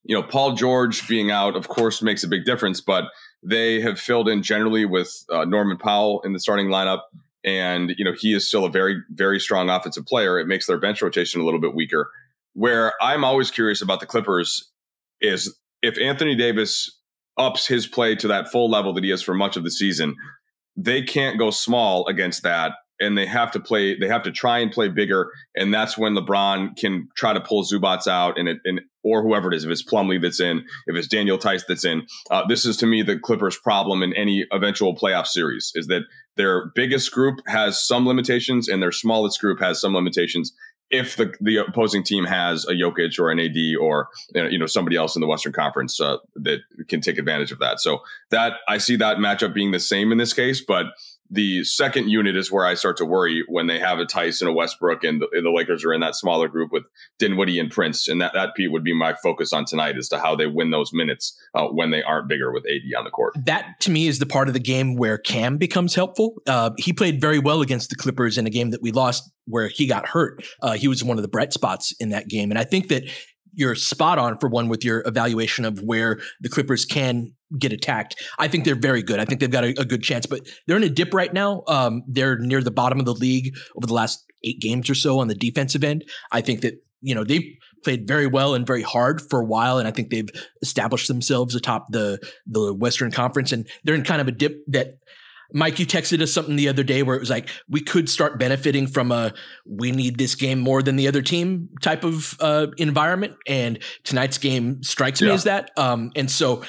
you 0.07 0.15
know, 0.15 0.23
Paul 0.23 0.53
George 0.53 1.05
being 1.07 1.31
out, 1.31 1.55
of 1.55 1.67
course, 1.67 2.01
makes 2.01 2.23
a 2.23 2.29
big 2.29 2.45
difference, 2.45 2.79
but 2.79 3.05
they 3.43 3.81
have 3.81 3.99
filled 3.99 4.29
in 4.29 4.41
generally 4.41 4.85
with 4.85 5.25
uh, 5.29 5.43
Norman 5.43 5.77
Powell 5.77 6.21
in 6.21 6.31
the 6.31 6.39
starting 6.39 6.67
lineup. 6.67 7.01
And, 7.43 7.93
you 7.97 8.05
know, 8.05 8.13
he 8.17 8.33
is 8.33 8.47
still 8.47 8.65
a 8.65 8.69
very, 8.69 9.01
very 9.11 9.39
strong 9.39 9.69
offensive 9.69 10.05
player. 10.05 10.39
It 10.39 10.47
makes 10.47 10.65
their 10.65 10.79
bench 10.79 11.01
rotation 11.01 11.41
a 11.41 11.43
little 11.43 11.59
bit 11.59 11.75
weaker. 11.75 12.09
Where 12.53 12.93
I'm 13.01 13.23
always 13.23 13.51
curious 13.51 13.81
about 13.81 13.99
the 13.99 14.05
Clippers 14.05 14.71
is 15.19 15.55
if 15.81 15.99
Anthony 15.99 16.35
Davis 16.35 16.89
ups 17.37 17.67
his 17.67 17.85
play 17.85 18.15
to 18.15 18.29
that 18.29 18.49
full 18.49 18.69
level 18.69 18.93
that 18.93 19.03
he 19.03 19.11
is 19.11 19.21
for 19.21 19.33
much 19.33 19.57
of 19.57 19.63
the 19.63 19.71
season, 19.71 20.15
they 20.77 21.01
can't 21.01 21.37
go 21.37 21.51
small 21.51 22.07
against 22.07 22.43
that 22.43 22.73
and 22.99 23.17
they 23.17 23.25
have 23.25 23.51
to 23.51 23.59
play 23.59 23.97
they 23.97 24.07
have 24.07 24.23
to 24.23 24.31
try 24.31 24.59
and 24.59 24.71
play 24.71 24.87
bigger 24.87 25.31
and 25.55 25.73
that's 25.73 25.97
when 25.97 26.15
LeBron 26.15 26.75
can 26.77 27.07
try 27.15 27.33
to 27.33 27.41
pull 27.41 27.63
Zubac 27.63 28.07
out 28.07 28.37
and 28.37 28.47
it 28.47 28.59
and 28.65 28.81
or 29.03 29.21
whoever 29.21 29.51
it 29.51 29.55
is 29.55 29.63
if 29.63 29.71
it's 29.71 29.83
Plumlee 29.83 30.21
that's 30.21 30.39
in 30.39 30.65
if 30.87 30.95
it's 30.95 31.07
Daniel 31.07 31.37
Theis 31.37 31.63
that's 31.67 31.85
in 31.85 32.05
uh, 32.31 32.43
this 32.47 32.65
is 32.65 32.77
to 32.77 32.85
me 32.85 33.01
the 33.01 33.19
Clippers 33.19 33.57
problem 33.57 34.03
in 34.03 34.13
any 34.13 34.45
eventual 34.51 34.95
playoff 34.95 35.27
series 35.27 35.71
is 35.75 35.87
that 35.87 36.03
their 36.35 36.71
biggest 36.75 37.11
group 37.11 37.39
has 37.47 37.81
some 37.85 38.05
limitations 38.07 38.67
and 38.67 38.81
their 38.81 38.91
smallest 38.91 39.39
group 39.39 39.59
has 39.59 39.81
some 39.81 39.93
limitations 39.93 40.53
if 40.89 41.17
the 41.17 41.33
the 41.41 41.57
opposing 41.57 42.03
team 42.03 42.23
has 42.23 42.65
a 42.65 42.73
Jokic 42.73 43.19
or 43.19 43.29
an 43.29 43.39
AD 43.39 43.57
or 43.79 44.07
you 44.33 44.57
know 44.57 44.65
somebody 44.65 44.95
else 44.95 45.15
in 45.15 45.21
the 45.21 45.27
Western 45.27 45.53
Conference 45.53 45.99
uh, 45.99 46.17
that 46.35 46.59
can 46.87 47.01
take 47.01 47.17
advantage 47.17 47.51
of 47.51 47.59
that. 47.59 47.79
So 47.79 47.99
that 48.31 48.53
I 48.67 48.77
see 48.77 48.95
that 48.97 49.17
matchup 49.17 49.53
being 49.53 49.71
the 49.71 49.79
same 49.79 50.11
in 50.11 50.17
this 50.17 50.33
case, 50.33 50.63
but 50.65 50.87
the 51.29 51.63
second 51.63 52.09
unit 52.09 52.37
is 52.37 52.51
where 52.51 52.65
I 52.65 52.73
start 52.73 52.97
to 52.97 53.05
worry 53.05 53.43
when 53.47 53.67
they 53.67 53.79
have 53.79 53.99
a 53.99 54.07
and 54.17 54.49
a 54.49 54.53
Westbrook, 54.53 55.03
and 55.03 55.21
the, 55.21 55.27
the 55.31 55.51
Lakers 55.51 55.83
are 55.83 55.93
in 55.93 56.01
that 56.01 56.15
smaller 56.15 56.47
group 56.47 56.71
with 56.71 56.83
Dinwiddie 57.19 57.59
and 57.59 57.69
Prince, 57.69 58.07
and 58.07 58.21
that 58.21 58.33
that 58.33 58.55
Pete 58.55 58.71
would 58.71 58.83
be 58.83 58.93
my 58.93 59.13
focus 59.13 59.53
on 59.53 59.65
tonight 59.65 59.97
as 59.97 60.09
to 60.09 60.19
how 60.19 60.35
they 60.35 60.47
win 60.47 60.71
those 60.71 60.91
minutes 60.93 61.37
uh, 61.53 61.65
when 61.67 61.91
they 61.91 62.01
aren't 62.03 62.27
bigger 62.27 62.51
with 62.51 62.63
AD 62.65 62.97
on 62.97 63.03
the 63.03 63.11
court. 63.11 63.33
That 63.45 63.79
to 63.81 63.91
me 63.91 64.07
is 64.07 64.19
the 64.19 64.25
part 64.25 64.47
of 64.47 64.53
the 64.53 64.59
game 64.59 64.95
where 64.95 65.17
Cam 65.17 65.57
becomes 65.57 65.95
helpful. 65.95 66.35
Uh, 66.47 66.71
he 66.77 66.93
played 66.93 67.19
very 67.19 67.39
well 67.39 67.61
against 67.61 67.89
the 67.89 67.95
Clippers 67.95 68.37
in 68.37 68.47
a 68.47 68.51
game 68.51 68.71
that 68.71 68.81
we 68.81 68.91
lost 68.91 69.29
where 69.45 69.67
he 69.67 69.87
got 69.87 70.07
hurt. 70.07 70.43
Uh, 70.61 70.73
he 70.73 70.87
was 70.87 71.03
one 71.03 71.17
of 71.17 71.21
the 71.21 71.29
bright 71.29 71.53
spots 71.53 71.93
in 71.99 72.09
that 72.09 72.27
game, 72.27 72.51
and 72.51 72.59
I 72.59 72.63
think 72.63 72.87
that 72.89 73.03
you're 73.53 73.75
spot 73.75 74.19
on 74.19 74.37
for 74.37 74.47
one 74.47 74.69
with 74.69 74.85
your 74.85 75.03
evaluation 75.07 75.65
of 75.65 75.81
where 75.81 76.19
the 76.41 76.49
Clippers 76.49 76.85
can 76.85 77.33
get 77.57 77.71
attacked. 77.71 78.15
I 78.39 78.47
think 78.47 78.65
they're 78.65 78.75
very 78.75 79.01
good. 79.01 79.19
I 79.19 79.25
think 79.25 79.39
they've 79.39 79.49
got 79.49 79.63
a, 79.63 79.79
a 79.79 79.85
good 79.85 80.03
chance, 80.03 80.25
but 80.25 80.41
they're 80.65 80.77
in 80.77 80.83
a 80.83 80.89
dip 80.89 81.13
right 81.13 81.33
now. 81.33 81.63
Um, 81.67 82.03
they're 82.07 82.37
near 82.37 82.61
the 82.61 82.71
bottom 82.71 82.99
of 82.99 83.05
the 83.05 83.13
league 83.13 83.55
over 83.75 83.87
the 83.87 83.93
last 83.93 84.25
eight 84.43 84.59
games 84.59 84.89
or 84.89 84.95
so 84.95 85.19
on 85.19 85.27
the 85.27 85.35
defensive 85.35 85.83
end. 85.83 86.03
I 86.31 86.41
think 86.41 86.61
that 86.61 86.83
you 87.01 87.15
know 87.15 87.23
they've 87.23 87.57
played 87.83 88.07
very 88.07 88.27
well 88.27 88.53
and 88.53 88.65
very 88.65 88.81
hard 88.81 89.21
for 89.21 89.39
a 89.39 89.45
while, 89.45 89.77
and 89.77 89.87
I 89.87 89.91
think 89.91 90.09
they've 90.09 90.29
established 90.61 91.07
themselves 91.07 91.55
atop 91.55 91.87
the 91.89 92.19
the 92.45 92.73
Western 92.73 93.11
Conference, 93.11 93.51
and 93.51 93.67
they're 93.83 93.95
in 93.95 94.03
kind 94.03 94.21
of 94.21 94.27
a 94.27 94.31
dip 94.31 94.63
that. 94.67 94.99
Mike, 95.53 95.79
you 95.79 95.85
texted 95.85 96.21
us 96.21 96.33
something 96.33 96.57
the 96.57 96.67
other 96.67 96.83
day 96.83 97.03
where 97.03 97.15
it 97.15 97.21
was 97.21 97.29
like 97.29 97.47
we 97.69 97.79
could 97.79 98.09
start 98.09 98.37
benefiting 98.37 98.85
from 98.85 99.13
a 99.13 99.33
we 99.65 99.93
need 99.93 100.17
this 100.17 100.35
game 100.35 100.59
more 100.59 100.83
than 100.83 100.97
the 100.97 101.07
other 101.07 101.21
team 101.21 101.69
type 101.81 102.03
of 102.03 102.35
uh, 102.41 102.67
environment, 102.75 103.35
and 103.47 103.79
tonight's 104.03 104.37
game 104.37 104.83
strikes 104.83 105.21
me 105.21 105.29
as 105.29 105.45
that. 105.45 105.71
Um, 105.77 106.11
and 106.17 106.29
so 106.29 106.63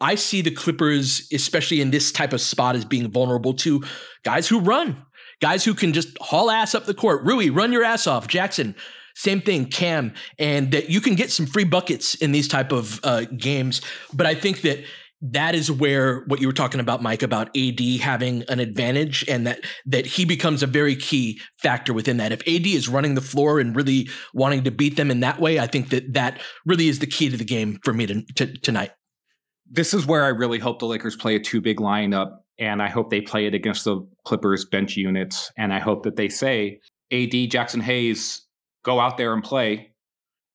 I 0.00 0.14
see 0.14 0.42
the 0.42 0.50
Clippers, 0.50 1.28
especially 1.32 1.80
in 1.80 1.90
this 1.90 2.12
type 2.12 2.32
of 2.32 2.40
spot, 2.40 2.76
as 2.76 2.84
being 2.84 3.10
vulnerable 3.10 3.54
to 3.54 3.82
guys 4.22 4.48
who 4.48 4.60
run, 4.60 5.04
guys 5.40 5.64
who 5.64 5.74
can 5.74 5.92
just 5.92 6.16
haul 6.20 6.50
ass 6.50 6.74
up 6.74 6.86
the 6.86 6.94
court. 6.94 7.24
Rui, 7.24 7.50
run 7.50 7.72
your 7.72 7.84
ass 7.84 8.06
off. 8.06 8.28
Jaxson, 8.28 8.74
same 9.14 9.40
thing. 9.40 9.66
Cam, 9.66 10.14
and 10.38 10.70
that 10.70 10.90
you 10.90 11.00
can 11.00 11.16
get 11.16 11.32
some 11.32 11.46
free 11.46 11.64
buckets 11.64 12.14
in 12.14 12.32
these 12.32 12.48
type 12.48 12.70
of 12.70 13.00
uh, 13.02 13.24
games. 13.36 13.80
But 14.12 14.26
I 14.26 14.34
think 14.34 14.60
that 14.62 14.84
that 15.20 15.56
is 15.56 15.68
where 15.70 16.20
what 16.26 16.40
you 16.40 16.46
were 16.46 16.52
talking 16.52 16.78
about, 16.78 17.02
Mike, 17.02 17.24
about 17.24 17.48
AD 17.56 17.80
having 18.00 18.44
an 18.48 18.60
advantage, 18.60 19.24
and 19.26 19.48
that 19.48 19.60
that 19.86 20.06
he 20.06 20.24
becomes 20.24 20.62
a 20.62 20.68
very 20.68 20.94
key 20.94 21.40
factor 21.56 21.92
within 21.92 22.18
that. 22.18 22.30
If 22.30 22.42
AD 22.42 22.66
is 22.66 22.88
running 22.88 23.16
the 23.16 23.20
floor 23.20 23.58
and 23.58 23.74
really 23.74 24.08
wanting 24.32 24.62
to 24.62 24.70
beat 24.70 24.96
them 24.96 25.10
in 25.10 25.20
that 25.20 25.40
way, 25.40 25.58
I 25.58 25.66
think 25.66 25.88
that 25.88 26.12
that 26.12 26.40
really 26.64 26.86
is 26.86 27.00
the 27.00 27.06
key 27.06 27.28
to 27.30 27.36
the 27.36 27.44
game 27.44 27.80
for 27.82 27.92
me 27.92 28.06
to, 28.06 28.22
to, 28.36 28.56
tonight. 28.58 28.92
This 29.70 29.94
is 29.94 30.06
where 30.06 30.24
I 30.24 30.28
really 30.28 30.58
hope 30.58 30.78
the 30.78 30.86
Lakers 30.86 31.16
play 31.16 31.36
a 31.36 31.40
two 31.40 31.60
big 31.60 31.78
lineup, 31.78 32.38
and 32.58 32.82
I 32.82 32.88
hope 32.88 33.10
they 33.10 33.20
play 33.20 33.46
it 33.46 33.54
against 33.54 33.84
the 33.84 34.00
Clippers 34.24 34.64
bench 34.64 34.96
units, 34.96 35.52
and 35.56 35.72
I 35.72 35.78
hope 35.78 36.04
that 36.04 36.16
they 36.16 36.28
say, 36.28 36.80
AD 37.12 37.30
Jaxson 37.30 37.82
Hayes, 37.82 38.46
go 38.84 39.00
out 39.00 39.16
there 39.16 39.32
and 39.32 39.42
play. 39.42 39.92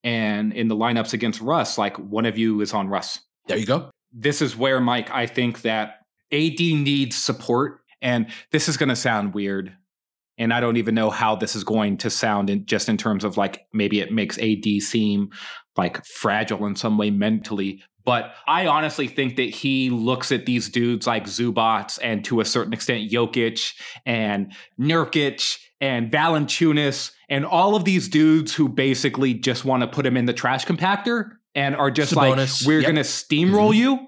And 0.03 0.51
in 0.53 0.67
the 0.67 0.75
lineups 0.75 1.13
against 1.13 1.39
Russ, 1.41 1.77
like 1.77 1.97
one 1.97 2.25
of 2.25 2.37
you 2.37 2.61
is 2.61 2.73
on 2.73 2.89
Russ. 2.89 3.19
There 3.47 3.57
you 3.57 3.65
go. 3.65 3.89
this 4.11 4.41
is 4.41 4.55
where, 4.55 4.79
Mike, 4.79 5.09
I 5.11 5.25
think 5.25 5.61
that 5.61 6.01
AD 6.31 6.59
needs 6.59 7.15
support. 7.15 7.79
And 8.01 8.27
this 8.51 8.67
is 8.67 8.77
going 8.77 8.89
to 8.89 8.95
sound 8.95 9.33
weird. 9.33 9.75
And 10.37 10.53
I 10.53 10.59
don't 10.59 10.77
even 10.77 10.95
know 10.95 11.09
how 11.09 11.35
this 11.35 11.55
is 11.55 11.63
going 11.63 11.97
to 11.97 12.09
sound 12.09 12.49
in 12.49 12.65
just 12.65 12.89
in 12.89 12.97
terms 12.97 13.23
of 13.23 13.37
like 13.37 13.65
maybe 13.71 13.99
it 13.99 14.11
makes 14.11 14.37
AD 14.39 14.65
seem 14.81 15.29
like 15.77 16.03
fragile 16.05 16.65
in 16.65 16.75
some 16.75 16.97
way 16.97 17.11
mentally. 17.11 17.83
But 18.05 18.33
I 18.47 18.67
honestly 18.67 19.07
think 19.07 19.37
that 19.37 19.49
he 19.49 19.89
looks 19.89 20.31
at 20.31 20.45
these 20.45 20.69
dudes 20.69 21.07
like 21.07 21.25
Zubac 21.25 21.99
and 22.03 22.23
to 22.25 22.41
a 22.41 22.45
certain 22.45 22.73
extent 22.73 23.09
Jokic 23.09 23.73
and 24.05 24.53
Nurkic 24.79 25.59
and 25.79 26.11
Valanciunas 26.11 27.11
and 27.29 27.45
all 27.45 27.75
of 27.75 27.85
these 27.85 28.09
dudes 28.09 28.53
who 28.53 28.67
basically 28.67 29.33
just 29.33 29.65
want 29.65 29.81
to 29.81 29.87
put 29.87 30.05
him 30.05 30.17
in 30.17 30.25
the 30.25 30.33
trash 30.33 30.65
compactor 30.65 31.31
and 31.55 31.75
are 31.75 31.91
just 31.91 32.13
Sabonis. 32.13 32.61
like, 32.61 32.67
we're 32.67 32.79
Yep. 32.79 32.83
going 32.83 32.95
to 32.95 33.01
steamroll 33.01 33.71
mm-hmm. 33.71 33.73
you. 33.73 34.07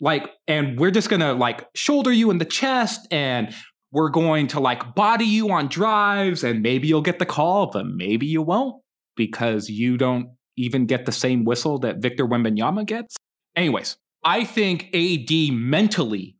Like, 0.00 0.30
and 0.46 0.78
we're 0.78 0.90
just 0.90 1.10
going 1.10 1.20
to 1.20 1.32
like 1.32 1.66
shoulder 1.74 2.12
you 2.12 2.30
in 2.30 2.38
the 2.38 2.44
chest 2.44 3.06
and 3.10 3.52
we're 3.90 4.10
going 4.10 4.46
to 4.48 4.60
like 4.60 4.94
body 4.94 5.24
you 5.24 5.50
on 5.50 5.68
drives 5.68 6.44
and 6.44 6.62
maybe 6.62 6.88
you'll 6.88 7.00
get 7.02 7.18
the 7.18 7.26
call, 7.26 7.70
but 7.70 7.86
maybe 7.86 8.26
you 8.26 8.42
won't 8.42 8.82
because 9.16 9.68
you 9.68 9.96
don't 9.96 10.30
even 10.58 10.86
get 10.86 11.06
the 11.06 11.12
same 11.12 11.44
whistle 11.44 11.78
that 11.78 11.98
Victor 11.98 12.26
Wembanyama 12.26 12.86
gets. 12.86 13.16
Anyways, 13.56 13.96
I 14.24 14.44
think 14.44 14.94
AD 14.94 15.52
mentally 15.52 16.36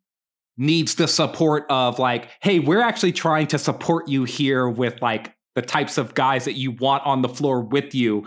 needs 0.57 0.97
the 0.97 1.07
support 1.07 1.65
of 1.71 1.99
like, 1.99 2.29
hey, 2.43 2.59
we're 2.59 2.81
actually 2.81 3.13
trying 3.13 3.47
to 3.49 3.59
support 3.59 4.09
you 4.09 4.25
here 4.25 4.69
with 4.69 5.01
like 5.01 5.35
the 5.55 5.63
types 5.63 5.99
of 5.99 6.15
guys 6.15 6.45
that 6.45 6.55
you 6.55 6.73
want 6.73 7.05
on 7.07 7.23
the 7.23 7.29
floor 7.29 7.61
with 7.61 7.95
you 7.95 8.25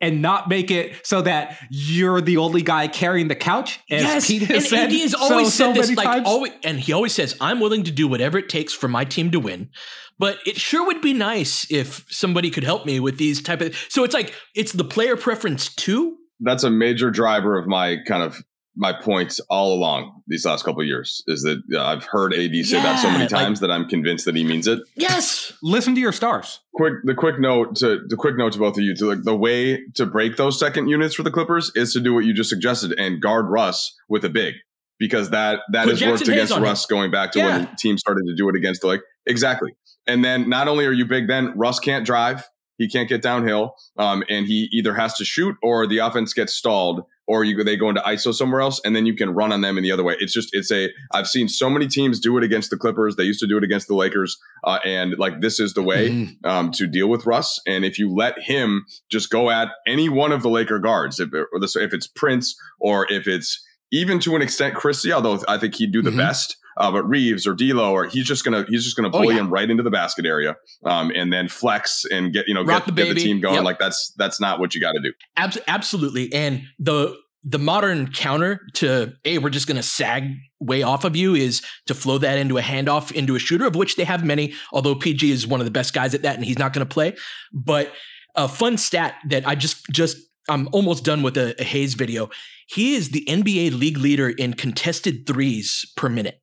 and 0.00 0.20
not 0.22 0.48
make 0.48 0.70
it 0.70 0.94
so 1.04 1.22
that 1.22 1.58
you're 1.70 2.20
the 2.20 2.36
only 2.36 2.62
guy 2.62 2.88
carrying 2.88 3.28
the 3.28 3.34
couch. 3.34 3.80
As 3.90 4.02
yes, 4.02 4.26
Pete 4.26 4.42
has 4.42 4.56
and 4.56 4.64
said 4.64 4.92
AD 4.92 4.92
has 4.92 5.14
always 5.14 5.54
so 5.54 5.72
said 5.72 5.82
this, 5.82 5.96
like 5.96 6.06
times. 6.06 6.26
always, 6.26 6.52
and 6.64 6.78
he 6.78 6.92
always 6.92 7.12
says, 7.12 7.36
"I'm 7.40 7.60
willing 7.60 7.84
to 7.84 7.90
do 7.90 8.06
whatever 8.08 8.38
it 8.38 8.48
takes 8.48 8.72
for 8.72 8.88
my 8.88 9.04
team 9.04 9.30
to 9.30 9.40
win." 9.40 9.70
But 10.18 10.38
it 10.46 10.56
sure 10.56 10.86
would 10.86 11.02
be 11.02 11.12
nice 11.12 11.70
if 11.70 12.06
somebody 12.08 12.50
could 12.50 12.64
help 12.64 12.86
me 12.86 13.00
with 13.00 13.18
these 13.18 13.42
type 13.42 13.60
of. 13.60 13.76
So 13.88 14.04
it's 14.04 14.14
like 14.14 14.34
it's 14.54 14.72
the 14.72 14.84
player 14.84 15.16
preference 15.16 15.74
too. 15.74 16.16
That's 16.40 16.64
a 16.64 16.70
major 16.70 17.10
driver 17.10 17.58
of 17.58 17.66
my 17.66 17.96
kind 18.06 18.22
of 18.22 18.36
my 18.76 18.92
points 18.92 19.40
all 19.48 19.72
along 19.72 20.20
these 20.26 20.44
last 20.44 20.64
couple 20.64 20.82
of 20.82 20.86
years 20.86 21.24
is 21.26 21.42
that 21.42 21.62
I've 21.78 22.04
heard 22.04 22.34
AD 22.34 22.54
say 22.66 22.76
that 22.82 22.96
so 23.00 23.06
Yeah, 23.08 23.12
many 23.14 23.24
like- 23.24 23.30
times 23.30 23.60
that 23.60 23.70
I'm 23.70 23.88
convinced 23.88 24.26
that 24.26 24.34
he 24.36 24.44
means 24.44 24.66
it. 24.66 24.80
Yes, 24.96 25.52
Listen 25.62 25.94
to 25.94 26.00
your 26.00 26.12
stars. 26.12 26.60
quick 26.74 26.94
the 27.04 27.14
quick 27.14 27.40
note 27.40 27.76
to 27.76 28.00
the 28.06 28.16
quick 28.16 28.36
note 28.36 28.52
to 28.52 28.58
both 28.58 28.76
of 28.76 28.84
you 28.84 28.94
to 28.96 29.06
like 29.06 29.22
the 29.22 29.34
way 29.36 29.82
to 29.94 30.04
break 30.06 30.36
those 30.36 30.58
second 30.58 30.88
units 30.88 31.14
for 31.14 31.22
the 31.22 31.30
Clippers 31.30 31.72
is 31.74 31.92
to 31.94 32.00
do 32.00 32.12
what 32.14 32.24
you 32.24 32.34
just 32.34 32.50
suggested 32.50 32.92
and 32.98 33.20
guard 33.22 33.46
Russ 33.48 33.94
with 34.08 34.24
a 34.24 34.28
big 34.28 34.54
because 34.98 35.30
that 35.30 35.60
that 35.72 35.84
Put 35.86 35.98
has 35.98 36.08
worked 36.10 36.28
against 36.28 36.52
on 36.52 36.58
him. 36.58 36.64
Russ 36.64 36.84
going 36.86 37.10
back 37.10 37.32
to 37.32 37.38
when 37.40 37.48
Yeah. 37.62 37.70
the 37.70 37.76
team 37.78 37.96
started 37.98 38.24
to 38.26 38.34
do 38.36 38.48
it 38.48 38.56
against 38.56 38.82
the 38.82 38.88
like 38.88 39.00
exactly. 39.26 39.72
And 40.06 40.24
then 40.24 40.48
not 40.48 40.68
only 40.68 40.84
are 40.86 40.92
you 40.92 41.04
big, 41.06 41.26
then 41.28 41.52
Russ 41.56 41.78
can't 41.80 42.04
drive, 42.06 42.44
he 42.78 42.88
can't 42.88 43.08
get 43.08 43.22
downhill, 43.22 43.74
um, 43.98 44.22
and 44.28 44.46
he 44.46 44.68
either 44.70 44.94
has 44.94 45.14
to 45.14 45.24
shoot 45.24 45.56
or 45.62 45.86
the 45.86 45.98
offense 45.98 46.32
gets 46.32 46.52
stalled. 46.54 47.02
Or 47.28 47.42
you 47.44 47.62
they 47.64 47.76
go 47.76 47.88
into 47.88 48.00
ISO 48.02 48.32
somewhere 48.32 48.60
else, 48.60 48.80
and 48.84 48.94
then 48.94 49.04
you 49.04 49.14
can 49.16 49.30
run 49.30 49.50
on 49.52 49.60
them 49.60 49.76
in 49.76 49.82
the 49.82 49.90
other 49.90 50.04
way. 50.04 50.14
It's 50.20 50.32
just 50.32 50.50
it's 50.52 50.70
a 50.70 50.90
I've 51.12 51.26
seen 51.26 51.48
so 51.48 51.68
many 51.68 51.88
teams 51.88 52.20
do 52.20 52.38
it 52.38 52.44
against 52.44 52.70
the 52.70 52.76
Clippers. 52.76 53.16
They 53.16 53.24
used 53.24 53.40
to 53.40 53.48
do 53.48 53.58
it 53.58 53.64
against 53.64 53.88
the 53.88 53.96
Lakers, 53.96 54.38
uh, 54.64 54.78
and 54.84 55.18
like 55.18 55.40
this 55.40 55.58
is 55.58 55.74
the 55.74 55.82
way 55.82 56.10
Mm-hmm. 56.10 56.46
um, 56.48 56.70
to 56.72 56.86
deal 56.86 57.08
with 57.08 57.26
Russ. 57.26 57.60
And 57.66 57.84
if 57.84 57.98
you 57.98 58.14
let 58.14 58.38
him 58.38 58.86
just 59.10 59.30
go 59.30 59.50
at 59.50 59.68
any 59.88 60.08
one 60.08 60.30
of 60.30 60.42
the 60.42 60.48
Laker 60.50 60.78
guards, 60.78 61.18
if, 61.18 61.30
if 61.32 61.92
it's 61.92 62.06
Prince 62.06 62.56
or 62.80 63.10
if 63.12 63.26
it's 63.26 63.60
even 63.92 64.18
to 64.20 64.36
an 64.36 64.42
extent 64.42 64.74
Christie, 64.74 65.12
although 65.12 65.40
I 65.48 65.58
think 65.58 65.74
he'd 65.74 65.92
do 65.92 66.02
the 66.02 66.10
Mhm. 66.10 66.16
best, 66.18 66.56
uh, 66.76 66.90
but 66.90 67.08
Reaves 67.08 67.46
or 67.46 67.54
D'Lo, 67.54 67.92
or 67.92 68.06
he's 68.06 68.26
just 68.26 68.44
gonna 68.44 68.64
he's 68.68 68.84
just 68.84 68.96
gonna 68.96 69.08
Oh, 69.08 69.12
bully 69.22 69.34
yeah. 69.34 69.42
him 69.42 69.50
right 69.50 69.68
into 69.70 69.82
the 69.82 69.90
basket 69.90 70.26
area, 70.26 70.56
um, 70.84 71.10
and 71.14 71.32
then 71.32 71.48
flex 71.48 72.04
and 72.10 72.32
get 72.32 72.46
you 72.48 72.54
know 72.54 72.62
Rock 72.64 72.86
get, 72.86 72.94
the 72.94 73.04
get 73.04 73.14
the 73.14 73.20
team 73.20 73.40
going. 73.40 73.54
Yep. 73.56 73.64
Like 73.64 73.78
that's 73.78 74.12
that's 74.16 74.40
not 74.40 74.58
what 74.60 74.74
you 74.74 74.80
got 74.80 74.92
to 74.92 75.00
do. 75.00 75.12
Abs- 75.36 75.58
absolutely. 75.68 76.32
And 76.32 76.62
the 76.78 77.16
the 77.48 77.58
modern 77.58 78.10
counter 78.12 78.60
to 78.74 79.12
hey, 79.22 79.38
we're 79.38 79.50
just 79.50 79.66
going 79.68 79.76
to 79.76 79.82
sag 79.82 80.32
way 80.58 80.82
off 80.82 81.04
of 81.04 81.14
you 81.14 81.34
is 81.34 81.62
to 81.86 81.94
flow 81.94 82.18
that 82.18 82.38
into 82.38 82.58
a 82.58 82.62
handoff 82.62 83.12
into 83.12 83.36
a 83.36 83.38
shooter, 83.38 83.66
of 83.66 83.76
which 83.76 83.96
they 83.96 84.04
have 84.04 84.24
many. 84.24 84.52
Although 84.72 84.96
PG 84.96 85.30
is 85.30 85.46
one 85.46 85.60
of 85.60 85.64
the 85.66 85.70
best 85.70 85.94
guys 85.94 86.14
at 86.14 86.22
that, 86.22 86.36
and 86.36 86.44
he's 86.44 86.58
not 86.58 86.72
going 86.72 86.86
to 86.86 86.92
play. 86.92 87.14
But 87.52 87.92
a 88.34 88.48
fun 88.48 88.76
stat 88.76 89.14
that 89.28 89.46
I 89.46 89.54
just 89.54 89.86
just 89.90 90.16
I'm 90.48 90.68
almost 90.72 91.04
done 91.04 91.22
with 91.22 91.36
a, 91.36 91.54
a 91.60 91.64
Hayes 91.64 91.94
video. 91.94 92.30
He 92.68 92.94
is 92.96 93.10
the 93.10 93.24
NBA 93.28 93.78
league 93.78 93.98
leader 93.98 94.28
in 94.28 94.54
contested 94.54 95.26
threes 95.26 95.84
per 95.96 96.08
minute. 96.08 96.40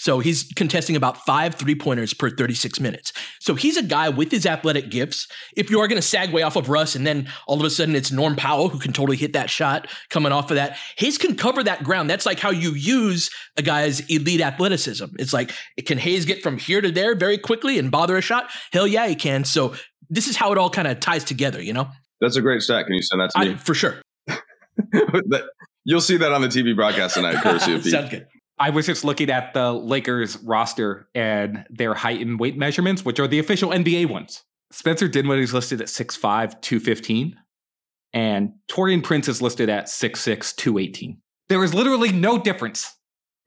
So 0.00 0.20
he's 0.20 0.44
contesting 0.56 0.96
about 0.96 1.26
five 1.26 1.56
three 1.56 1.74
pointers 1.74 2.14
per 2.14 2.30
36 2.30 2.80
minutes. 2.80 3.12
So 3.38 3.54
he's 3.54 3.76
a 3.76 3.82
guy 3.82 4.08
with 4.08 4.30
his 4.30 4.46
athletic 4.46 4.90
gifts. 4.90 5.28
If 5.58 5.68
you 5.68 5.78
are 5.80 5.88
going 5.88 6.00
to 6.00 6.06
sag 6.06 6.32
way 6.32 6.40
off 6.40 6.56
of 6.56 6.70
Russ 6.70 6.94
and 6.94 7.06
then 7.06 7.28
all 7.46 7.60
of 7.60 7.66
a 7.66 7.68
sudden 7.68 7.94
it's 7.94 8.10
Norm 8.10 8.34
Powell 8.34 8.70
who 8.70 8.78
can 8.78 8.94
totally 8.94 9.18
hit 9.18 9.34
that 9.34 9.50
shot 9.50 9.88
coming 10.08 10.32
off 10.32 10.50
of 10.50 10.54
that, 10.54 10.78
Hayes 10.96 11.18
can 11.18 11.36
cover 11.36 11.62
that 11.64 11.84
ground. 11.84 12.08
That's 12.08 12.24
like 12.24 12.40
how 12.40 12.48
you 12.48 12.70
use 12.72 13.28
a 13.58 13.62
guy's 13.62 14.00
elite 14.08 14.40
athleticism. 14.40 15.04
It's 15.18 15.34
like, 15.34 15.52
can 15.84 15.98
Hayes 15.98 16.24
get 16.24 16.42
from 16.42 16.56
here 16.56 16.80
to 16.80 16.90
there 16.90 17.14
very 17.14 17.36
quickly 17.36 17.78
and 17.78 17.90
bother 17.90 18.16
a 18.16 18.22
shot? 18.22 18.50
Hell 18.72 18.86
yeah, 18.86 19.06
he 19.06 19.14
can. 19.14 19.44
So 19.44 19.74
this 20.08 20.28
is 20.28 20.36
how 20.36 20.50
it 20.50 20.56
all 20.56 20.70
kind 20.70 20.88
of 20.88 21.00
ties 21.00 21.24
together, 21.24 21.60
you 21.60 21.74
know? 21.74 21.90
That's 22.22 22.36
a 22.36 22.40
great 22.40 22.62
stat. 22.62 22.86
Can 22.86 22.94
you 22.94 23.02
send 23.02 23.20
that 23.20 23.32
to 23.32 23.38
I, 23.38 23.48
me? 23.48 23.56
for 23.56 23.74
sure. 23.74 24.00
You'll 25.84 26.00
see 26.00 26.16
that 26.16 26.32
on 26.32 26.40
the 26.40 26.48
TV 26.48 26.74
broadcast 26.74 27.16
tonight, 27.16 27.42
courtesy 27.42 27.74
of 27.74 27.82
Pete. 27.82 27.92
Sounds 27.92 28.08
good. 28.08 28.26
I 28.60 28.70
was 28.70 28.84
just 28.86 29.04
looking 29.04 29.30
at 29.30 29.54
the 29.54 29.72
Lakers 29.72 30.36
roster 30.44 31.08
and 31.14 31.64
their 31.70 31.94
height 31.94 32.20
and 32.20 32.38
weight 32.38 32.56
measurements, 32.58 33.04
which 33.04 33.18
are 33.18 33.26
the 33.26 33.38
official 33.38 33.70
NBA 33.70 34.08
ones. 34.10 34.42
Spencer 34.70 35.08
Dinwiddie's 35.08 35.54
listed 35.54 35.80
at 35.80 35.88
6'5, 35.88 36.60
215, 36.60 37.36
and 38.12 38.52
Taurean 38.70 39.02
Prince 39.02 39.28
is 39.28 39.40
listed 39.42 39.68
at 39.68 39.86
6'6, 39.86 40.54
218. 40.54 41.18
There 41.48 41.64
is 41.64 41.74
literally 41.74 42.12
no 42.12 42.38
difference 42.38 42.94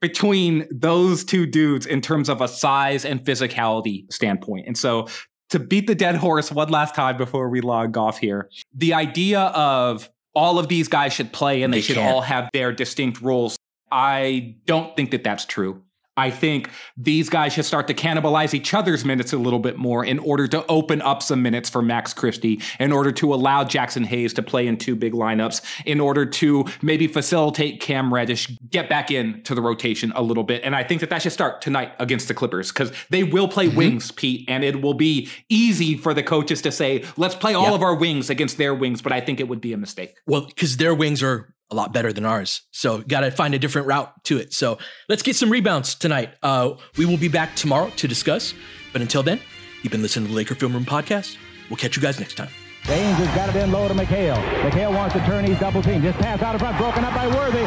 between 0.02 0.66
those 0.70 1.24
two 1.24 1.46
dudes 1.46 1.86
in 1.86 2.00
terms 2.02 2.28
of 2.28 2.40
a 2.42 2.48
size 2.48 3.04
and 3.06 3.20
physicality 3.24 4.12
standpoint. 4.12 4.66
And 4.66 4.76
so 4.76 5.06
to 5.50 5.58
beat 5.58 5.86
the 5.86 5.94
dead 5.94 6.16
horse 6.16 6.50
one 6.52 6.68
last 6.68 6.94
time 6.94 7.16
before 7.16 7.48
we 7.48 7.60
log 7.62 7.96
off 7.96 8.18
here, 8.18 8.50
the 8.74 8.92
idea 8.92 9.40
of 9.40 10.10
all 10.34 10.58
of 10.58 10.68
these 10.68 10.88
guys 10.88 11.12
should 11.14 11.32
play 11.32 11.62
and 11.62 11.72
they, 11.72 11.78
They 11.78 11.82
should 11.82 11.96
can't. 11.96 12.12
all 12.12 12.20
have 12.20 12.50
their 12.52 12.72
distinct 12.72 13.22
roles. 13.22 13.56
I 13.94 14.56
don't 14.66 14.96
think 14.96 15.12
that 15.12 15.22
that's 15.22 15.44
true. 15.44 15.80
I 16.16 16.30
think 16.30 16.70
these 16.96 17.28
guys 17.28 17.52
should 17.54 17.64
start 17.64 17.88
to 17.88 17.94
cannibalize 17.94 18.54
each 18.54 18.72
other's 18.72 19.04
minutes 19.04 19.32
a 19.32 19.36
little 19.36 19.58
bit 19.58 19.76
more 19.78 20.04
in 20.04 20.20
order 20.20 20.46
to 20.46 20.64
open 20.66 21.02
up 21.02 21.24
some 21.24 21.42
minutes 21.42 21.68
for 21.68 21.82
Max 21.82 22.14
Christie, 22.14 22.60
in 22.78 22.92
order 22.92 23.10
to 23.10 23.34
allow 23.34 23.64
Jaxson 23.64 24.04
Hayes 24.06 24.32
to 24.34 24.42
play 24.42 24.68
in 24.68 24.76
two 24.76 24.94
big 24.94 25.12
lineups, 25.12 25.60
in 25.84 26.00
order 26.00 26.24
to 26.24 26.66
maybe 26.82 27.08
facilitate 27.08 27.80
Cam 27.80 28.14
Reddish 28.14 28.46
get 28.70 28.88
back 28.88 29.10
into 29.10 29.56
the 29.56 29.62
rotation 29.62 30.12
a 30.14 30.22
little 30.22 30.44
bit. 30.44 30.62
And 30.62 30.76
I 30.76 30.84
think 30.84 31.00
that 31.00 31.10
that 31.10 31.22
should 31.22 31.32
start 31.32 31.60
tonight 31.60 31.92
against 31.98 32.28
the 32.28 32.34
Clippers 32.34 32.70
because 32.70 32.92
they 33.10 33.24
will 33.24 33.48
play 33.48 33.66
Mm-hmm. 33.66 33.76
wings, 33.78 34.12
Pete, 34.12 34.48
and 34.48 34.62
it 34.62 34.82
will 34.82 34.94
be 34.94 35.28
easy 35.48 35.96
for 35.96 36.14
the 36.14 36.22
coaches 36.22 36.62
to 36.62 36.70
say, 36.70 37.02
let's 37.16 37.34
play 37.34 37.54
all 37.54 37.70
Yeah. 37.70 37.74
of 37.74 37.82
our 37.82 37.94
wings 37.96 38.30
against 38.30 38.56
their 38.56 38.72
wings. 38.74 39.02
But 39.02 39.10
I 39.12 39.20
think 39.20 39.40
it 39.40 39.48
would 39.48 39.60
be 39.60 39.72
a 39.72 39.78
mistake. 39.78 40.14
Well, 40.28 40.46
because 40.46 40.76
their 40.76 40.94
wings 40.94 41.24
are 41.24 41.52
a 41.70 41.74
lot 41.74 41.92
better 41.92 42.12
than 42.12 42.24
ours. 42.24 42.62
So 42.70 43.00
got 43.02 43.20
to 43.20 43.30
find 43.30 43.54
a 43.54 43.58
different 43.58 43.86
route 43.86 44.12
to 44.24 44.38
it. 44.38 44.52
So 44.52 44.78
let's 45.08 45.22
get 45.22 45.36
some 45.36 45.50
rebounds 45.50 45.94
tonight. 45.94 46.34
Uh, 46.42 46.74
we 46.96 47.06
will 47.06 47.16
be 47.16 47.28
back 47.28 47.56
tomorrow 47.56 47.90
to 47.96 48.08
discuss. 48.08 48.54
But 48.92 49.02
until 49.02 49.22
then, 49.22 49.40
you've 49.82 49.90
been 49.92 50.02
listening 50.02 50.26
to 50.26 50.30
the 50.32 50.36
Laker 50.36 50.54
Film 50.54 50.72
Room 50.72 50.84
Podcast. 50.84 51.36
We'll 51.68 51.76
catch 51.78 51.96
you 51.96 52.02
guys 52.02 52.20
next 52.20 52.36
time. 52.36 52.50
James 52.84 53.16
has 53.16 53.32
got 53.32 53.48
it 53.48 53.56
in 53.56 53.72
low 53.72 53.88
to 53.88 53.94
McHale. 53.94 54.36
McHale 54.60 54.92
wants 54.92 55.14
to 55.16 55.20
turn. 55.24 55.44
He's 55.44 55.58
double 55.58 55.80
team. 55.80 56.02
Just 56.02 56.18
pass 56.20 56.42
out 56.42 56.54
in 56.54 56.60
front. 56.60 56.76
Broken 56.76 57.00
up 57.02 57.14
by 57.16 57.24
Worthy. 57.26 57.64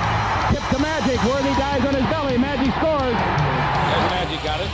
Tip 0.54 0.62
to 0.70 0.78
Magic. 0.78 1.18
Worthy 1.26 1.50
dies 1.58 1.82
on 1.82 1.98
his 1.98 2.06
belly. 2.14 2.38
Magic 2.38 2.70
scores. 2.78 3.18
There's 3.18 4.08
Magic 4.14 4.40
got 4.46 4.62
it. 4.62 4.70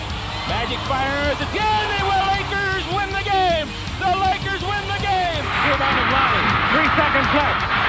Magic 0.51 0.79
fires 0.91 1.39
again. 1.39 1.83
They 1.95 2.03
will. 2.03 2.23
Lakers 2.35 2.85
win 2.91 3.09
the 3.15 3.23
game. 3.23 3.71
The 4.03 4.11
Lakers 4.19 4.61
win 4.67 4.83
the 4.91 4.99
game. 4.99 5.43
Rebound 5.63 5.95
of 5.95 6.07
Lonnie. 6.11 6.47
Three 6.75 6.89
seconds 6.99 7.29
left. 7.39 7.82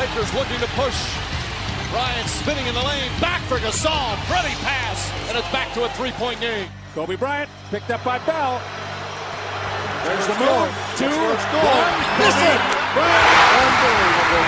Lakers 0.00 0.32
looking 0.32 0.56
to 0.64 0.70
push 0.80 0.96
Bryant 1.92 2.24
spinning 2.30 2.64
in 2.64 2.72
the 2.72 2.80
lane, 2.80 3.12
back 3.20 3.42
for 3.50 3.58
Gasol, 3.58 4.16
pretty 4.32 4.54
pass, 4.64 5.12
and 5.28 5.36
it's 5.36 5.50
back 5.52 5.74
to 5.74 5.84
a 5.84 5.90
three-point 5.92 6.40
game. 6.40 6.70
Kobe 6.94 7.16
Bryant 7.16 7.50
picked 7.68 7.90
up 7.90 8.00
by 8.02 8.16
Bell. 8.24 8.62
There's 10.08 10.24
the 10.24 10.40
move. 10.40 10.72
Two, 10.96 11.12
one, 11.12 11.92
miss 12.16 12.32
it. 12.32 12.60
Bryant, 12.96 13.28
unbelievable. 13.60 14.46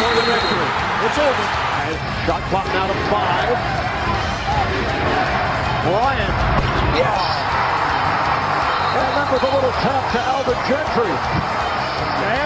For 0.00 0.12
the 0.16 0.24
victory. 0.32 0.70
It's 1.04 1.18
over. 1.20 1.44
Shot 2.24 2.42
clock 2.48 2.66
now 2.72 2.86
to 2.88 2.96
five. 3.12 3.52
Bryant. 5.92 6.36
Yes. 6.96 7.20
And 8.96 9.12
that 9.12 9.28
was 9.28 9.42
a 9.44 9.50
little 9.60 9.76
tap 9.84 10.04
to 10.16 10.20
Alvin 10.24 10.56
Gentry. 10.64 11.12
Add 12.16 12.45